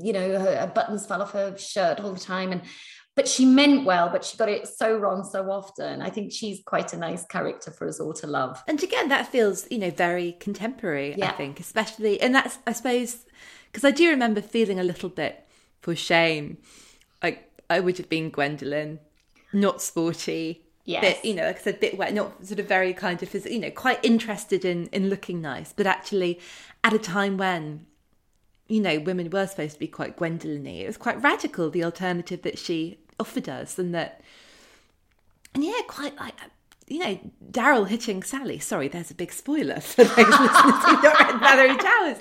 you 0.00 0.14
know, 0.14 0.38
her, 0.38 0.56
her 0.56 0.72
buttons 0.74 1.04
fell 1.04 1.20
off 1.20 1.32
her 1.32 1.56
shirt 1.58 2.00
all 2.00 2.12
the 2.12 2.18
time. 2.20 2.50
And 2.52 2.62
but 3.14 3.28
she 3.28 3.44
meant 3.44 3.84
well, 3.84 4.08
but 4.08 4.24
she 4.24 4.36
got 4.36 4.48
it 4.48 4.66
so 4.66 4.96
wrong 4.96 5.22
so 5.22 5.50
often. 5.50 6.00
I 6.00 6.08
think 6.08 6.32
she's 6.32 6.62
quite 6.64 6.92
a 6.94 6.96
nice 6.96 7.26
character 7.26 7.70
for 7.70 7.86
us 7.86 8.00
all 8.00 8.14
to 8.14 8.26
love. 8.26 8.62
And 8.66 8.82
again, 8.82 9.08
that 9.08 9.26
feels, 9.26 9.66
you 9.70 9.78
know, 9.78 9.90
very 9.90 10.32
contemporary, 10.40 11.22
I 11.22 11.32
think, 11.32 11.60
especially. 11.60 12.20
And 12.20 12.34
that's, 12.34 12.58
I 12.66 12.72
suppose, 12.72 13.26
because 13.70 13.84
I 13.84 13.90
do 13.90 14.08
remember 14.08 14.40
feeling 14.40 14.80
a 14.80 14.84
little 14.84 15.10
bit 15.10 15.46
for 15.80 15.94
shame. 15.94 16.56
Like, 17.22 17.50
I 17.68 17.80
would 17.80 17.98
have 17.98 18.08
been 18.08 18.30
Gwendolyn, 18.30 18.98
not 19.52 19.82
sporty. 19.82 20.64
Yes. 20.84 21.02
Bit, 21.02 21.24
you 21.24 21.34
know, 21.34 21.44
like 21.44 21.58
I 21.58 21.62
said, 21.62 21.80
bit 21.80 21.96
wet, 21.96 22.12
not 22.12 22.44
sort 22.44 22.58
of 22.58 22.66
very 22.66 22.92
kind 22.92 23.22
of, 23.22 23.30
phys- 23.30 23.48
you 23.48 23.60
know, 23.60 23.70
quite 23.70 24.04
interested 24.04 24.64
in 24.64 24.86
in 24.86 25.08
looking 25.08 25.40
nice, 25.40 25.72
but 25.72 25.86
actually 25.86 26.40
at 26.82 26.92
a 26.92 26.98
time 26.98 27.36
when, 27.36 27.86
you 28.66 28.80
know, 28.80 28.98
women 28.98 29.30
were 29.30 29.46
supposed 29.46 29.74
to 29.74 29.78
be 29.78 29.86
quite 29.86 30.16
Gwendolen-y. 30.16 30.70
It 30.70 30.86
was 30.88 30.96
quite 30.96 31.22
radical, 31.22 31.70
the 31.70 31.84
alternative 31.84 32.42
that 32.42 32.58
she 32.58 32.98
offered 33.22 33.48
us, 33.48 33.78
and 33.78 33.94
that 33.94 34.20
and 35.54 35.64
yeah, 35.64 35.80
quite 35.86 36.16
like 36.16 36.34
you 36.88 36.98
know, 36.98 37.18
Darrell 37.50 37.84
hitting 37.84 38.22
Sally. 38.22 38.58
Sorry, 38.58 38.88
there's 38.88 39.10
a 39.10 39.14
big 39.14 39.32
spoiler 39.32 39.80
for 39.80 40.04
those 40.04 40.16
Malory 40.16 41.78
Towers. 41.78 42.18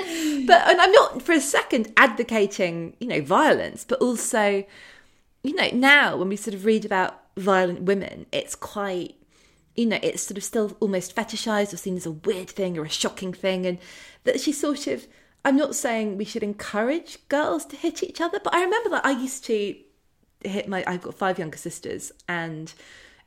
But 0.47 0.67
and 0.67 0.79
I'm 0.79 0.91
not 0.91 1.21
for 1.21 1.33
a 1.33 1.41
second 1.41 1.91
advocating, 1.97 2.95
you 2.99 3.07
know, 3.07 3.21
violence, 3.21 3.83
but 3.83 3.99
also, 3.99 4.63
you 5.43 5.55
know, 5.55 5.69
now 5.73 6.15
when 6.15 6.29
we 6.29 6.37
sort 6.37 6.53
of 6.53 6.63
read 6.63 6.85
about 6.85 7.21
violent 7.35 7.81
women, 7.81 8.27
it's 8.31 8.55
quite 8.55 9.15
you 9.75 9.85
know, 9.85 9.99
it's 10.03 10.23
sort 10.23 10.37
of 10.37 10.43
still 10.43 10.75
almost 10.79 11.15
fetishized 11.15 11.73
or 11.73 11.77
seen 11.77 11.95
as 11.95 12.05
a 12.05 12.11
weird 12.11 12.49
thing 12.49 12.77
or 12.77 12.83
a 12.83 12.89
shocking 12.89 13.33
thing. 13.33 13.65
And 13.65 13.77
that 14.25 14.39
she 14.39 14.51
sort 14.51 14.85
of, 14.87 15.07
I'm 15.45 15.55
not 15.55 15.75
saying 15.75 16.17
we 16.17 16.25
should 16.25 16.43
encourage 16.43 17.17
girls 17.29 17.65
to 17.67 17.77
hit 17.77 18.03
each 18.03 18.19
other, 18.19 18.39
but 18.43 18.53
I 18.53 18.63
remember 18.63 18.89
that 18.89 19.05
I 19.05 19.11
used 19.11 19.45
to 19.45 19.75
hit 20.43 20.67
my, 20.67 20.83
I've 20.87 21.01
got 21.01 21.15
five 21.15 21.39
younger 21.39 21.57
sisters 21.57 22.11
and 22.27 22.73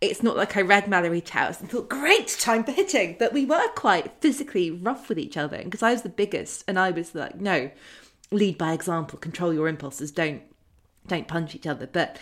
it's 0.00 0.22
not 0.22 0.36
like 0.36 0.56
I 0.56 0.62
read 0.62 0.86
Malory 0.86 1.24
Towers 1.24 1.60
and 1.60 1.70
thought, 1.70 1.88
great, 1.88 2.28
time 2.28 2.64
for 2.64 2.72
hitting. 2.72 3.16
But 3.18 3.32
we 3.32 3.46
were 3.46 3.68
quite 3.74 4.20
physically 4.20 4.70
rough 4.70 5.08
with 5.08 5.18
each 5.18 5.36
other 5.36 5.58
because 5.62 5.82
I 5.82 5.92
was 5.92 6.02
the 6.02 6.08
biggest 6.08 6.64
and 6.68 6.78
I 6.78 6.90
was 6.90 7.14
like, 7.14 7.40
no, 7.40 7.70
lead 8.30 8.58
by 8.58 8.72
example, 8.72 9.18
control 9.18 9.52
your 9.52 9.68
impulses, 9.68 10.10
don't 10.10 10.42
don't 11.06 11.28
punch 11.28 11.54
each 11.54 11.66
other. 11.66 11.86
But 11.86 12.18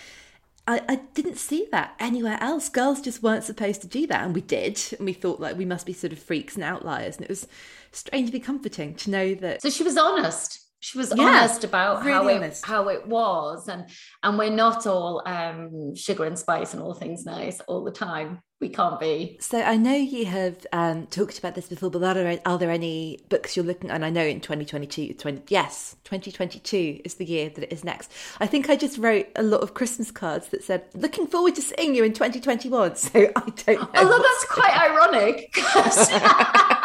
I, 0.67 0.83
I 0.89 0.97
didn't 1.15 1.39
see 1.39 1.69
that 1.73 1.95
anywhere 1.99 2.39
else. 2.41 2.69
Girls 2.69 3.01
just 3.01 3.23
weren't 3.23 3.45
supposed 3.45 3.81
to 3.83 3.87
do 3.87 4.07
that, 4.09 4.25
and 4.25 4.35
we 4.35 4.41
did. 4.41 4.81
And 4.99 5.07
we 5.07 5.13
thought 5.13 5.41
like 5.41 5.57
we 5.57 5.65
must 5.65 5.87
be 5.87 5.93
sort 5.93 6.13
of 6.13 6.19
freaks 6.19 6.55
and 6.55 6.65
outliers, 6.65 7.17
and 7.17 7.25
it 7.25 7.29
was 7.29 7.47
strangely 7.91 8.41
comforting 8.41 8.95
to 8.97 9.11
know 9.11 9.35
that. 9.35 9.63
So 9.63 9.71
she 9.71 9.85
was 9.85 9.97
honest 9.97 10.61
she 10.83 10.99
was 10.99 11.13
Yeah, 11.15 11.25
honest 11.43 11.65
about 11.65 12.03
how 12.03 12.25
really 12.25 12.35
it 12.35 12.37
honest. 12.37 12.67
how 12.67 12.89
it 12.89 13.07
was 13.07 13.69
and 13.69 13.87
and 14.23 14.37
we're 14.39 14.51
not 14.51 14.87
all 14.87 15.23
um 15.27 15.95
sugar 15.95 16.25
and 16.25 16.39
spice 16.39 16.75
and 16.75 16.83
all 16.83 16.95
things 16.95 17.25
nice 17.25 17.61
all 17.69 17.85
the 17.85 17.93
time 17.93 18.41
we 18.61 18.69
can't 18.69 19.01
be 19.01 19.39
So 19.41 19.61
I 19.61 19.77
know 19.77 19.95
you 19.95 20.25
have 20.27 20.65
um, 20.73 21.09
talked 21.09 21.37
about 21.39 21.57
this 21.57 21.67
before, 21.69 21.91
but 21.91 22.03
are 22.05 22.15
there, 22.15 22.41
are 22.47 22.59
there 22.59 22.71
any 22.71 23.19
books 23.29 23.57
you're 23.57 23.65
looking? 23.65 23.91
And 23.91 24.05
I 24.05 24.11
know 24.11 24.25
in 24.25 24.41
2022, 24.41 25.15
20, 25.15 25.43
yes, 25.49 25.97
2022 26.05 27.01
is 27.05 27.15
the 27.15 27.25
year 27.25 27.49
that 27.51 27.65
it 27.65 27.73
is 27.73 27.83
next. 27.83 28.13
I 28.39 28.47
think 28.47 28.71
I 28.71 28.77
just 28.77 28.99
wrote 28.99 29.27
a 29.35 29.43
lot 29.43 29.63
of 29.63 29.75
Christmas 29.75 30.13
cards 30.13 30.49
that 30.51 30.63
said 30.63 30.85
"Looking 30.95 31.27
forward 31.27 31.57
to 31.57 31.63
seeing 31.63 31.97
you 31.97 32.05
in 32.05 32.13
2021." 32.13 32.95
So 33.03 33.33
I 33.35 33.51
don't 33.67 33.95
know. 33.95 34.01
although 34.01 34.23
that's 34.23 34.45
quite 34.49 34.77
ironic 34.79 35.53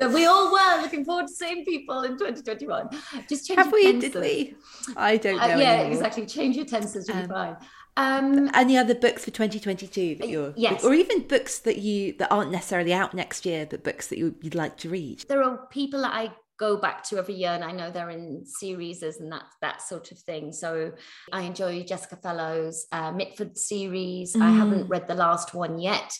that 0.00 0.10
we 0.12 0.26
all 0.26 0.50
were 0.52 0.82
looking 0.82 1.04
forward 1.04 1.26
to 1.28 1.32
seeing 1.34 1.64
people 1.64 2.02
in 2.02 2.12
2021 2.12 2.88
just 3.28 3.46
change 3.46 3.58
have 3.58 3.66
your 3.66 3.74
we? 3.74 3.92
tenses. 3.92 4.12
Did 4.12 4.20
we? 4.20 4.54
I 4.96 5.16
don't 5.16 5.36
know. 5.36 5.42
Uh, 5.42 5.46
yeah 5.58 5.72
anymore. 5.74 5.92
exactly 5.92 6.26
change 6.26 6.56
your 6.56 6.64
tenses 6.64 7.06
you'll 7.08 7.16
be 7.18 7.22
Um, 7.24 7.28
fine 7.28 7.56
um 7.96 8.50
Any 8.54 8.76
other 8.78 8.94
books 8.94 9.24
for 9.24 9.30
2022 9.30 10.16
that 10.20 10.28
you're, 10.28 10.54
Yes. 10.56 10.84
or 10.84 10.94
even 10.94 11.26
books 11.26 11.58
that 11.60 11.78
you 11.78 12.14
that 12.18 12.30
aren't 12.32 12.50
necessarily 12.52 12.92
out 12.94 13.14
next 13.14 13.44
year, 13.44 13.66
but 13.68 13.82
books 13.84 14.06
that 14.08 14.18
you, 14.18 14.34
you'd 14.40 14.54
like 14.54 14.76
to 14.78 14.88
read? 14.88 15.24
there 15.28 15.42
are 15.42 15.66
people 15.70 16.00
that 16.02 16.14
I 16.14 16.32
go 16.58 16.76
back 16.76 17.02
to 17.02 17.16
every 17.18 17.34
year 17.34 17.50
and 17.50 17.64
I 17.64 17.72
know 17.72 17.90
they're 17.90 18.10
in 18.10 18.44
series 18.44 19.02
and 19.02 19.32
that 19.32 19.44
that 19.62 19.80
sort 19.82 20.12
of 20.12 20.18
thing. 20.18 20.52
So 20.52 20.92
I 21.32 21.40
enjoy 21.42 21.82
Jessica 21.84 22.16
Fellowes 22.16 22.86
uh, 22.92 23.10
Mitford 23.12 23.56
series. 23.56 24.36
I 24.36 24.50
haven't 24.50 24.86
read 24.88 25.08
the 25.08 25.14
last 25.14 25.54
one 25.54 25.78
yet. 25.78 26.12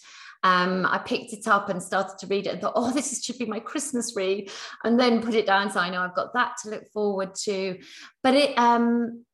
Um, 0.43 0.86
I 0.86 0.99
picked 0.99 1.32
it 1.32 1.47
up 1.47 1.68
and 1.68 1.82
started 1.82 2.18
to 2.18 2.26
read 2.26 2.47
it 2.47 2.51
and 2.51 2.61
thought, 2.61 2.72
oh, 2.74 2.93
this 2.93 3.12
is, 3.12 3.24
should 3.24 3.38
be 3.38 3.47
my 3.47 3.61
Christmas 3.61 4.16
read, 4.16 4.51
and 4.84 4.99
then 4.99 5.22
put 5.22 5.34
it 5.34 5.47
down. 5.47 5.70
So 5.70 5.80
I 5.80 5.91
know 5.91 6.01
I've 6.01 6.14
got 6.14 6.32
that 6.34 6.57
to 6.62 6.70
look 6.70 6.91
forward 6.93 7.34
to. 7.45 7.78
But 8.22 8.34
it 8.34 8.59
um 8.59 9.24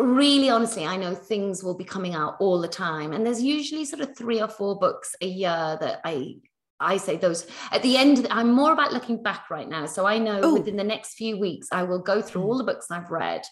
really 0.00 0.50
honestly, 0.50 0.86
I 0.86 0.96
know 0.96 1.14
things 1.14 1.62
will 1.62 1.76
be 1.76 1.84
coming 1.84 2.14
out 2.14 2.36
all 2.40 2.60
the 2.60 2.68
time. 2.68 3.12
And 3.12 3.24
there's 3.24 3.42
usually 3.42 3.84
sort 3.84 4.02
of 4.02 4.16
three 4.16 4.40
or 4.40 4.48
four 4.48 4.78
books 4.78 5.14
a 5.20 5.26
year 5.26 5.78
that 5.80 6.00
I 6.04 6.36
I 6.80 6.96
say 6.96 7.16
those 7.16 7.46
at 7.72 7.82
the 7.82 7.96
end. 7.96 8.26
I'm 8.30 8.52
more 8.52 8.72
about 8.72 8.92
looking 8.92 9.22
back 9.22 9.50
right 9.50 9.68
now. 9.68 9.86
So 9.86 10.06
I 10.06 10.18
know 10.18 10.44
Ooh. 10.44 10.54
within 10.54 10.76
the 10.76 10.84
next 10.84 11.14
few 11.14 11.38
weeks, 11.38 11.68
I 11.72 11.82
will 11.82 11.98
go 11.98 12.22
through 12.22 12.42
all 12.42 12.56
the 12.56 12.64
books 12.64 12.90
I've 12.90 13.10
read 13.10 13.42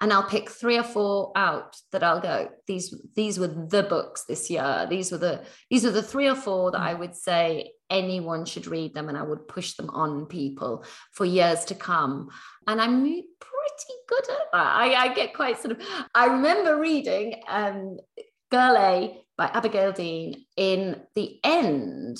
and 0.00 0.12
I'll 0.12 0.28
pick 0.28 0.50
three 0.50 0.76
or 0.76 0.82
four 0.82 1.32
out 1.36 1.76
that 1.92 2.02
I'll 2.02 2.20
go, 2.20 2.50
these, 2.66 2.94
these 3.14 3.38
were 3.38 3.46
the 3.46 3.82
books 3.82 4.24
this 4.24 4.50
year. 4.50 4.86
These 4.90 5.10
were 5.10 5.18
the, 5.18 5.44
these 5.70 5.84
were 5.84 5.90
the 5.90 6.02
three 6.02 6.28
or 6.28 6.34
four 6.34 6.70
that 6.70 6.80
I 6.80 6.92
would 6.92 7.14
say 7.14 7.72
anyone 7.88 8.44
should 8.44 8.66
read 8.66 8.92
them 8.94 9.08
and 9.08 9.16
I 9.16 9.22
would 9.22 9.48
push 9.48 9.74
them 9.74 9.88
on 9.90 10.26
people 10.26 10.84
for 11.12 11.24
years 11.24 11.64
to 11.66 11.74
come. 11.74 12.28
And 12.66 12.80
I'm 12.80 13.00
pretty 13.02 13.94
good 14.08 14.30
at 14.30 14.52
that. 14.52 14.76
I, 14.76 14.94
I 14.94 15.14
get 15.14 15.34
quite 15.34 15.58
sort 15.58 15.72
of, 15.72 15.86
I 16.14 16.26
remember 16.26 16.78
reading 16.78 17.42
um, 17.48 17.96
Girl 18.50 18.76
A 18.76 19.22
by 19.38 19.46
Abigail 19.46 19.92
Dean 19.92 20.44
in 20.56 21.00
the 21.14 21.40
end 21.42 22.18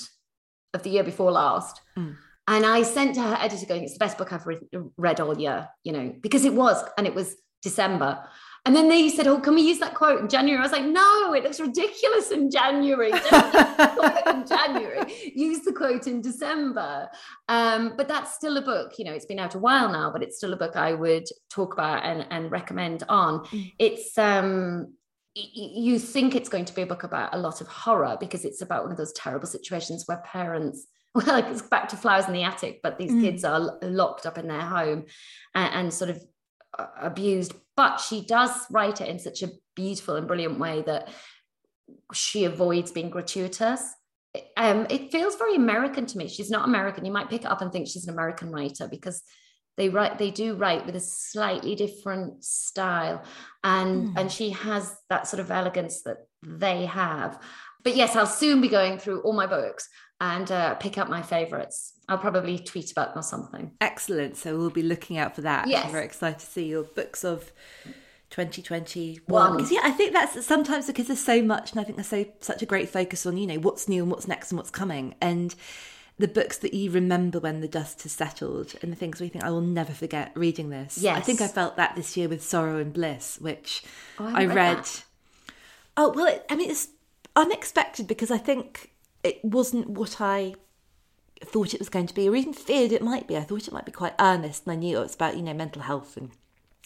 of 0.73 0.81
the 0.81 0.89
year 0.89 1.03
before 1.03 1.31
last. 1.31 1.79
Mm. 1.97 2.15
And 2.47 2.65
I 2.65 2.81
sent 2.83 3.15
to 3.15 3.21
her 3.21 3.37
editor 3.39 3.65
going, 3.65 3.83
it's 3.83 3.93
the 3.93 3.99
best 3.99 4.17
book 4.17 4.31
I've 4.31 4.47
re- 4.47 4.57
read 4.97 5.19
all 5.19 5.37
year, 5.37 5.67
you 5.83 5.91
know, 5.91 6.15
because 6.21 6.45
it 6.45 6.53
was, 6.53 6.81
and 6.97 7.05
it 7.05 7.13
was 7.13 7.35
December. 7.61 8.19
And 8.65 8.75
then 8.75 8.89
they 8.89 9.07
said, 9.07 9.27
oh, 9.27 9.39
can 9.39 9.55
we 9.55 9.61
use 9.61 9.79
that 9.79 9.93
quote 9.93 10.19
in 10.19 10.27
January? 10.27 10.59
I 10.59 10.63
was 10.63 10.73
like, 10.73 10.83
no, 10.83 11.33
it 11.33 11.43
looks 11.43 11.59
ridiculous 11.61 12.31
in 12.31 12.51
January. 12.51 13.11
Don't 13.11 13.23
use 13.23 13.77
the 13.77 13.93
quote 14.23 14.35
in 14.35 14.45
January. 14.45 15.31
Use 15.33 15.61
the 15.61 15.71
quote 15.71 16.05
in 16.05 16.21
December. 16.21 17.07
Um, 17.47 17.93
but 17.95 18.09
that's 18.09 18.35
still 18.35 18.57
a 18.57 18.61
book, 18.61 18.99
you 18.99 19.05
know, 19.05 19.13
it's 19.13 19.25
been 19.25 19.39
out 19.39 19.55
a 19.55 19.59
while 19.59 19.89
now, 19.89 20.11
but 20.11 20.21
it's 20.21 20.35
still 20.35 20.51
a 20.51 20.57
book 20.57 20.75
I 20.75 20.93
would 20.93 21.27
talk 21.49 21.71
about 21.73 22.03
and, 22.03 22.27
and 22.29 22.51
recommend 22.51 23.03
on. 23.07 23.47
It's, 23.79 24.17
um, 24.17 24.95
you 25.33 25.97
think 25.99 26.35
it's 26.35 26.49
going 26.49 26.65
to 26.65 26.73
be 26.73 26.81
a 26.81 26.87
book 26.87 27.03
about 27.03 27.33
a 27.33 27.37
lot 27.37 27.61
of 27.61 27.67
horror 27.67 28.17
because 28.19 28.43
it's 28.43 28.61
about 28.61 28.83
one 28.83 28.91
of 28.91 28.97
those 28.97 29.13
terrible 29.13 29.47
situations 29.47 30.03
where 30.07 30.17
parents 30.25 30.87
well 31.15 31.35
it's 31.37 31.61
back 31.61 31.87
to 31.89 31.95
flowers 31.95 32.25
in 32.27 32.33
the 32.33 32.43
attic 32.43 32.79
but 32.83 32.97
these 32.97 33.11
Mm. 33.11 33.21
kids 33.21 33.43
are 33.43 33.77
locked 33.81 34.25
up 34.25 34.37
in 34.37 34.47
their 34.47 34.61
home 34.61 35.05
and, 35.55 35.73
and 35.73 35.93
sort 35.93 36.09
of 36.09 36.21
abused 37.01 37.53
but 37.75 37.97
she 37.97 38.25
does 38.25 38.51
write 38.71 39.01
it 39.01 39.09
in 39.09 39.19
such 39.19 39.43
a 39.43 39.49
beautiful 39.75 40.15
and 40.15 40.27
brilliant 40.27 40.59
way 40.59 40.81
that 40.81 41.09
she 42.13 42.45
avoids 42.45 42.91
being 42.91 43.09
gratuitous 43.09 43.81
um, 44.55 44.85
it 44.89 45.11
feels 45.11 45.35
very 45.35 45.55
American 45.55 46.05
to 46.05 46.17
me. 46.17 46.27
She's 46.27 46.51
not 46.51 46.67
American. 46.67 47.05
You 47.05 47.11
might 47.11 47.29
pick 47.29 47.41
it 47.41 47.47
up 47.47 47.61
and 47.61 47.71
think 47.71 47.87
she's 47.87 48.07
an 48.07 48.13
American 48.13 48.51
writer 48.51 48.87
because 48.87 49.23
they 49.77 49.89
write 49.89 50.17
they 50.17 50.31
do 50.31 50.55
write 50.55 50.85
with 50.85 50.95
a 50.95 50.99
slightly 50.99 51.75
different 51.75 52.43
style 52.43 53.23
and 53.63 54.09
Hmm. 54.09 54.17
and 54.17 54.31
she 54.31 54.49
has 54.49 54.95
that 55.09 55.27
sort 55.27 55.39
of 55.39 55.51
elegance 55.51 56.01
that 56.01 56.17
they 56.43 56.85
have 56.85 57.41
but 57.83 57.95
yes 57.95 58.15
i'll 58.15 58.25
soon 58.25 58.59
be 58.59 58.67
going 58.67 58.97
through 58.97 59.21
all 59.21 59.33
my 59.33 59.45
books 59.45 59.87
and 60.19 60.51
uh, 60.51 60.73
pick 60.75 60.97
up 60.97 61.09
my 61.09 61.21
favorites 61.21 61.93
i'll 62.09 62.17
probably 62.17 62.57
tweet 62.59 62.91
about 62.91 63.13
them 63.13 63.19
or 63.19 63.23
something 63.23 63.71
Excellent. 63.81 64.37
So 64.37 64.57
we'll 64.57 64.69
be 64.69 64.83
looking 64.83 65.17
out 65.17 65.35
for 65.35 65.41
that. 65.41 65.67
Yes. 65.67 65.85
I'm 65.85 65.91
very 65.91 66.05
excited 66.05 66.39
to 66.39 66.45
see 66.45 66.65
your 66.65 66.83
books 66.83 67.23
of 67.23 67.51
2021. 68.29 69.55
Because 69.55 69.71
yeah, 69.71 69.79
I 69.83 69.91
think 69.91 70.13
that's 70.13 70.45
sometimes 70.45 70.87
because 70.87 71.07
there's 71.07 71.23
so 71.23 71.41
much, 71.41 71.71
and 71.71 71.79
I 71.79 71.83
think 71.83 71.97
there's 71.97 72.07
so 72.07 72.25
such 72.39 72.61
a 72.61 72.65
great 72.65 72.89
focus 72.89 73.25
on 73.25 73.37
you 73.37 73.47
know 73.47 73.59
what's 73.59 73.87
new 73.87 74.03
and 74.03 74.11
what's 74.11 74.27
next 74.27 74.51
and 74.51 74.57
what's 74.57 74.69
coming, 74.69 75.15
and 75.21 75.55
the 76.19 76.27
books 76.27 76.57
that 76.59 76.73
you 76.73 76.91
remember 76.91 77.39
when 77.39 77.61
the 77.61 77.67
dust 77.67 78.03
has 78.03 78.11
settled, 78.11 78.75
and 78.81 78.91
the 78.91 78.95
things 78.95 79.21
we 79.21 79.29
think 79.29 79.43
I 79.43 79.49
will 79.49 79.61
never 79.61 79.93
forget 79.93 80.31
reading 80.35 80.69
this. 80.69 80.97
Yes. 80.97 81.17
I 81.17 81.21
think 81.21 81.41
I 81.41 81.47
felt 81.47 81.77
that 81.77 81.95
this 81.95 82.17
year 82.17 82.27
with 82.27 82.43
Sorrow 82.43 82.77
and 82.77 82.93
Bliss, 82.93 83.37
which 83.39 83.83
Oh, 84.19 84.25
I 84.27 84.41
I 84.41 84.45
read 84.45 84.55
read. 84.55 84.89
Oh 85.95 86.11
well, 86.15 86.27
it, 86.27 86.45
I 86.49 86.55
mean 86.55 86.69
it's 86.69 86.89
unexpected 87.35 88.07
because 88.07 88.31
I 88.31 88.37
think 88.37 88.91
it 89.23 89.43
wasn't 89.43 89.89
what 89.89 90.19
I 90.21 90.55
thought 91.45 91.73
it 91.73 91.79
was 91.79 91.89
going 91.89 92.07
to 92.07 92.13
be, 92.13 92.27
or 92.29 92.35
even 92.35 92.53
feared 92.53 92.91
it 92.91 93.01
might 93.01 93.27
be. 93.27 93.37
I 93.37 93.41
thought 93.41 93.67
it 93.67 93.73
might 93.73 93.85
be 93.85 93.91
quite 93.91 94.13
earnest, 94.19 94.63
and 94.65 94.73
I 94.73 94.75
knew 94.75 94.97
it 94.97 95.01
was 95.01 95.15
about 95.15 95.35
you 95.37 95.43
know 95.43 95.53
mental 95.53 95.81
health 95.83 96.17
and 96.17 96.31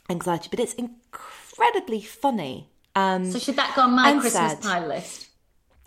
anxiety, 0.10 0.48
but 0.52 0.60
it's 0.60 0.74
incredibly 0.74 2.02
funny. 2.02 2.70
Um, 2.96 3.32
so 3.32 3.40
should 3.40 3.56
that 3.56 3.74
go 3.76 3.84
on 3.84 3.92
my 3.94 4.20
christmas 4.20 4.56
pie 4.56 4.86
list 4.86 5.28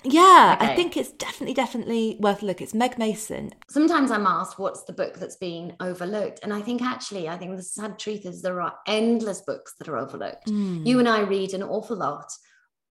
yeah, 0.07 0.59
I 0.61 0.75
think 0.77 0.99
it's 0.99 1.11
definitely, 1.12 1.55
definitely 1.55 2.19
worth 2.21 2.43
a 2.43 2.47
look. 2.47 2.61
It's 2.61 2.75
Meg 2.75 2.99
Mason. 2.99 3.53
sometimes 3.71 4.11
i'm 4.11 4.27
asked 4.27 4.59
what's 4.59 4.85
the 4.85 4.93
book 4.93 5.15
that's 5.19 5.37
been 5.37 5.75
overlooked 5.81 6.41
and 6.43 6.53
i 6.53 6.61
think 6.61 6.83
actually 6.83 7.27
i 7.29 7.37
think 7.39 7.57
the 7.57 7.62
sad 7.62 7.99
truth 7.99 8.25
is 8.27 8.41
there 8.43 8.61
are 8.61 8.75
endless 8.87 9.41
books 9.43 9.75
that 9.79 9.89
are 9.89 9.97
overlooked 9.99 10.49
Hmm. 10.49 10.83
you 10.87 10.99
and 10.99 11.09
i 11.09 11.21
read 11.21 11.53
an 11.55 11.62
awful 11.62 11.97
lot 11.97 12.31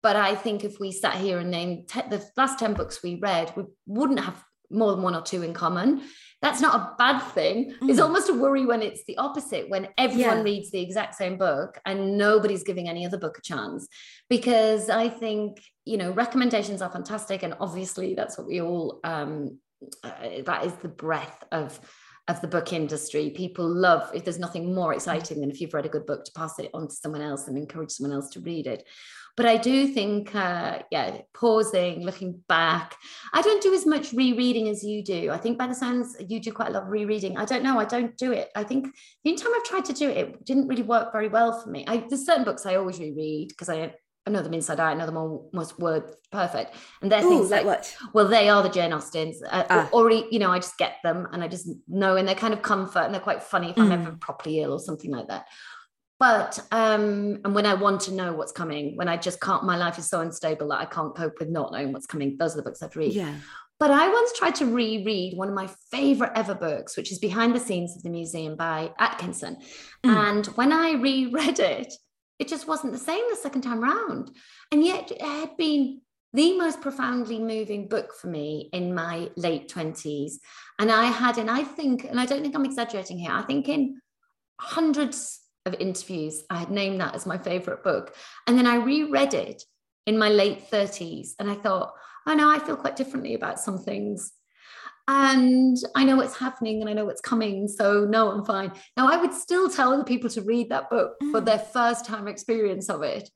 but 0.02 0.16
i 0.16 0.34
think 0.34 0.64
if 0.64 0.78
we 0.80 0.90
sat 0.92 1.16
here 1.16 1.38
and 1.38 1.50
named 1.50 1.88
te- 1.88 2.08
the 2.08 2.22
last 2.36 2.58
10 2.58 2.74
books 2.74 3.02
we 3.02 3.14
read 3.16 3.52
we 3.56 3.64
wouldn't 3.86 4.20
have 4.20 4.42
more 4.72 4.92
than 4.92 5.02
one 5.02 5.14
or 5.14 5.22
two 5.22 5.42
in 5.42 5.54
common. 5.54 6.02
That's 6.40 6.60
not 6.60 6.74
a 6.74 6.94
bad 6.98 7.20
thing. 7.20 7.74
It's 7.82 8.00
almost 8.00 8.28
a 8.28 8.34
worry 8.34 8.66
when 8.66 8.82
it's 8.82 9.04
the 9.04 9.16
opposite 9.18 9.68
when 9.68 9.88
everyone. 9.96 10.38
Yeah. 10.38 10.42
reads 10.42 10.70
the 10.72 10.80
exact 10.80 11.14
same 11.14 11.38
book 11.38 11.78
and 11.86 12.18
nobody's 12.18 12.64
giving 12.64 12.88
any 12.88 13.06
other 13.06 13.18
book 13.18 13.38
a 13.38 13.42
chance. 13.42 13.86
Because 14.28 14.90
i 14.90 15.08
think 15.08 15.60
you 15.84 15.96
know 15.96 16.10
recommendations 16.12 16.82
are 16.82 16.90
fantastic 16.90 17.42
and 17.42 17.54
obviously 17.60 18.14
that's 18.14 18.38
what 18.38 18.46
we 18.46 18.60
all 18.60 19.00
um 19.04 19.58
uh, 20.04 20.42
that 20.44 20.64
is 20.64 20.72
the 20.74 20.88
breadth 20.88 21.44
of 21.52 21.78
of 22.28 22.40
the 22.40 22.46
book 22.46 22.72
industry. 22.72 23.30
People 23.30 23.68
love 23.68 24.08
if 24.14 24.24
there's 24.24 24.38
nothing 24.38 24.74
more 24.74 24.94
exciting 24.94 25.40
than 25.40 25.50
if 25.50 25.60
you've 25.60 25.74
read 25.74 25.86
a 25.86 25.90
good 25.90 26.06
book 26.06 26.24
to 26.24 26.32
pass 26.32 26.58
it 26.58 26.70
on 26.72 26.86
to 26.88 26.94
someone 26.94 27.20
else 27.20 27.48
and 27.48 27.58
encourage 27.58 27.90
someone 27.90 28.14
else 28.14 28.30
to 28.30 28.40
read 28.40 28.66
it 28.66 28.86
but 29.36 29.46
i 29.46 29.56
do 29.56 29.86
think 29.86 30.34
uh 30.34 30.78
yeah 30.90 31.18
pausing 31.34 32.02
looking 32.04 32.40
back 32.48 32.96
i 33.32 33.42
don't 33.42 33.62
do 33.62 33.72
as 33.74 33.86
much 33.86 34.12
rereading 34.12 34.68
as 34.68 34.84
you 34.84 35.02
do 35.02 35.30
i 35.30 35.38
think 35.38 35.58
by 35.58 35.66
the 35.66 35.74
sounds 35.74 36.16
you 36.28 36.40
do 36.40 36.52
quite 36.52 36.68
a 36.68 36.72
lot 36.72 36.82
of 36.84 36.88
rereading 36.88 37.36
i 37.36 37.44
don't 37.44 37.62
know 37.62 37.78
i 37.78 37.84
don't 37.84 38.16
do 38.16 38.32
it 38.32 38.50
i 38.56 38.62
think 38.62 38.86
the 39.24 39.30
only 39.30 39.42
time 39.42 39.52
i've 39.56 39.64
tried 39.64 39.84
to 39.84 39.92
do 39.92 40.08
it 40.08 40.16
it 40.16 40.44
didn't 40.44 40.68
really 40.68 40.82
work 40.82 41.12
very 41.12 41.28
well 41.28 41.60
for 41.60 41.70
me 41.70 41.84
I, 41.86 42.04
there's 42.08 42.26
certain 42.26 42.44
books 42.44 42.66
i 42.66 42.76
always 42.76 42.98
reread 42.98 43.48
because 43.48 43.68
i 43.68 43.94
I 44.24 44.30
know 44.30 44.40
them 44.40 44.54
inside 44.54 44.78
out. 44.78 44.86
I 44.86 44.94
know 44.94 45.06
them 45.06 45.16
almost 45.16 45.80
word 45.80 46.14
perfect, 46.30 46.76
and 47.00 47.10
they're 47.10 47.24
Ooh, 47.24 47.28
things 47.28 47.50
like 47.50 47.64
like 47.64 47.78
what? 47.78 47.96
well, 48.14 48.28
they 48.28 48.48
are 48.48 48.62
the 48.62 48.68
Jane 48.68 48.92
Austens, 48.92 49.42
uh, 49.42 49.64
Ah. 49.68 49.88
or, 49.92 50.04
or, 50.04 50.12
you 50.12 50.38
know, 50.38 50.52
I 50.52 50.60
just 50.60 50.78
get 50.78 50.98
them 51.02 51.26
and 51.32 51.42
I 51.42 51.48
just 51.48 51.68
know, 51.88 52.14
and 52.14 52.28
they're 52.28 52.36
kind 52.36 52.54
of 52.54 52.62
comfort 52.62 53.00
and 53.00 53.12
they're 53.12 53.20
quite 53.20 53.42
funny 53.42 53.70
if 53.70 53.78
I'm 53.78 53.90
ever 53.90 54.12
properly 54.20 54.60
ill 54.60 54.74
or 54.74 54.78
something 54.78 55.10
like 55.10 55.26
that. 55.26 55.46
But 56.22 56.60
um, 56.70 57.40
and 57.44 57.52
when 57.52 57.66
I 57.66 57.74
want 57.74 58.02
to 58.02 58.14
know 58.14 58.32
what's 58.32 58.52
coming, 58.52 58.94
when 58.96 59.08
I 59.08 59.16
just 59.16 59.40
can't, 59.40 59.64
my 59.64 59.76
life 59.76 59.98
is 59.98 60.08
so 60.08 60.20
unstable 60.20 60.68
that 60.68 60.78
I 60.78 60.84
can't 60.84 61.16
cope 61.16 61.40
with 61.40 61.48
not 61.48 61.72
knowing 61.72 61.92
what's 61.92 62.06
coming. 62.06 62.36
Those 62.38 62.54
are 62.54 62.58
the 62.58 62.62
books 62.62 62.80
I'd 62.80 62.94
read. 62.94 63.12
Yeah. 63.12 63.34
But 63.80 63.90
I 63.90 64.08
once 64.08 64.32
tried 64.38 64.54
to 64.56 64.66
reread 64.66 65.36
one 65.36 65.48
of 65.48 65.54
my 65.54 65.68
favorite 65.90 66.30
ever 66.36 66.54
books, 66.54 66.96
which 66.96 67.10
is 67.10 67.18
Behind 67.18 67.56
the 67.56 67.58
Scenes 67.58 67.96
of 67.96 68.04
the 68.04 68.08
Museum 68.08 68.54
by 68.54 68.92
Atkinson. 69.00 69.56
Mm. 70.04 70.14
And 70.14 70.46
when 70.46 70.72
I 70.72 70.92
reread 70.92 71.58
it, 71.58 71.92
it 72.38 72.46
just 72.46 72.68
wasn't 72.68 72.92
the 72.92 73.00
same 73.00 73.24
the 73.28 73.34
second 73.34 73.62
time 73.62 73.82
round. 73.82 74.30
And 74.70 74.84
yet 74.84 75.10
it 75.10 75.20
had 75.20 75.56
been 75.56 76.02
the 76.34 76.56
most 76.56 76.80
profoundly 76.80 77.40
moving 77.40 77.88
book 77.88 78.14
for 78.14 78.28
me 78.28 78.70
in 78.72 78.94
my 78.94 79.28
late 79.34 79.68
20s. 79.68 80.34
And 80.78 80.92
I 80.92 81.06
had, 81.06 81.38
and 81.38 81.50
I 81.50 81.64
think, 81.64 82.04
and 82.04 82.20
I 82.20 82.26
don't 82.26 82.42
think 82.42 82.54
I'm 82.54 82.64
exaggerating 82.64 83.18
here, 83.18 83.32
I 83.32 83.42
think 83.42 83.68
in 83.68 84.00
hundreds 84.60 85.41
of 85.66 85.74
interviews, 85.74 86.42
I 86.50 86.58
had 86.58 86.70
named 86.70 87.00
that 87.00 87.14
as 87.14 87.26
my 87.26 87.38
favorite 87.38 87.82
book. 87.82 88.14
And 88.46 88.58
then 88.58 88.66
I 88.66 88.76
reread 88.76 89.34
it 89.34 89.64
in 90.06 90.18
my 90.18 90.28
late 90.28 90.70
30s 90.70 91.30
and 91.38 91.50
I 91.50 91.54
thought, 91.54 91.92
oh 92.26 92.34
no, 92.34 92.50
I 92.50 92.58
feel 92.58 92.76
quite 92.76 92.96
differently 92.96 93.34
about 93.34 93.60
some 93.60 93.78
things. 93.78 94.32
And 95.08 95.76
I 95.96 96.04
know 96.04 96.16
what's 96.16 96.36
happening 96.36 96.80
and 96.80 96.88
I 96.88 96.92
know 96.92 97.04
what's 97.04 97.20
coming. 97.20 97.66
So, 97.66 98.04
no, 98.04 98.30
I'm 98.30 98.44
fine. 98.44 98.72
Now, 98.96 99.10
I 99.10 99.16
would 99.16 99.34
still 99.34 99.68
tell 99.68 99.96
the 99.98 100.04
people 100.04 100.30
to 100.30 100.42
read 100.42 100.70
that 100.70 100.90
book 100.90 101.16
for 101.32 101.40
mm. 101.40 101.44
their 101.44 101.58
first 101.58 102.04
time 102.06 102.28
experience 102.28 102.88
of 102.88 103.02
it. 103.02 103.28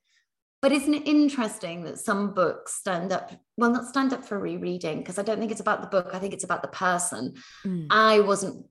But 0.62 0.72
isn't 0.72 0.94
it 0.94 1.06
interesting 1.06 1.84
that 1.84 1.98
some 1.98 2.34
books 2.34 2.74
stand 2.74 3.12
up, 3.12 3.32
well, 3.56 3.70
not 3.70 3.86
stand 3.86 4.12
up 4.12 4.24
for 4.24 4.38
rereading, 4.38 4.98
because 4.98 5.18
I 5.18 5.22
don't 5.22 5.38
think 5.38 5.50
it's 5.50 5.60
about 5.60 5.82
the 5.82 5.88
book, 5.88 6.10
I 6.14 6.18
think 6.18 6.32
it's 6.32 6.44
about 6.44 6.62
the 6.62 6.68
person. 6.68 7.34
Mm. 7.64 7.88
I 7.90 8.20
wasn't 8.20 8.66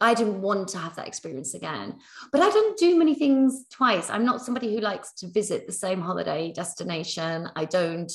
I 0.00 0.14
didn't 0.14 0.42
want 0.42 0.68
to 0.68 0.78
have 0.78 0.96
that 0.96 1.08
experience 1.08 1.54
again. 1.54 1.96
But 2.32 2.42
I 2.42 2.50
don't 2.50 2.78
do 2.78 2.98
many 2.98 3.14
things 3.14 3.64
twice. 3.70 4.10
I'm 4.10 4.24
not 4.24 4.42
somebody 4.42 4.74
who 4.74 4.80
likes 4.80 5.12
to 5.14 5.28
visit 5.28 5.66
the 5.66 5.72
same 5.72 6.00
holiday 6.00 6.52
destination. 6.52 7.48
I 7.56 7.64
don't. 7.64 8.12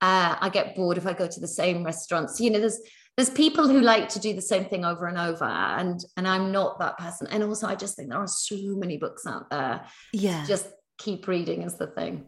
Uh, 0.00 0.36
I 0.40 0.48
get 0.50 0.74
bored 0.76 0.98
if 0.98 1.06
I 1.06 1.12
go 1.12 1.26
to 1.26 1.40
the 1.40 1.48
same 1.48 1.84
restaurants. 1.84 2.40
You 2.40 2.50
know, 2.50 2.60
there's 2.60 2.80
there's 3.16 3.30
people 3.30 3.68
who 3.68 3.80
like 3.80 4.08
to 4.10 4.18
do 4.18 4.34
the 4.34 4.42
same 4.42 4.64
thing 4.64 4.84
over 4.84 5.06
and 5.06 5.18
over, 5.18 5.44
and 5.44 6.04
and 6.16 6.28
I'm 6.28 6.52
not 6.52 6.78
that 6.78 6.98
person. 6.98 7.26
And 7.28 7.42
also, 7.42 7.66
I 7.66 7.74
just 7.74 7.96
think 7.96 8.10
there 8.10 8.18
are 8.18 8.26
so 8.26 8.56
many 8.56 8.96
books 8.96 9.26
out 9.26 9.50
there. 9.50 9.84
Yeah, 10.12 10.44
just 10.46 10.68
keep 10.98 11.26
reading 11.26 11.62
is 11.62 11.74
the 11.74 11.88
thing 11.88 12.26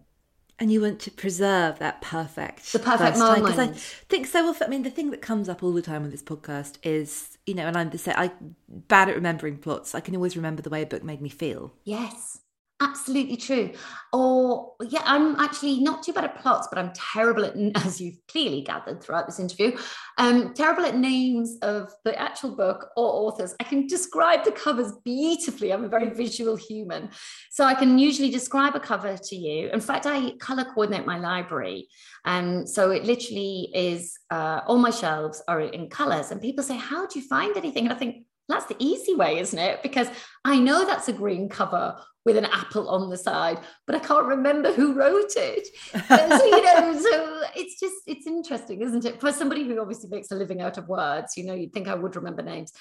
and 0.59 0.73
you 0.73 0.81
want 0.81 1.01
to 1.01 1.11
preserve 1.11 1.79
that 1.79 2.01
perfect 2.01 2.73
the 2.73 2.79
perfect 2.79 3.19
moment 3.19 3.45
because 3.45 3.59
i 3.59 3.69
think 4.09 4.27
so 4.27 4.49
often 4.49 4.67
i 4.67 4.71
mean 4.71 4.83
the 4.83 4.91
thing 4.91 5.11
that 5.11 5.23
comes 5.23 5.49
up 5.49 5.63
all 5.63 5.73
the 5.73 5.83
time 5.83 6.03
on 6.03 6.11
this 6.11 6.23
podcast 6.23 6.79
is 6.83 7.39
you 7.47 7.55
know 7.55 7.67
and 7.67 7.77
i'm 7.77 7.91
the 7.91 7.99
same 7.99 8.15
i 8.17 8.31
bad 8.69 9.09
at 9.09 9.15
remembering 9.15 9.57
plots. 9.57 9.95
I 9.95 10.01
can 10.01 10.15
always 10.15 10.37
remember 10.37 10.63
the 10.63 10.71
way 10.71 10.83
a 10.83 10.87
book 10.87 11.03
made 11.03 11.21
me 11.21 11.29
feel. 11.29 11.73
Yes 11.85 12.41
absolutely 12.81 13.37
true. 13.37 13.73
Or 14.13 14.73
yeah 14.83 15.03
i'm 15.05 15.37
actually 15.37 15.81
not 15.81 16.03
too 16.03 16.13
bad 16.13 16.25
at 16.25 16.41
plots 16.41 16.69
but 16.71 16.79
i'm 16.79 16.93
terrible 16.95 17.45
at 17.45 17.55
as 17.85 18.01
you've 18.01 18.19
clearly 18.29 18.63
gathered 18.63 19.03
throughout 19.03 19.27
this 19.27 19.39
interview 19.39 19.77
um 20.17 20.55
terrible 20.55 20.87
at 20.87 20.97
names 20.97 21.59
of 21.63 21.93
the 22.05 22.19
actual 22.19 22.55
book 22.55 22.89
or 22.97 23.07
authors. 23.07 23.55
I 23.61 23.65
can 23.65 23.87
describe 23.87 24.45
the 24.45 24.53
covers 24.53 24.93
beautifully. 25.05 25.73
I'm 25.73 25.85
a 25.85 25.89
very 25.89 26.11
visual 26.11 26.57
human. 26.57 27.11
So 27.51 27.65
i 27.65 27.75
can 27.75 27.99
usually 27.99 28.31
describe 28.31 28.75
a 28.75 28.81
cover 28.81 29.17
to 29.17 29.37
you. 29.37 29.69
In 29.71 29.81
fact 29.81 30.07
i 30.07 30.33
color 30.39 30.65
coordinate 30.65 31.07
my 31.07 31.19
library. 31.19 31.89
And 32.25 32.61
um, 32.61 32.67
so 32.67 32.91
it 32.91 33.05
literally 33.05 33.71
is 33.75 34.19
uh, 34.31 34.61
all 34.67 34.79
my 34.79 34.91
shelves 34.91 35.43
are 35.47 35.61
in 35.61 35.89
colors. 35.89 36.31
And 36.31 36.41
people 36.41 36.65
say 36.65 36.77
how 36.77 37.07
do 37.07 37.19
you 37.19 37.27
find 37.27 37.57
anything? 37.57 37.85
And 37.85 37.93
i 37.93 37.97
think 37.97 38.25
that's 38.49 38.67
the 38.67 38.77
easy 38.79 39.15
way, 39.15 39.39
isn't 39.39 39.59
it? 39.59 39.83
Because 39.83 40.09
I 40.45 40.59
know 40.59 40.85
that's 40.85 41.09
a 41.09 41.13
green 41.13 41.49
cover 41.49 41.97
with 42.25 42.37
an 42.37 42.45
apple 42.47 42.89
on 42.89 43.09
the 43.09 43.17
side, 43.17 43.59
but 43.87 43.95
I 43.95 44.01
can't 44.01 44.27
remember 44.27 44.73
who 44.73 44.95
wrote 44.95 45.33
it. 45.37 45.69
so, 46.09 46.45
you 46.45 46.63
know, 46.63 46.99
so 46.99 47.43
it's 47.55 47.79
just 47.79 47.95
it's 48.07 48.27
interesting, 48.27 48.83
isn't 48.83 49.05
it? 49.05 49.21
For 49.21 49.33
somebody 49.33 49.65
who 49.65 49.81
obviously 49.81 50.11
makes 50.11 50.31
a 50.31 50.35
living 50.35 50.61
out 50.61 50.77
of 50.77 50.89
words, 50.89 51.37
you 51.37 51.45
know, 51.45 51.55
you'd 51.55 51.73
think 51.73 51.89
I 51.89 51.95
would 51.95 52.17
remember 52.17 52.43
names. 52.43 52.73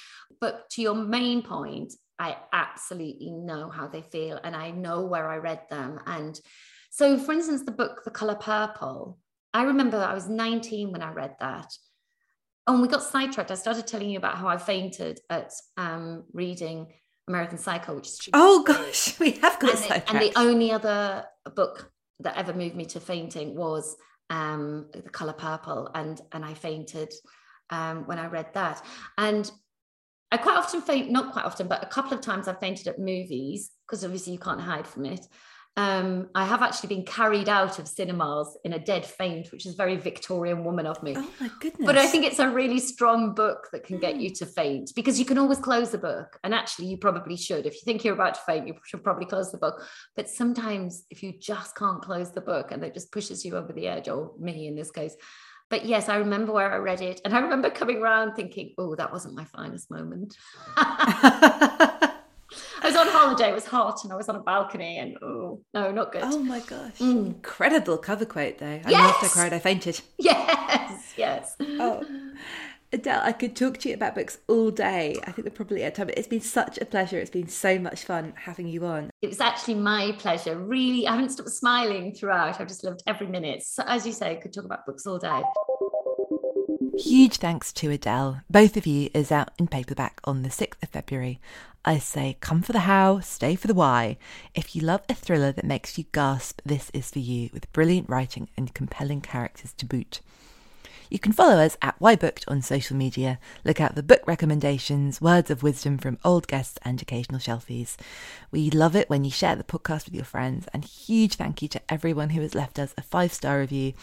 But 0.41 0.69
to 0.71 0.81
your 0.81 0.95
main 0.95 1.43
point, 1.43 1.93
I 2.17 2.37
absolutely 2.53 3.31
know 3.31 3.69
how 3.69 3.87
they 3.87 4.01
feel 4.01 4.39
and 4.43 4.55
I 4.55 4.71
know 4.71 5.05
where 5.05 5.29
I 5.29 5.37
read 5.37 5.61
them. 5.69 5.99
And 6.07 6.39
so, 6.89 7.17
for 7.17 7.33
instance, 7.33 7.63
the 7.63 7.71
book 7.71 8.03
The 8.03 8.11
Color 8.11 8.35
Purple, 8.35 9.19
I 9.53 9.63
remember 9.63 9.97
I 9.97 10.13
was 10.13 10.27
19 10.27 10.91
when 10.91 11.01
I 11.01 11.11
read 11.11 11.35
that. 11.39 11.71
And 12.67 12.81
we 12.81 12.87
got 12.87 13.03
sidetracked. 13.03 13.51
I 13.51 13.55
started 13.55 13.85
telling 13.85 14.09
you 14.09 14.17
about 14.17 14.37
how 14.37 14.47
I 14.47 14.57
fainted 14.57 15.19
at 15.29 15.51
um, 15.77 16.23
reading 16.33 16.87
American 17.27 17.57
Psycho, 17.57 17.95
which 17.95 18.07
is 18.07 18.29
oh 18.33 18.63
gosh, 18.63 19.19
we 19.19 19.31
have 19.31 19.59
got 19.59 19.71
and 19.71 19.79
sidetracked. 19.79 20.11
and 20.11 20.21
the 20.21 20.33
only 20.37 20.71
other 20.71 21.25
book 21.55 21.91
that 22.21 22.37
ever 22.37 22.53
moved 22.53 22.75
me 22.75 22.85
to 22.85 22.99
fainting 22.99 23.55
was 23.55 23.95
um, 24.29 24.87
The 24.93 25.01
Color 25.01 25.33
Purple, 25.33 25.91
and 25.93 26.19
and 26.31 26.43
I 26.43 26.53
fainted 26.53 27.13
um, 27.69 28.07
when 28.07 28.19
I 28.19 28.27
read 28.27 28.53
that. 28.53 28.83
And 29.17 29.49
I 30.31 30.37
quite 30.37 30.57
often 30.57 30.81
faint, 30.81 31.11
not 31.11 31.33
quite 31.33 31.45
often, 31.45 31.67
but 31.67 31.83
a 31.83 31.87
couple 31.87 32.13
of 32.13 32.21
times 32.21 32.47
I 32.47 32.53
fainted 32.53 32.87
at 32.87 32.99
movies 32.99 33.71
because 33.85 34.03
obviously 34.03 34.33
you 34.33 34.39
can't 34.39 34.59
hide 34.59 34.87
from 34.87 35.05
it 35.05 35.25
um, 35.77 36.29
I 36.33 36.45
have 36.45 36.61
actually 36.61 36.95
been 36.95 37.03
carried 37.03 37.49
out 37.49 37.79
of 37.79 37.87
cinemas 37.87 38.57
in 38.63 38.73
a 38.73 38.79
dead 38.79 39.05
faint, 39.05 39.51
which 39.51 39.65
is 39.65 39.75
very 39.75 39.97
Victorian 39.97 40.63
woman 40.63 40.85
of 40.85 41.03
me. 41.03 41.15
Oh 41.17 41.29
my 41.41 41.49
goodness. 41.59 41.85
But 41.85 41.97
I 41.97 42.07
think 42.07 42.23
it's 42.23 42.39
a 42.39 42.49
really 42.49 42.79
strong 42.79 43.33
book 43.33 43.67
that 43.73 43.83
can 43.83 43.99
get 43.99 44.15
you 44.15 44.29
to 44.35 44.45
faint 44.45 44.93
because 44.95 45.19
you 45.19 45.25
can 45.25 45.37
always 45.37 45.59
close 45.59 45.91
the 45.91 45.97
book. 45.97 46.39
And 46.45 46.53
actually, 46.53 46.87
you 46.87 46.97
probably 46.97 47.35
should. 47.35 47.65
If 47.65 47.73
you 47.73 47.81
think 47.83 48.05
you're 48.05 48.13
about 48.13 48.35
to 48.35 48.41
faint, 48.45 48.67
you 48.67 48.75
should 48.85 49.03
probably 49.03 49.25
close 49.25 49.51
the 49.51 49.57
book. 49.57 49.83
But 50.15 50.29
sometimes, 50.29 51.05
if 51.09 51.21
you 51.21 51.33
just 51.37 51.75
can't 51.75 52.01
close 52.01 52.31
the 52.31 52.41
book 52.41 52.71
and 52.71 52.81
it 52.81 52.93
just 52.93 53.11
pushes 53.11 53.43
you 53.43 53.57
over 53.57 53.73
the 53.73 53.87
edge, 53.87 54.07
or 54.07 54.31
me 54.39 54.67
in 54.67 54.75
this 54.75 54.91
case. 54.91 55.15
But 55.69 55.85
yes, 55.85 56.07
I 56.07 56.17
remember 56.17 56.53
where 56.53 56.71
I 56.71 56.77
read 56.77 57.01
it. 57.01 57.19
And 57.25 57.35
I 57.35 57.39
remember 57.39 57.69
coming 57.69 57.97
around 57.97 58.35
thinking, 58.35 58.75
oh, 58.77 58.95
that 58.95 59.11
wasn't 59.11 59.35
my 59.35 59.45
finest 59.45 59.91
moment. 59.91 60.37
I 62.81 62.87
was 62.87 62.95
on 62.95 63.07
holiday, 63.07 63.49
it 63.49 63.53
was 63.53 63.65
hot, 63.65 64.03
and 64.03 64.11
I 64.11 64.15
was 64.15 64.29
on 64.29 64.35
a 64.35 64.41
balcony, 64.41 64.97
and 64.97 65.17
oh, 65.21 65.61
no, 65.73 65.91
not 65.91 66.11
good. 66.11 66.21
Oh 66.23 66.39
my 66.39 66.59
gosh. 66.59 66.97
Mm. 66.99 67.27
Incredible 67.27 67.97
cover 67.97 68.25
quote, 68.25 68.57
though. 68.57 68.81
I 68.85 68.89
yes! 68.89 69.13
after 69.13 69.25
I 69.25 69.29
cried, 69.29 69.53
I 69.53 69.59
fainted. 69.59 70.01
Yes, 70.17 71.13
yes. 71.17 71.55
Oh. 71.59 72.03
Adele, 72.91 73.21
I 73.23 73.31
could 73.31 73.55
talk 73.55 73.77
to 73.79 73.89
you 73.89 73.95
about 73.95 74.15
books 74.15 74.37
all 74.47 74.71
day. 74.71 75.17
I 75.25 75.31
think 75.31 75.45
we're 75.45 75.51
probably 75.51 75.83
at 75.83 75.95
time. 75.95 76.09
It's 76.15 76.27
been 76.27 76.41
such 76.41 76.77
a 76.77 76.85
pleasure. 76.85 77.19
It's 77.19 77.29
been 77.29 77.47
so 77.47 77.77
much 77.77 78.05
fun 78.05 78.33
having 78.37 78.67
you 78.67 78.85
on. 78.85 79.09
It 79.21 79.27
was 79.27 79.41
actually 79.41 79.75
my 79.75 80.13
pleasure. 80.17 80.57
Really, 80.57 81.07
I 81.07 81.11
haven't 81.15 81.29
stopped 81.29 81.49
smiling 81.49 82.13
throughout. 82.13 82.59
I've 82.59 82.67
just 82.67 82.83
loved 82.83 83.03
every 83.07 83.27
minute. 83.27 83.63
So, 83.63 83.83
as 83.85 84.05
you 84.05 84.13
say, 84.13 84.31
I 84.31 84.35
could 84.35 84.53
talk 84.53 84.65
about 84.65 84.85
books 84.85 85.05
all 85.05 85.19
day. 85.19 85.41
Huge 86.97 87.37
thanks 87.37 87.73
to 87.73 87.91
Adele. 87.91 88.41
Both 88.49 88.77
of 88.77 88.87
you 88.87 89.09
is 89.13 89.31
out 89.31 89.49
in 89.59 89.67
paperback 89.67 90.21
on 90.23 90.43
the 90.43 90.49
6th 90.49 90.81
of 90.81 90.89
February. 90.89 91.41
I 91.87 91.99
say 91.99 92.37
come 92.41 92.63
for 92.63 92.73
the 92.73 92.79
how, 92.79 93.19
stay 93.19 93.55
for 93.55 93.67
the 93.67 93.75
why. 93.75 94.17
If 94.55 94.75
you 94.75 94.81
love 94.81 95.03
a 95.07 95.13
thriller 95.13 95.51
that 95.51 95.63
makes 95.63 95.99
you 95.99 96.05
gasp, 96.11 96.59
this 96.65 96.89
is 96.95 97.11
for 97.11 97.19
you, 97.19 97.51
with 97.53 97.71
brilliant 97.73 98.09
writing 98.09 98.49
and 98.57 98.73
compelling 98.73 99.21
characters 99.21 99.71
to 99.73 99.85
boot. 99.85 100.19
You 101.11 101.19
can 101.19 101.31
follow 101.31 101.63
us 101.63 101.77
at 101.83 101.93
You're 102.01 102.17
Booked 102.17 102.43
on 102.47 102.63
social 102.63 102.97
media. 102.97 103.37
Look 103.63 103.79
out 103.79 103.93
for 103.93 104.01
book 104.01 104.23
recommendations, 104.25 105.21
words 105.21 105.51
of 105.51 105.61
wisdom 105.61 105.99
from 105.99 106.17
old 106.25 106.47
guests, 106.47 106.79
and 106.81 106.99
occasional 106.99 107.39
shelfies. 107.39 107.97
We 108.49 108.71
love 108.71 108.95
it 108.95 109.07
when 109.07 109.23
you 109.23 109.29
share 109.29 109.55
the 109.55 109.63
podcast 109.63 110.05
with 110.05 110.15
your 110.15 110.25
friends, 110.25 110.65
and 110.73 110.83
huge 110.83 111.35
thank 111.35 111.61
you 111.61 111.67
to 111.67 111.81
everyone 111.87 112.31
who 112.31 112.41
has 112.41 112.55
left 112.55 112.79
us 112.79 112.95
a 112.97 113.03
five 113.03 113.31
star 113.31 113.59
review. 113.59 113.93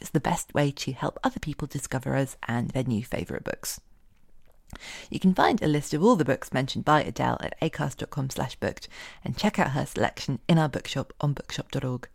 It's 0.00 0.10
the 0.10 0.18
best 0.18 0.52
way 0.54 0.72
to 0.72 0.92
help 0.92 1.20
other 1.22 1.38
people 1.38 1.68
discover 1.68 2.16
us 2.16 2.36
and 2.48 2.70
their 2.70 2.82
new 2.82 3.04
favourite 3.04 3.44
books. 3.44 3.80
You 5.10 5.18
can 5.18 5.34
find 5.34 5.62
a 5.62 5.68
list 5.68 5.94
of 5.94 6.02
all 6.02 6.16
the 6.16 6.24
books 6.24 6.52
mentioned 6.52 6.84
by 6.84 7.02
Adele 7.02 7.38
at 7.40 7.60
acast.com 7.60 8.30
slash 8.30 8.56
booked 8.56 8.88
and 9.24 9.36
check 9.36 9.58
out 9.58 9.70
her 9.70 9.86
selection 9.86 10.38
in 10.48 10.58
our 10.58 10.68
bookshop 10.68 11.12
on 11.20 11.32
bookshop.org. 11.32 12.08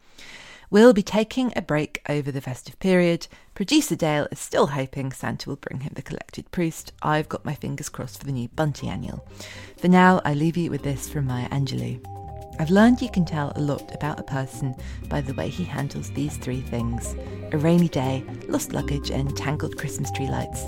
We'll 0.69 0.93
be 0.93 1.03
taking 1.03 1.53
a 1.55 1.61
break 1.61 2.01
over 2.09 2.31
the 2.31 2.41
festive 2.41 2.79
period. 2.79 3.27
Producer 3.53 3.95
Dale 3.95 4.27
is 4.31 4.39
still 4.39 4.67
hoping 4.67 5.11
Santa 5.11 5.49
will 5.49 5.57
bring 5.57 5.81
him 5.81 5.91
the 5.93 6.01
collected 6.01 6.49
Proust. 6.51 6.93
I've 7.03 7.29
got 7.29 7.45
my 7.45 7.53
fingers 7.53 7.89
crossed 7.89 8.19
for 8.19 8.25
the 8.25 8.31
new 8.31 8.47
Bunty 8.47 8.87
Annual. 8.87 9.23
For 9.77 9.87
now, 9.87 10.19
I 10.25 10.33
leave 10.33 10.57
you 10.57 10.71
with 10.71 10.81
this 10.81 11.07
from 11.07 11.27
Maya 11.27 11.47
Angelou. 11.49 12.03
I've 12.59 12.71
learned 12.71 13.01
you 13.01 13.09
can 13.11 13.25
tell 13.25 13.51
a 13.55 13.61
lot 13.61 13.93
about 13.93 14.19
a 14.19 14.23
person 14.23 14.75
by 15.09 15.21
the 15.21 15.33
way 15.33 15.49
he 15.49 15.63
handles 15.63 16.09
these 16.11 16.37
three 16.37 16.61
things 16.61 17.15
a 17.51 17.57
rainy 17.57 17.87
day, 17.87 18.23
lost 18.47 18.73
luggage, 18.73 19.11
and 19.11 19.35
tangled 19.37 19.77
Christmas 19.77 20.11
tree 20.11 20.27
lights. 20.27 20.65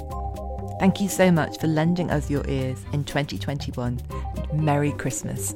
Thank 0.79 0.99
you 0.99 1.07
so 1.07 1.31
much 1.31 1.59
for 1.59 1.67
lending 1.67 2.11
us 2.11 2.29
your 2.29 2.47
ears 2.47 2.85
in 2.91 3.03
2021. 3.05 3.99
Merry 4.53 4.91
Christmas. 4.91 5.55